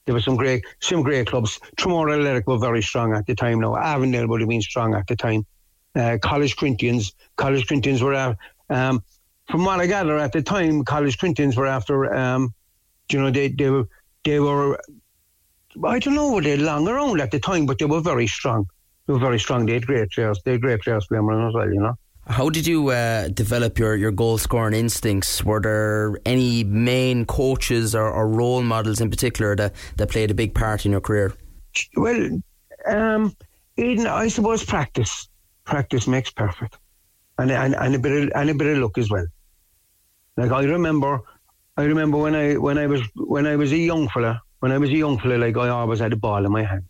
There 0.06 0.14
were 0.14 0.20
some 0.20 0.36
great, 0.36 0.64
some 0.80 1.02
great 1.02 1.26
clubs. 1.26 1.58
Tramore 1.76 2.14
Athletic 2.14 2.46
were 2.46 2.58
very 2.58 2.80
strong 2.80 3.12
at 3.12 3.26
the 3.26 3.34
time. 3.34 3.60
Now 3.60 3.76
Avondale 3.76 4.28
would 4.28 4.40
have 4.40 4.48
been 4.48 4.62
strong 4.62 4.94
at 4.94 5.08
the 5.08 5.16
time. 5.16 5.44
Uh, 5.96 6.16
College 6.22 6.56
Corinthians, 6.56 7.12
College 7.36 7.66
Corinthians 7.66 8.02
were 8.02 8.14
out. 8.14 8.36
Um, 8.70 9.02
from 9.50 9.64
what 9.64 9.80
I 9.80 9.86
gather 9.86 10.16
at 10.16 10.32
the 10.32 10.42
time, 10.42 10.84
College 10.84 11.18
Corinthians 11.18 11.56
were 11.56 11.66
after. 11.66 12.14
Um, 12.14 12.54
you 13.10 13.20
know, 13.20 13.30
they 13.30 13.48
they 13.48 13.68
were 13.68 13.88
they 14.24 14.38
were. 14.40 14.78
I 15.82 15.98
don't 15.98 16.14
know, 16.14 16.32
were 16.32 16.40
they 16.40 16.56
long 16.56 16.86
around 16.86 17.20
at 17.20 17.32
the 17.32 17.40
time, 17.40 17.66
but 17.66 17.80
they 17.80 17.84
were 17.84 18.00
very 18.00 18.28
strong. 18.28 18.68
They 19.06 19.12
were 19.12 19.18
very 19.18 19.40
strong. 19.40 19.66
They 19.66 19.74
had 19.74 19.86
great 19.86 20.10
players. 20.12 20.40
They 20.44 20.52
had 20.52 20.60
great 20.60 20.82
players 20.82 21.06
playing 21.06 21.28
as 21.28 21.54
well. 21.54 21.72
You 21.72 21.80
know. 21.80 21.94
How 22.26 22.48
did 22.48 22.66
you 22.66 22.88
uh, 22.88 23.28
develop 23.28 23.78
your, 23.78 23.96
your 23.96 24.10
goal 24.10 24.38
scoring 24.38 24.74
instincts? 24.74 25.44
Were 25.44 25.60
there 25.60 26.18
any 26.24 26.64
main 26.64 27.26
coaches 27.26 27.94
or, 27.94 28.10
or, 28.10 28.26
role 28.28 28.62
models 28.62 29.00
in 29.00 29.10
particular 29.10 29.54
that, 29.56 29.74
that 29.96 30.08
played 30.08 30.30
a 30.30 30.34
big 30.34 30.54
part 30.54 30.86
in 30.86 30.92
your 30.92 31.02
career? 31.02 31.34
Well, 31.96 32.40
um, 32.86 33.36
Aidan, 33.76 34.06
I 34.06 34.28
suppose 34.28 34.64
practice. 34.64 35.28
Practice 35.64 36.06
makes 36.06 36.30
perfect, 36.30 36.76
and, 37.38 37.50
and 37.50 37.74
and 37.74 37.94
a 37.94 37.98
bit 37.98 38.24
of, 38.24 38.32
and 38.34 38.50
a 38.50 38.54
bit 38.54 38.76
of 38.76 38.82
luck 38.82 38.98
as 38.98 39.10
well. 39.10 39.26
Like 40.36 40.50
I 40.50 40.64
remember, 40.64 41.22
I 41.78 41.84
remember 41.84 42.18
when 42.18 42.34
I 42.34 42.56
when 42.58 42.76
I 42.76 42.86
was 42.86 43.00
when 43.16 43.46
I 43.46 43.56
was 43.56 43.72
a 43.72 43.78
young 43.78 44.08
fella. 44.08 44.42
When 44.60 44.72
I 44.72 44.78
was 44.78 44.90
a 44.90 44.94
young 44.96 45.18
fella, 45.18 45.36
like 45.36 45.56
I 45.56 45.70
always 45.70 46.00
had 46.00 46.12
a 46.12 46.16
ball 46.16 46.44
in 46.44 46.52
my 46.52 46.64
hand, 46.64 46.84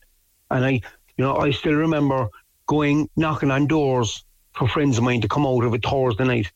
and 0.51 0.65
I, 0.65 0.71
you 0.71 1.25
know, 1.25 1.37
I 1.37 1.53
still 1.53 1.75
remember 1.75 2.29
going 2.67 3.09
knocking 3.17 3.53
on 3.53 3.69
doors 3.69 4.25
for 4.55 4.69
friends 4.69 4.99
of 4.99 5.05
mine 5.05 5.21
to 5.21 5.29
come 5.29 5.47
out 5.47 5.65
of 5.65 5.75
a 5.75 5.79
Thursday 5.79 6.25
night. 6.25 6.53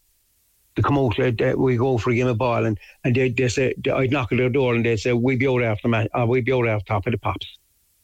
To 0.76 0.82
come 0.82 0.96
out, 0.96 1.18
uh, 1.18 1.54
we 1.56 1.76
go 1.76 1.98
for 1.98 2.10
a 2.10 2.14
game 2.14 2.28
of 2.28 2.38
ball, 2.38 2.64
and, 2.64 2.78
and 3.02 3.14
they, 3.14 3.30
they 3.30 3.48
say, 3.48 3.74
I'd 3.92 4.12
knock 4.12 4.30
at 4.30 4.38
their 4.38 4.48
door 4.48 4.76
and 4.76 4.84
they'd 4.84 4.96
say, 4.96 5.12
We'll 5.12 5.36
be 5.36 5.48
out 5.48 5.62
after 5.62 5.88
the 5.88 6.08
uh, 6.16 6.24
we'll 6.24 6.42
be 6.42 6.52
out 6.52 6.68
after 6.68 6.86
top 6.86 7.06
of 7.06 7.12
the 7.12 7.18
pops. 7.18 7.58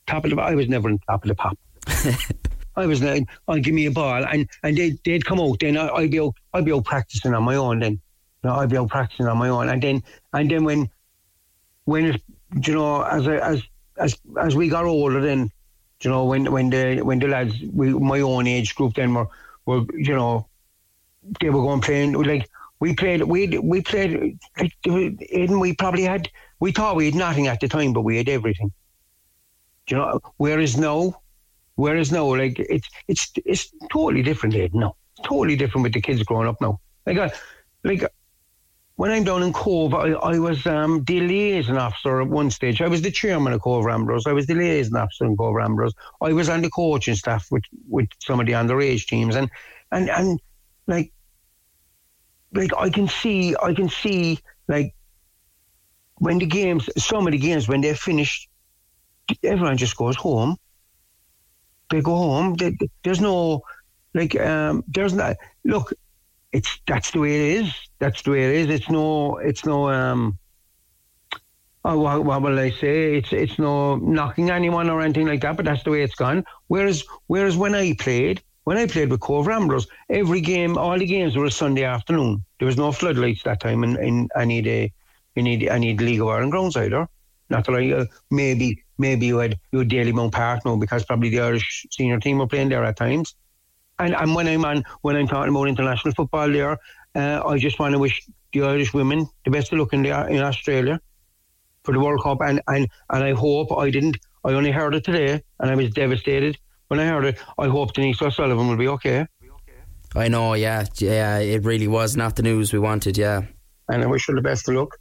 Top 0.08 0.24
of 0.24 0.30
the 0.32 0.40
I 0.40 0.56
was 0.56 0.68
never 0.68 0.88
in 0.88 0.98
top 0.98 1.22
of 1.22 1.28
the 1.28 1.36
pop. 1.36 1.56
I 2.76 2.86
was 2.86 3.00
not, 3.00 3.20
I'll 3.46 3.60
give 3.60 3.74
me 3.74 3.86
a 3.86 3.92
ball, 3.92 4.24
and, 4.24 4.48
and 4.64 4.76
they'd, 4.76 4.98
they'd 5.04 5.24
come 5.24 5.40
out, 5.40 5.60
then 5.60 5.76
I, 5.76 5.92
would 5.92 6.10
be 6.10 6.18
out, 6.18 6.34
I'd 6.52 6.64
be 6.64 6.72
out 6.72 6.84
practicing 6.84 7.32
on 7.32 7.44
my 7.44 7.54
own 7.54 7.78
then. 7.78 7.92
You 7.92 8.50
know, 8.50 8.56
I'd 8.56 8.70
be 8.70 8.76
out 8.76 8.88
practicing 8.88 9.26
on 9.28 9.38
my 9.38 9.48
own. 9.48 9.68
And 9.68 9.80
then, 9.80 10.02
and 10.32 10.50
then 10.50 10.64
when, 10.64 10.90
when, 11.84 12.06
it, 12.06 12.22
you 12.60 12.74
know, 12.74 13.02
as, 13.02 13.28
I, 13.28 13.36
as, 13.36 13.62
as, 13.96 14.18
as 14.40 14.56
we 14.56 14.68
got 14.68 14.84
older 14.84 15.20
then, 15.20 15.52
you 16.00 16.10
know, 16.10 16.24
when, 16.24 16.50
when 16.50 16.70
the, 16.70 17.00
when 17.02 17.20
the 17.20 17.28
lads, 17.28 17.54
we, 17.72 17.94
my 17.94 18.20
own 18.20 18.48
age 18.48 18.74
group 18.74 18.94
then 18.94 19.14
were, 19.14 19.28
were 19.66 19.84
you 19.94 20.14
know 20.14 20.48
they 21.40 21.50
were 21.50 21.62
going 21.62 21.80
playing 21.80 22.12
like 22.12 22.48
we 22.80 22.94
played 22.94 23.22
we 23.22 23.58
we 23.58 23.80
played 23.80 24.38
like 24.58 24.72
we 24.84 25.74
probably 25.74 26.02
had 26.02 26.28
we 26.60 26.72
thought 26.72 26.96
we 26.96 27.06
had 27.06 27.14
nothing 27.14 27.46
at 27.46 27.60
the 27.60 27.68
time 27.68 27.92
but 27.92 28.02
we 28.02 28.16
had 28.16 28.28
everything. 28.28 28.72
You 29.88 29.96
know 29.96 30.20
whereas 30.36 30.76
now 30.76 31.20
whereas 31.76 32.12
now 32.12 32.34
like 32.34 32.58
it's 32.58 32.88
it's 33.08 33.32
it's 33.44 33.72
totally 33.90 34.22
different 34.22 34.54
Aidan, 34.54 34.80
no 34.80 34.96
totally 35.22 35.56
different 35.56 35.82
with 35.82 35.92
the 35.92 36.00
kids 36.00 36.22
growing 36.22 36.48
up 36.48 36.60
now. 36.60 36.80
Like 37.06 37.18
I, 37.18 37.32
like 37.82 38.04
when 38.96 39.10
I'm 39.10 39.24
down 39.24 39.42
in 39.42 39.52
Cobh, 39.52 39.92
I, 39.92 40.10
I 40.10 40.38
was 40.38 40.66
um, 40.66 41.02
the 41.04 41.20
liaison 41.20 41.76
officer 41.76 42.20
at 42.20 42.28
one 42.28 42.50
stage. 42.50 42.80
I 42.80 42.86
was 42.86 43.02
the 43.02 43.10
chairman 43.10 43.52
of 43.52 43.60
Cobh 43.60 43.84
Ramblers. 43.84 44.26
I 44.26 44.32
was 44.32 44.46
the 44.46 44.54
liaison 44.54 44.96
officer 44.96 45.24
in 45.24 45.36
Cobh 45.36 45.54
Ramblers. 45.54 45.92
I 46.20 46.32
was 46.32 46.48
on 46.48 46.62
the 46.62 46.70
coaching 46.70 47.16
staff 47.16 47.46
with, 47.50 47.64
with 47.88 48.08
some 48.20 48.38
of 48.38 48.46
the 48.46 48.52
underage 48.52 49.06
teams, 49.06 49.34
and 49.34 49.50
and 49.90 50.08
and 50.08 50.40
like 50.86 51.12
like 52.52 52.70
I 52.76 52.88
can 52.88 53.08
see, 53.08 53.56
I 53.60 53.74
can 53.74 53.88
see 53.88 54.38
like 54.68 54.94
when 56.18 56.38
the 56.38 56.46
games, 56.46 56.88
some 56.96 57.26
of 57.26 57.32
the 57.32 57.38
games 57.38 57.68
when 57.68 57.80
they're 57.80 57.96
finished, 57.96 58.48
everyone 59.42 59.76
just 59.76 59.96
goes 59.96 60.14
home. 60.14 60.56
They 61.90 62.00
go 62.00 62.16
home. 62.16 62.54
They, 62.54 62.76
there's 63.02 63.20
no 63.20 63.62
like 64.14 64.38
um, 64.38 64.84
there's 64.86 65.14
not 65.14 65.36
look 65.64 65.92
it's 66.54 66.80
that's 66.86 67.10
the 67.10 67.18
way 67.18 67.34
it 67.34 67.64
is. 67.64 67.74
That's 67.98 68.22
the 68.22 68.30
way 68.30 68.44
it 68.44 68.54
is. 68.60 68.70
It's 68.70 68.88
no, 68.88 69.38
it's 69.38 69.66
no. 69.66 69.90
Um, 69.90 70.38
oh, 71.84 71.98
what, 71.98 72.24
what 72.24 72.42
will 72.42 72.58
I 72.58 72.70
say? 72.70 73.16
It's 73.16 73.32
it's 73.32 73.58
no 73.58 73.96
knocking 73.96 74.50
anyone 74.50 74.88
or 74.88 75.02
anything 75.02 75.26
like 75.26 75.40
that. 75.42 75.56
But 75.56 75.64
that's 75.66 75.82
the 75.82 75.90
way 75.90 76.02
it's 76.02 76.14
gone. 76.14 76.44
Whereas 76.68 77.04
whereas 77.26 77.56
when 77.56 77.74
I 77.74 77.94
played, 77.94 78.40
when 78.62 78.78
I 78.78 78.86
played 78.86 79.10
with 79.10 79.20
Cobh 79.20 79.48
Ramblers, 79.48 79.88
every 80.08 80.40
game, 80.40 80.78
all 80.78 80.96
the 80.96 81.06
games 81.06 81.36
were 81.36 81.46
a 81.46 81.50
Sunday 81.50 81.82
afternoon. 81.82 82.44
There 82.58 82.66
was 82.66 82.76
no 82.76 82.92
floodlights 82.92 83.42
that 83.42 83.60
time 83.60 83.82
in, 83.82 83.96
in 83.96 84.28
any 84.36 84.62
day, 84.62 84.92
any 85.36 85.68
any 85.68 85.96
League 85.96 86.20
of 86.20 86.28
Ireland 86.28 86.52
grounds 86.52 86.76
either. 86.76 87.08
Not 87.50 87.66
that 87.66 87.74
I 87.74 87.92
uh, 87.92 88.04
maybe 88.30 88.84
maybe 88.96 89.26
you 89.26 89.38
had 89.38 89.58
you 89.72 89.80
had 89.80 89.88
Dalymount 89.88 90.30
Park 90.30 90.64
now 90.64 90.76
because 90.76 91.04
probably 91.04 91.30
the 91.30 91.40
Irish 91.40 91.84
senior 91.90 92.20
team 92.20 92.38
were 92.38 92.46
playing 92.46 92.68
there 92.68 92.84
at 92.84 92.96
times. 92.96 93.34
And, 93.98 94.14
and 94.14 94.34
when 94.34 94.48
I'm 94.48 94.64
on, 94.64 94.84
when 95.02 95.16
I'm 95.16 95.28
talking 95.28 95.50
about 95.50 95.68
international 95.68 96.14
football 96.14 96.50
there, 96.50 96.78
uh, 97.14 97.42
I 97.46 97.58
just 97.58 97.78
want 97.78 97.92
to 97.92 97.98
wish 97.98 98.26
the 98.52 98.62
Irish 98.62 98.92
women 98.92 99.28
the 99.44 99.50
best 99.50 99.72
of 99.72 99.78
luck 99.78 99.92
in, 99.92 100.02
the, 100.02 100.26
in 100.28 100.42
Australia 100.42 101.00
for 101.84 101.92
the 101.92 102.00
World 102.00 102.22
Cup. 102.22 102.38
And, 102.40 102.60
and, 102.66 102.88
and 103.10 103.24
I 103.24 103.32
hope 103.32 103.76
I 103.76 103.90
didn't, 103.90 104.18
I 104.44 104.52
only 104.52 104.70
heard 104.70 104.94
it 104.94 105.04
today 105.04 105.42
and 105.60 105.70
I 105.70 105.74
was 105.74 105.90
devastated 105.90 106.58
when 106.88 107.00
I 107.00 107.06
heard 107.06 107.24
it. 107.24 107.38
I 107.58 107.68
hope 107.68 107.92
Denise 107.94 108.20
O'Sullivan 108.20 108.68
will 108.68 108.76
be 108.76 108.88
okay. 108.88 109.26
I 110.16 110.28
know, 110.28 110.54
yeah. 110.54 110.84
Yeah, 110.96 111.38
it 111.38 111.64
really 111.64 111.88
was 111.88 112.16
not 112.16 112.36
the 112.36 112.42
news 112.42 112.72
we 112.72 112.78
wanted, 112.78 113.18
yeah. 113.18 113.42
And 113.88 114.02
I 114.02 114.06
wish 114.06 114.26
her 114.26 114.34
the 114.34 114.42
best 114.42 114.68
of 114.68 114.76
luck. 114.76 114.96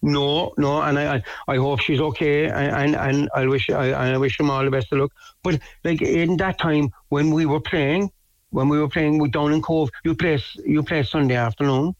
No, 0.00 0.52
no, 0.56 0.80
and 0.80 0.96
I, 0.96 1.16
I, 1.16 1.22
I 1.48 1.56
hope 1.56 1.80
she's 1.80 2.00
okay, 2.00 2.46
and 2.46 2.94
and, 2.94 2.94
and 2.94 3.28
I 3.34 3.48
wish 3.48 3.68
I, 3.68 3.90
I 3.90 4.16
wish 4.16 4.38
them 4.38 4.48
all 4.48 4.64
the 4.64 4.70
best 4.70 4.92
of 4.92 5.00
luck. 5.00 5.12
But 5.42 5.58
like 5.82 6.00
in 6.00 6.36
that 6.36 6.58
time 6.60 6.90
when 7.08 7.30
we 7.30 7.46
were 7.46 7.60
playing, 7.60 8.10
when 8.50 8.68
we 8.68 8.78
were 8.78 8.88
playing 8.88 9.18
with 9.18 9.32
Down 9.32 9.52
in 9.52 9.62
Cobh, 9.62 9.90
you 10.04 10.14
play 10.14 10.42
you 10.64 10.82
play 10.82 11.02
Sunday 11.02 11.36
afternoon. 11.36 11.94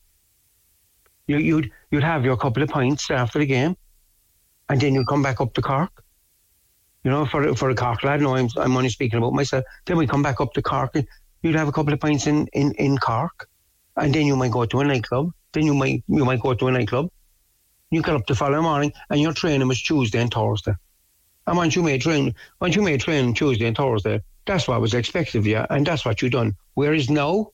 You, 1.27 1.39
you'd 1.39 1.71
you'd 1.91 2.03
have 2.03 2.25
your 2.25 2.37
couple 2.37 2.63
of 2.63 2.71
pints 2.71 3.11
after 3.11 3.39
the 3.39 3.47
game, 3.47 3.77
and 4.69 4.81
then 4.81 4.95
you'd 4.95 5.07
come 5.07 5.23
back 5.23 5.41
up 5.41 5.55
to 5.55 5.63
Cork. 5.63 6.03
You 7.05 7.11
know, 7.11 7.27
for 7.27 7.55
for 7.55 7.71
a 7.71 7.75
Cork 7.75 8.03
lad. 8.05 8.21
No, 8.21 8.35
I'm 8.35 8.49
I'm 8.57 8.77
only 8.77 8.89
speaking 8.89 9.19
about 9.19 9.35
myself. 9.35 9.65
Then 9.87 9.97
we 9.97 10.07
come 10.07 10.23
back 10.23 10.41
up 10.41 10.53
to 10.55 10.63
Cork, 10.63 10.95
and 10.95 11.07
you'd 11.43 11.55
have 11.55 11.69
a 11.69 11.73
couple 11.73 11.93
of 11.93 12.01
pints 12.01 12.27
in 12.27 12.47
in 12.53 12.73
in 12.73 12.99
Cork, 12.99 13.49
and 13.97 14.15
then 14.15 14.27
you 14.27 14.37
might 14.37 14.53
go 14.53 14.65
to 14.65 14.81
a 14.81 14.85
nightclub. 14.85 15.33
Then 15.53 15.65
you 15.67 15.75
might 15.75 16.03
you 16.09 16.25
might 16.25 16.41
go 16.41 16.55
to 16.55 16.69
a 16.69 16.73
nightclub. 16.73 17.11
You 17.91 18.03
get 18.03 18.15
up 18.15 18.27
the 18.27 18.35
following 18.35 18.65
morning, 18.65 18.93
and 19.09 19.21
your 19.21 19.33
training 19.33 19.67
was 19.69 19.83
Tuesday 19.83 20.21
and 20.21 20.33
Thursday. 20.33 20.75
And 21.47 21.57
once 21.57 21.75
you 21.75 21.83
made 21.83 22.03
train, 22.03 22.35
once 22.61 22.77
you 22.77 22.83
made 22.83 23.01
training 23.01 23.33
Tuesday 23.33 23.67
and 23.67 23.77
Thursday, 23.77 24.21
that's 24.49 24.67
what 24.67 24.81
was 24.81 24.95
expected 24.95 25.39
of 25.39 25.47
you, 25.47 25.65
and 25.71 25.87
that's 25.87 26.05
what 26.05 26.21
you 26.23 26.31
done. 26.31 26.57
Whereas 26.75 27.09
now, 27.11 27.53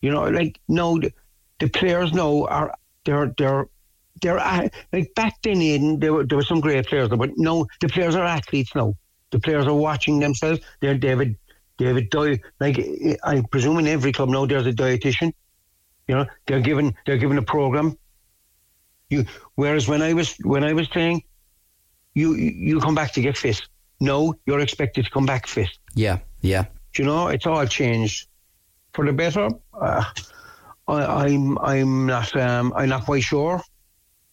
you 0.00 0.10
know, 0.10 0.24
like 0.24 0.58
now 0.68 0.96
the, 0.96 1.68
players 1.68 2.12
now 2.12 2.46
are 2.46 2.74
they're 3.04 3.32
they're 3.38 3.66
they're 4.20 4.70
like 4.92 5.14
back 5.14 5.34
then, 5.42 5.60
Aidan, 5.60 6.00
there 6.00 6.12
were 6.12 6.24
there 6.24 6.38
were 6.38 6.44
some 6.44 6.60
great 6.60 6.86
players, 6.86 7.08
but 7.08 7.30
no, 7.36 7.66
the 7.80 7.88
players 7.88 8.16
are 8.16 8.24
athletes 8.24 8.74
now. 8.74 8.94
The 9.30 9.38
players 9.38 9.66
are 9.66 9.74
watching 9.74 10.18
themselves. 10.18 10.60
They're 10.80 10.98
David 10.98 11.36
David 11.76 12.10
Di- 12.10 12.40
like 12.58 12.78
I 13.22 13.42
presume 13.50 13.78
in 13.78 13.86
every 13.86 14.12
club 14.12 14.30
now 14.30 14.46
there's 14.46 14.66
a 14.66 14.72
dietitian. 14.72 15.32
You 16.08 16.16
know, 16.16 16.26
they're 16.46 16.60
given 16.60 16.94
they're 17.06 17.18
given 17.18 17.38
a 17.38 17.42
program. 17.42 17.96
You 19.10 19.26
whereas 19.56 19.86
when 19.88 20.00
I 20.02 20.14
was 20.14 20.34
when 20.42 20.64
I 20.64 20.72
was 20.72 20.88
playing, 20.88 21.22
you 22.14 22.34
you 22.34 22.80
come 22.80 22.94
back 22.94 23.12
to 23.12 23.20
get 23.20 23.36
fit. 23.36 23.60
No, 24.00 24.34
you're 24.46 24.60
expected 24.60 25.04
to 25.04 25.10
come 25.10 25.26
back 25.26 25.46
fit. 25.46 25.68
Yeah, 25.94 26.18
yeah. 26.40 26.64
Do 26.94 27.02
you 27.02 27.08
know, 27.08 27.28
it's 27.28 27.46
all 27.46 27.66
changed 27.66 28.28
for 28.92 29.06
the 29.06 29.12
better. 29.12 29.48
Uh, 29.72 30.04
I, 30.88 31.26
I'm 31.26 31.58
I'm 31.58 32.06
not 32.06 32.34
um, 32.36 32.72
I'm 32.76 32.88
not 32.88 33.04
quite 33.04 33.22
sure. 33.22 33.60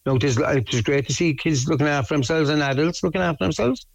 No, 0.06 0.16
it 0.16 0.24
is 0.24 0.38
it 0.38 0.72
is 0.74 0.82
great 0.82 1.06
to 1.06 1.12
see 1.12 1.34
kids 1.34 1.68
looking 1.68 1.86
after 1.86 2.14
themselves 2.14 2.48
and 2.48 2.62
adults 2.62 3.02
looking 3.02 3.20
after 3.20 3.44
themselves. 3.44 3.86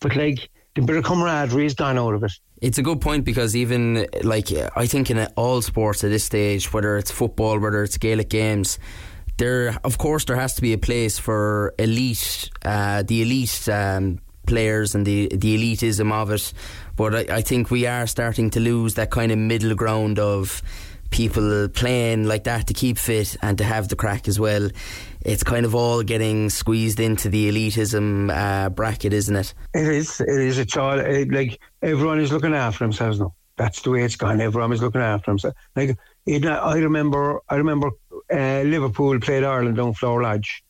But 0.00 0.16
like 0.16 0.50
the 0.74 0.82
bit 0.82 0.96
of 0.96 1.04
camaraderie 1.04 1.66
is 1.66 1.74
gone 1.74 1.98
out 1.98 2.14
of 2.14 2.22
it. 2.22 2.32
It's 2.60 2.78
a 2.78 2.82
good 2.82 3.00
point 3.00 3.24
because 3.24 3.54
even 3.54 4.06
like 4.22 4.52
I 4.52 4.86
think 4.86 5.10
in 5.10 5.18
all 5.36 5.62
sports 5.62 6.04
at 6.04 6.10
this 6.10 6.24
stage, 6.24 6.72
whether 6.72 6.96
it's 6.96 7.10
football, 7.10 7.58
whether 7.58 7.82
it's 7.82 7.96
Gaelic 7.98 8.28
games, 8.28 8.78
there 9.38 9.78
of 9.84 9.98
course 9.98 10.24
there 10.24 10.36
has 10.36 10.54
to 10.54 10.62
be 10.62 10.72
a 10.72 10.78
place 10.78 11.18
for 11.18 11.74
elite, 11.78 12.50
uh, 12.64 13.02
the 13.02 13.22
elite 13.22 13.68
um, 13.68 14.20
players 14.48 14.94
and 14.94 15.06
the 15.06 15.28
the 15.28 15.56
elitism 15.56 16.12
of 16.12 16.30
it. 16.30 16.52
But 16.96 17.14
I, 17.14 17.36
I 17.36 17.42
think 17.42 17.70
we 17.70 17.86
are 17.86 18.06
starting 18.06 18.50
to 18.50 18.60
lose 18.60 18.94
that 18.94 19.10
kind 19.10 19.30
of 19.30 19.38
middle 19.38 19.74
ground 19.76 20.18
of 20.18 20.62
people 21.10 21.68
playing 21.68 22.24
like 22.24 22.44
that 22.44 22.66
to 22.66 22.74
keep 22.74 22.98
fit 22.98 23.36
and 23.42 23.56
to 23.58 23.64
have 23.64 23.88
the 23.88 23.96
crack 23.96 24.28
as 24.28 24.38
well. 24.38 24.68
It's 25.22 25.42
kind 25.42 25.64
of 25.64 25.74
all 25.74 26.02
getting 26.02 26.50
squeezed 26.50 27.00
into 27.00 27.28
the 27.28 27.50
elitism 27.50 28.30
uh, 28.30 28.70
bracket, 28.70 29.12
isn't 29.12 29.36
it? 29.36 29.54
It 29.74 29.88
is. 29.88 30.20
It 30.20 30.28
is. 30.28 30.58
It's 30.58 30.76
all 30.76 30.98
it, 30.98 31.30
like 31.32 31.60
everyone 31.82 32.20
is 32.20 32.32
looking 32.32 32.54
after 32.54 32.84
themselves 32.84 33.20
now. 33.20 33.34
That's 33.56 33.82
the 33.82 33.90
way 33.90 34.04
it's 34.04 34.16
gone. 34.16 34.40
Everyone 34.40 34.72
is 34.72 34.82
looking 34.82 35.00
after 35.00 35.30
themselves. 35.30 35.56
Like 35.74 35.98
it, 36.26 36.46
I 36.46 36.78
remember. 36.78 37.40
I 37.48 37.56
remember 37.56 37.90
uh, 38.32 38.62
Liverpool 38.62 39.18
played 39.20 39.44
Ireland 39.44 39.78
on 39.80 39.94
Flower 39.94 40.22
Lodge. 40.22 40.62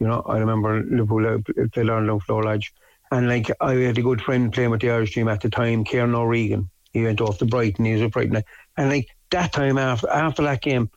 You 0.00 0.06
know, 0.08 0.22
I 0.26 0.38
remember 0.38 0.82
Liverpool 0.82 1.26
uh, 1.26 1.38
played 1.72 1.88
Ireland 1.88 2.08
down 2.08 2.20
Flower 2.20 2.44
Lodge, 2.44 2.72
and 3.10 3.28
like 3.28 3.50
I 3.60 3.74
had 3.74 3.98
a 3.98 4.02
good 4.02 4.20
friend 4.20 4.52
playing 4.52 4.70
with 4.70 4.80
the 4.80 4.90
Irish 4.90 5.14
team 5.14 5.28
at 5.28 5.40
the 5.40 5.50
time, 5.50 5.84
Kieran 5.84 6.14
O'Regan. 6.14 6.70
He 6.92 7.02
went 7.02 7.20
off 7.20 7.38
to 7.38 7.44
Brighton. 7.44 7.84
He 7.84 7.92
was 7.92 8.02
at 8.02 8.12
Brighton, 8.12 8.42
and 8.76 8.90
like 8.90 9.08
that 9.30 9.52
time 9.52 9.78
after 9.78 10.08
after 10.08 10.42
that 10.42 10.62
game, 10.62 10.90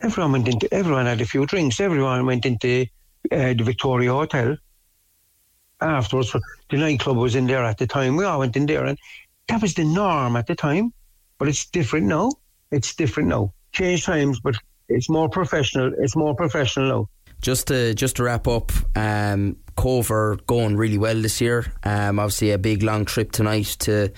everyone 0.00 0.32
went 0.32 0.48
into. 0.48 0.72
Everyone 0.72 1.06
had 1.06 1.20
a 1.20 1.26
few 1.26 1.46
drinks. 1.46 1.80
Everyone 1.80 2.26
went 2.26 2.46
into 2.46 2.86
uh, 3.30 3.54
the 3.54 3.62
Victoria 3.64 4.12
Hotel 4.12 4.56
afterwards. 5.80 6.34
The 6.70 6.76
nightclub 6.76 7.16
was 7.16 7.34
in 7.34 7.46
there 7.46 7.64
at 7.64 7.78
the 7.78 7.86
time. 7.86 8.16
We 8.16 8.24
all 8.24 8.40
went 8.40 8.56
in 8.56 8.66
there, 8.66 8.84
and 8.84 8.98
that 9.48 9.62
was 9.62 9.74
the 9.74 9.84
norm 9.84 10.36
at 10.36 10.46
the 10.46 10.54
time. 10.54 10.92
But 11.38 11.48
it's 11.48 11.66
different 11.70 12.06
now. 12.06 12.32
It's 12.70 12.94
different 12.94 13.28
now. 13.28 13.52
Change 13.72 14.04
times, 14.04 14.40
but 14.40 14.56
it's 14.88 15.08
more 15.08 15.28
professional. 15.28 15.92
It's 15.98 16.16
more 16.16 16.34
professional 16.34 16.88
now. 16.88 17.08
Just 17.40 17.68
to 17.68 17.94
just 17.94 18.16
to 18.16 18.24
wrap 18.24 18.48
up, 18.48 18.72
um, 18.96 19.56
Cobh 19.76 20.10
are 20.10 20.36
going 20.48 20.76
really 20.76 20.98
well 20.98 21.22
this 21.22 21.40
year. 21.40 21.72
Um, 21.84 22.18
obviously, 22.18 22.50
a 22.50 22.58
big 22.58 22.82
long 22.82 23.04
trip 23.04 23.30
tonight 23.30 23.76
to 23.80 24.12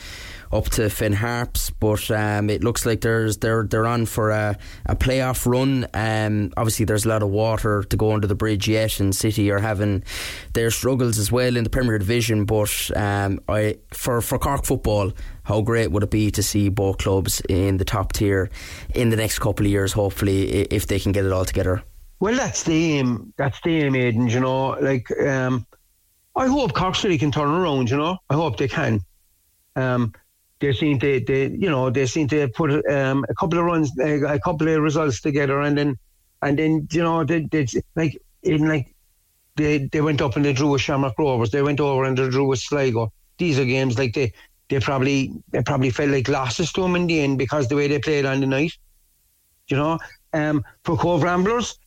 up 0.52 0.64
to 0.70 0.88
Finn 0.88 1.12
Harps, 1.12 1.68
but 1.68 2.10
um, 2.10 2.48
it 2.48 2.64
looks 2.64 2.86
like 2.86 3.02
there's 3.02 3.36
they're 3.36 3.64
they're 3.64 3.86
on 3.86 4.06
for 4.06 4.30
a, 4.30 4.56
a 4.86 4.96
playoff 4.96 5.46
run. 5.46 5.86
Um, 5.92 6.52
obviously, 6.56 6.86
there's 6.86 7.04
a 7.04 7.10
lot 7.10 7.22
of 7.22 7.28
water 7.28 7.82
to 7.84 7.96
go 7.96 8.12
under 8.12 8.26
the 8.26 8.34
bridge 8.34 8.66
yet, 8.68 9.00
and 9.00 9.14
City 9.14 9.50
are 9.50 9.58
having 9.58 10.02
their 10.54 10.70
struggles 10.70 11.18
as 11.18 11.30
well 11.30 11.56
in 11.56 11.64
the 11.64 11.70
Premier 11.70 11.98
Division. 11.98 12.46
But 12.46 12.90
um, 12.96 13.40
I 13.46 13.76
for 13.90 14.22
for 14.22 14.38
Cork 14.38 14.64
football, 14.64 15.12
how 15.42 15.60
great 15.60 15.92
would 15.92 16.02
it 16.02 16.10
be 16.10 16.30
to 16.30 16.42
see 16.42 16.70
both 16.70 16.96
clubs 16.96 17.42
in 17.50 17.76
the 17.76 17.84
top 17.84 18.14
tier 18.14 18.50
in 18.94 19.10
the 19.10 19.16
next 19.16 19.40
couple 19.40 19.66
of 19.66 19.70
years? 19.70 19.92
Hopefully, 19.92 20.48
if 20.50 20.86
they 20.86 20.98
can 20.98 21.12
get 21.12 21.26
it 21.26 21.32
all 21.32 21.44
together. 21.44 21.82
Well, 22.20 22.36
that's 22.36 22.62
the 22.64 22.98
aim. 22.98 23.32
That's 23.38 23.60
the 23.62 23.82
aim, 23.82 23.96
Aidan. 23.96 24.28
You 24.28 24.40
know, 24.40 24.68
like 24.80 25.10
um, 25.20 25.66
I 26.36 26.46
hope 26.46 26.74
Cork 26.74 26.94
City 26.94 27.18
can 27.18 27.32
turn 27.32 27.48
around. 27.48 27.90
You 27.90 27.96
know, 27.96 28.18
I 28.28 28.34
hope 28.34 28.58
they 28.58 28.68
can. 28.68 29.00
Um, 29.74 30.12
they 30.60 30.74
seem 30.74 30.98
to, 30.98 31.20
they, 31.26 31.46
you 31.46 31.70
know, 31.70 31.88
they 31.88 32.04
seem 32.04 32.28
to 32.28 32.46
put 32.48 32.70
um, 32.90 33.24
a 33.30 33.34
couple 33.34 33.58
of 33.58 33.64
runs, 33.64 33.90
uh, 33.98 34.26
a 34.26 34.38
couple 34.38 34.68
of 34.68 34.82
results 34.82 35.22
together, 35.22 35.60
and 35.62 35.76
then, 35.76 35.96
and 36.42 36.58
then, 36.58 36.86
you 36.92 37.02
know, 37.02 37.24
they, 37.24 37.40
they 37.50 37.66
like 37.96 38.20
in 38.42 38.68
like 38.68 38.94
they 39.56 39.88
they 39.90 40.02
went 40.02 40.20
up 40.20 40.36
and 40.36 40.44
they 40.44 40.52
drew 40.52 40.70
with 40.70 40.82
Shamrock 40.82 41.18
Rovers. 41.18 41.50
They 41.50 41.62
went 41.62 41.80
over 41.80 42.04
and 42.04 42.16
they 42.16 42.28
drew 42.28 42.46
with 42.46 42.60
Sligo. 42.60 43.12
These 43.38 43.58
are 43.58 43.64
games 43.64 43.98
like 43.98 44.12
they 44.12 44.32
they 44.68 44.80
probably 44.80 45.32
they 45.50 45.62
probably 45.62 45.90
felt 45.90 46.10
like 46.10 46.28
losses 46.28 46.72
to 46.72 46.82
them 46.82 46.96
in 46.96 47.06
the 47.06 47.20
end 47.20 47.38
because 47.38 47.68
the 47.68 47.76
way 47.76 47.88
they 47.88 47.98
played 47.98 48.26
on 48.26 48.40
the 48.40 48.46
night. 48.46 48.72
You 49.68 49.76
know, 49.78 49.98
um, 50.34 50.64
for 50.84 50.96
Cobh 50.96 51.22
Ramblers, 51.22 51.78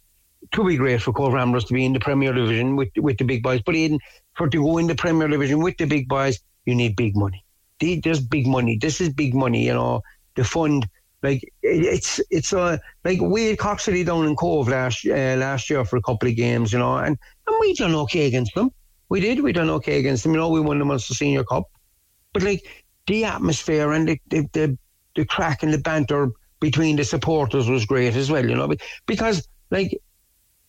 would 0.58 0.68
be 0.68 0.78
great 0.78 1.02
for 1.02 1.14
Cobh 1.14 1.34
Ramblers 1.34 1.66
to 1.66 1.74
be 1.74 1.86
in 1.86 1.94
the 1.94 2.00
Premier 2.00 2.34
Division 2.34 2.76
with 2.76 2.90
with 2.98 3.18
the 3.18 3.26
big 3.26 3.44
boys. 3.44 3.62
But 3.66 3.76
even 3.76 4.00
for 4.36 4.50
to 4.50 4.58
go 4.64 4.78
in 4.78 4.88
the 4.88 4.96
Premier 4.96 5.28
Division 5.28 5.60
with 5.62 5.78
the 5.78 5.86
big 5.86 6.08
boys, 6.08 6.40
you 6.66 6.76
need 6.76 6.96
big 6.96 7.16
money. 7.16 7.44
The- 7.80 8.00
There's 8.04 8.20
big 8.20 8.48
money. 8.48 8.78
This 8.80 9.02
is 9.02 9.10
big 9.10 9.34
money. 9.34 9.66
You 9.66 9.74
know, 9.74 10.02
the 10.36 10.44
fund. 10.44 10.88
Like 11.22 11.44
it- 11.62 11.86
it's 11.86 12.20
it's 12.30 12.52
uh, 12.54 12.78
like 13.06 13.20
we 13.22 13.46
had 13.48 13.60
Cork 13.60 13.80
City 13.80 14.04
down 14.04 14.28
in 14.28 14.36
Cobh 14.36 14.68
last 14.68 15.06
uh, 15.06 15.36
last 15.38 15.70
year 15.70 15.86
for 15.86 15.98
a 15.98 16.02
couple 16.02 16.30
of 16.30 16.36
games, 16.36 16.74
you 16.74 16.80
know, 16.80 16.98
and 16.98 17.18
and 17.48 17.56
we 17.60 17.74
done 17.76 17.96
okay 17.96 18.26
against 18.28 18.54
them. 18.56 18.72
We 19.10 19.20
did. 19.22 19.40
We 19.42 19.54
done 19.54 19.70
okay 19.70 20.00
against 20.00 20.24
them. 20.24 20.34
You 20.34 20.40
know, 20.40 20.50
we 20.50 20.60
won 20.60 20.80
the 20.80 20.86
Munster 20.86 21.14
Senior 21.14 21.44
Cup. 21.44 21.64
But 22.34 22.44
like 22.44 22.62
the 23.08 23.26
atmosphere 23.26 23.92
and 23.92 24.08
the 24.10 24.20
the, 24.28 24.48
the, 24.54 24.78
the 25.16 25.26
crack 25.26 25.64
and 25.64 25.74
the 25.74 25.78
banter 25.78 26.32
between 26.60 26.96
the 26.96 27.04
supporters 27.04 27.70
was 27.70 27.86
great 27.86 28.16
as 28.16 28.32
well, 28.32 28.48
you 28.50 28.56
know, 28.56 28.74
because 29.06 29.48
like 29.72 29.98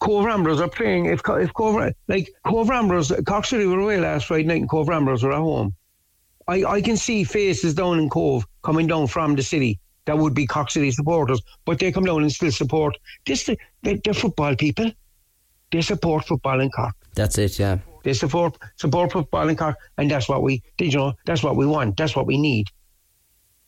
Cobh 0.00 0.24
Ramblers 0.24 0.60
are 0.60 0.68
playing. 0.68 1.06
If 1.06 1.22
if 1.28 1.52
Cobh 1.54 1.92
like 2.08 2.30
Cobh 2.46 2.68
Ramblers, 2.68 3.12
Cork 3.26 3.46
City 3.46 3.66
were 3.66 3.80
away 3.80 3.98
last 3.98 4.26
Friday 4.26 4.44
night, 4.44 4.60
and 4.60 4.68
Cobh 4.68 4.88
Ramblers 4.88 5.22
were 5.22 5.32
at 5.32 5.38
home. 5.38 5.74
I, 6.46 6.64
I 6.64 6.80
can 6.82 6.96
see 6.96 7.24
faces 7.24 7.74
down 7.74 7.98
in 7.98 8.10
Cobh 8.10 8.46
coming 8.62 8.86
down 8.86 9.06
from 9.06 9.34
the 9.34 9.42
city 9.42 9.80
that 10.04 10.18
would 10.18 10.34
be 10.34 10.46
Cork 10.46 10.70
City 10.70 10.90
supporters, 10.90 11.40
but 11.64 11.78
they 11.78 11.90
come 11.90 12.04
down 12.04 12.22
and 12.22 12.30
still 12.30 12.52
support. 12.52 12.96
This 13.24 13.48
they, 13.82 13.94
they're 14.04 14.14
football 14.14 14.54
people. 14.54 14.90
They 15.72 15.80
support 15.80 16.26
football 16.26 16.60
in 16.60 16.70
Cork. 16.70 16.94
That's 17.14 17.38
it, 17.38 17.58
yeah. 17.58 17.78
They 18.02 18.12
support 18.12 18.58
support 18.76 19.12
football 19.12 19.48
in 19.48 19.56
Cork, 19.56 19.76
and 19.96 20.10
that's 20.10 20.28
what 20.28 20.42
we, 20.42 20.62
you 20.78 20.90
know, 20.92 21.14
that's 21.24 21.42
what 21.42 21.56
we 21.56 21.66
want. 21.66 21.96
That's 21.96 22.14
what 22.14 22.26
we 22.26 22.36
need. 22.36 22.68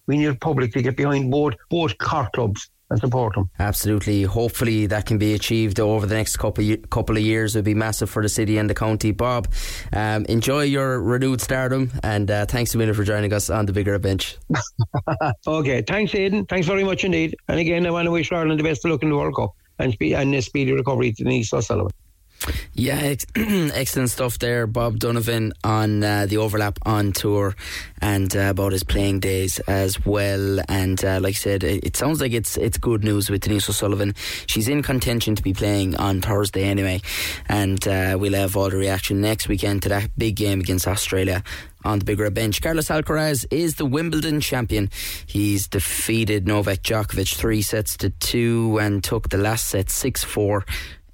We 0.07 0.19
need 0.19 0.27
the 0.27 0.35
public 0.35 0.73
to 0.73 0.83
get 0.83 0.97
behind 0.97 1.31
both 1.31 1.55
both 1.71 1.97
Cork 1.99 2.33
clubs 2.33 2.71
and 2.91 3.01
support 3.01 3.35
them. 3.35 3.51
Absolutely. 3.59 4.23
Hopefully 4.23 4.87
that 4.87 5.07
can 5.07 5.19
be 5.19 5.35
achieved 5.35 5.81
over 5.81 6.07
the 6.07 6.15
next 6.15 6.37
couple 6.37 6.71
of, 6.71 6.91
couple 6.91 7.17
of 7.17 7.23
years. 7.23 7.55
It 7.55 7.61
would 7.61 7.65
be 7.65 7.75
massive 7.75 8.09
for 8.09 8.23
the 8.23 8.29
city 8.29 8.59
and 8.59 8.71
the 8.71 8.75
county. 8.75 9.13
Bob, 9.13 9.49
um, 9.93 10.25
enjoy 10.27 10.63
your 10.63 11.01
renewed 11.01 11.41
stardom 11.41 11.91
and 12.03 12.31
uh, 12.31 12.47
thanks 12.47 12.75
a 12.75 12.79
million 12.79 12.95
for 12.95 13.05
joining 13.05 13.33
us 13.33 13.51
on 13.51 13.67
the 13.67 13.73
bigger 13.73 13.99
bench. 13.99 14.37
okay, 15.47 15.83
thanks, 15.83 16.15
Aidan. 16.15 16.47
Thanks 16.47 16.67
very 16.67 16.85
much 16.85 17.05
indeed. 17.05 17.37
And 17.49 17.59
again, 17.59 17.87
I 17.87 17.91
want 17.91 18.07
to 18.07 18.13
wish 18.13 18.31
Ireland 18.33 18.61
the 18.61 18.65
best 18.65 18.85
of 18.85 18.93
luck 18.93 19.03
in 19.03 19.11
the 19.11 19.17
World 19.17 19.35
Cup 19.35 19.55
and, 19.79 19.93
spe- 19.93 20.15
and 20.15 20.35
a 20.35 20.43
speedy 20.43 20.73
recovery 20.73 21.13
to 21.13 21.25
Denise 21.25 21.53
O'Sullivan. 21.53 21.93
Yeah, 22.75 22.99
ex- 22.99 23.27
excellent 23.37 24.11
stuff 24.11 24.39
there, 24.39 24.67
Bob 24.67 24.99
Donovan, 24.99 25.53
on 25.65 26.03
uh, 26.03 26.27
the 26.27 26.37
overlap 26.39 26.79
on 26.85 27.13
tour 27.13 27.57
and 28.01 28.35
uh, 28.37 28.51
about 28.51 28.73
his 28.73 28.85
playing 28.85 29.21
days 29.21 29.59
as 29.61 30.05
well. 30.05 30.61
And 30.69 31.03
uh, 31.05 31.21
like 31.21 31.31
I 31.31 31.33
said, 31.33 31.65
it, 31.65 31.85
it, 31.85 31.97
sounds 31.97 32.21
like 32.21 32.33
it's 32.33 32.57
it's 32.57 32.79
good 32.79 33.03
news 33.05 33.31
with 33.31 33.43
Denise 33.43 33.69
O'Sullivan. 33.69 34.15
She's 34.47 34.69
in 34.69 34.83
contention 34.83 35.35
to 35.35 35.43
be 35.43 35.53
playing 35.53 35.97
on 35.97 36.21
Thursday 36.21 36.65
anyway, 36.65 37.01
and 37.49 37.87
uh, 37.89 38.17
we'll 38.19 38.35
have 38.35 38.57
all 38.57 38.71
the 38.71 38.77
reaction 38.77 39.21
next 39.21 39.49
weekend 39.49 39.83
to 39.83 39.89
that 39.89 40.11
big 40.17 40.37
game 40.37 40.61
against 40.61 40.87
Australia 40.87 41.43
on 41.85 42.01
the 42.01 42.05
Big 42.05 42.19
Red 42.19 42.35
Bench. 42.35 42.61
Carlos 42.61 42.89
Alcaraz 42.89 43.47
is 43.51 43.77
the 43.77 43.87
Wimbledon 43.87 44.41
champion. 44.41 44.91
He's 45.27 45.69
defeated 45.69 46.47
Novak 46.47 46.83
Djokovic 46.83 47.35
three 47.35 47.63
sets 47.63 47.97
to 47.99 48.11
two 48.11 48.79
and 48.79 49.03
took 49.03 49.29
the 49.29 49.39
last 49.39 49.69
set 49.69 49.89
6 49.89 50.25
4 50.25 50.65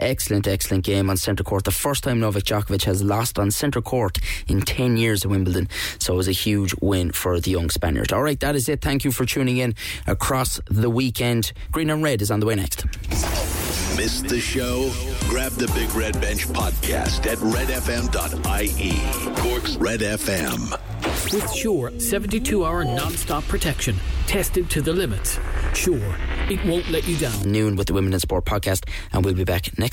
excellent, 0.02 0.46
excellent 0.46 0.84
game 0.84 1.08
on 1.08 1.16
centre 1.16 1.44
court. 1.44 1.64
The 1.64 1.70
first 1.70 2.04
time 2.04 2.20
Novak 2.20 2.42
Djokovic 2.44 2.84
has 2.84 3.02
lost 3.02 3.38
on 3.38 3.50
centre 3.50 3.80
court 3.80 4.18
in 4.48 4.60
10 4.62 4.96
years 4.96 5.24
at 5.24 5.30
Wimbledon. 5.30 5.68
So 5.98 6.14
it 6.14 6.16
was 6.16 6.28
a 6.28 6.32
huge 6.32 6.74
win 6.80 7.12
for 7.12 7.40
the 7.40 7.50
young 7.50 7.70
Spaniard. 7.70 8.12
All 8.12 8.22
right, 8.22 8.38
that 8.40 8.54
is 8.56 8.68
it. 8.68 8.80
Thank 8.80 9.04
you 9.04 9.12
for 9.12 9.24
tuning 9.24 9.58
in 9.58 9.74
across 10.06 10.60
the 10.70 10.90
weekend. 10.90 11.52
Green 11.70 11.90
and 11.90 12.02
Red 12.02 12.22
is 12.22 12.30
on 12.30 12.40
the 12.40 12.46
way 12.46 12.54
next. 12.54 12.84
Missed 13.96 14.28
the 14.28 14.40
show? 14.40 14.90
Grab 15.28 15.52
the 15.52 15.70
Big 15.74 15.94
Red 15.94 16.18
Bench 16.20 16.46
podcast 16.48 17.26
at 17.26 17.38
redfm.ie. 17.38 18.94
Cork's 19.36 19.76
Red 19.76 20.00
FM. 20.00 20.78
With 21.32 21.52
Sure 21.52 21.90
72 22.00 22.64
hour 22.64 22.84
non 22.84 23.12
stop 23.12 23.44
protection, 23.44 23.96
tested 24.26 24.70
to 24.70 24.80
the 24.80 24.92
limits. 24.92 25.38
Sure, 25.74 26.16
it 26.48 26.64
won't 26.64 26.88
let 26.90 27.06
you 27.06 27.16
down. 27.18 27.42
Noon 27.42 27.76
with 27.76 27.86
the 27.86 27.92
Women 27.94 28.12
in 28.12 28.20
Sport 28.20 28.44
podcast, 28.44 28.88
and 29.12 29.24
we'll 29.24 29.34
be 29.34 29.44
back 29.44 29.76
next. 29.78 29.90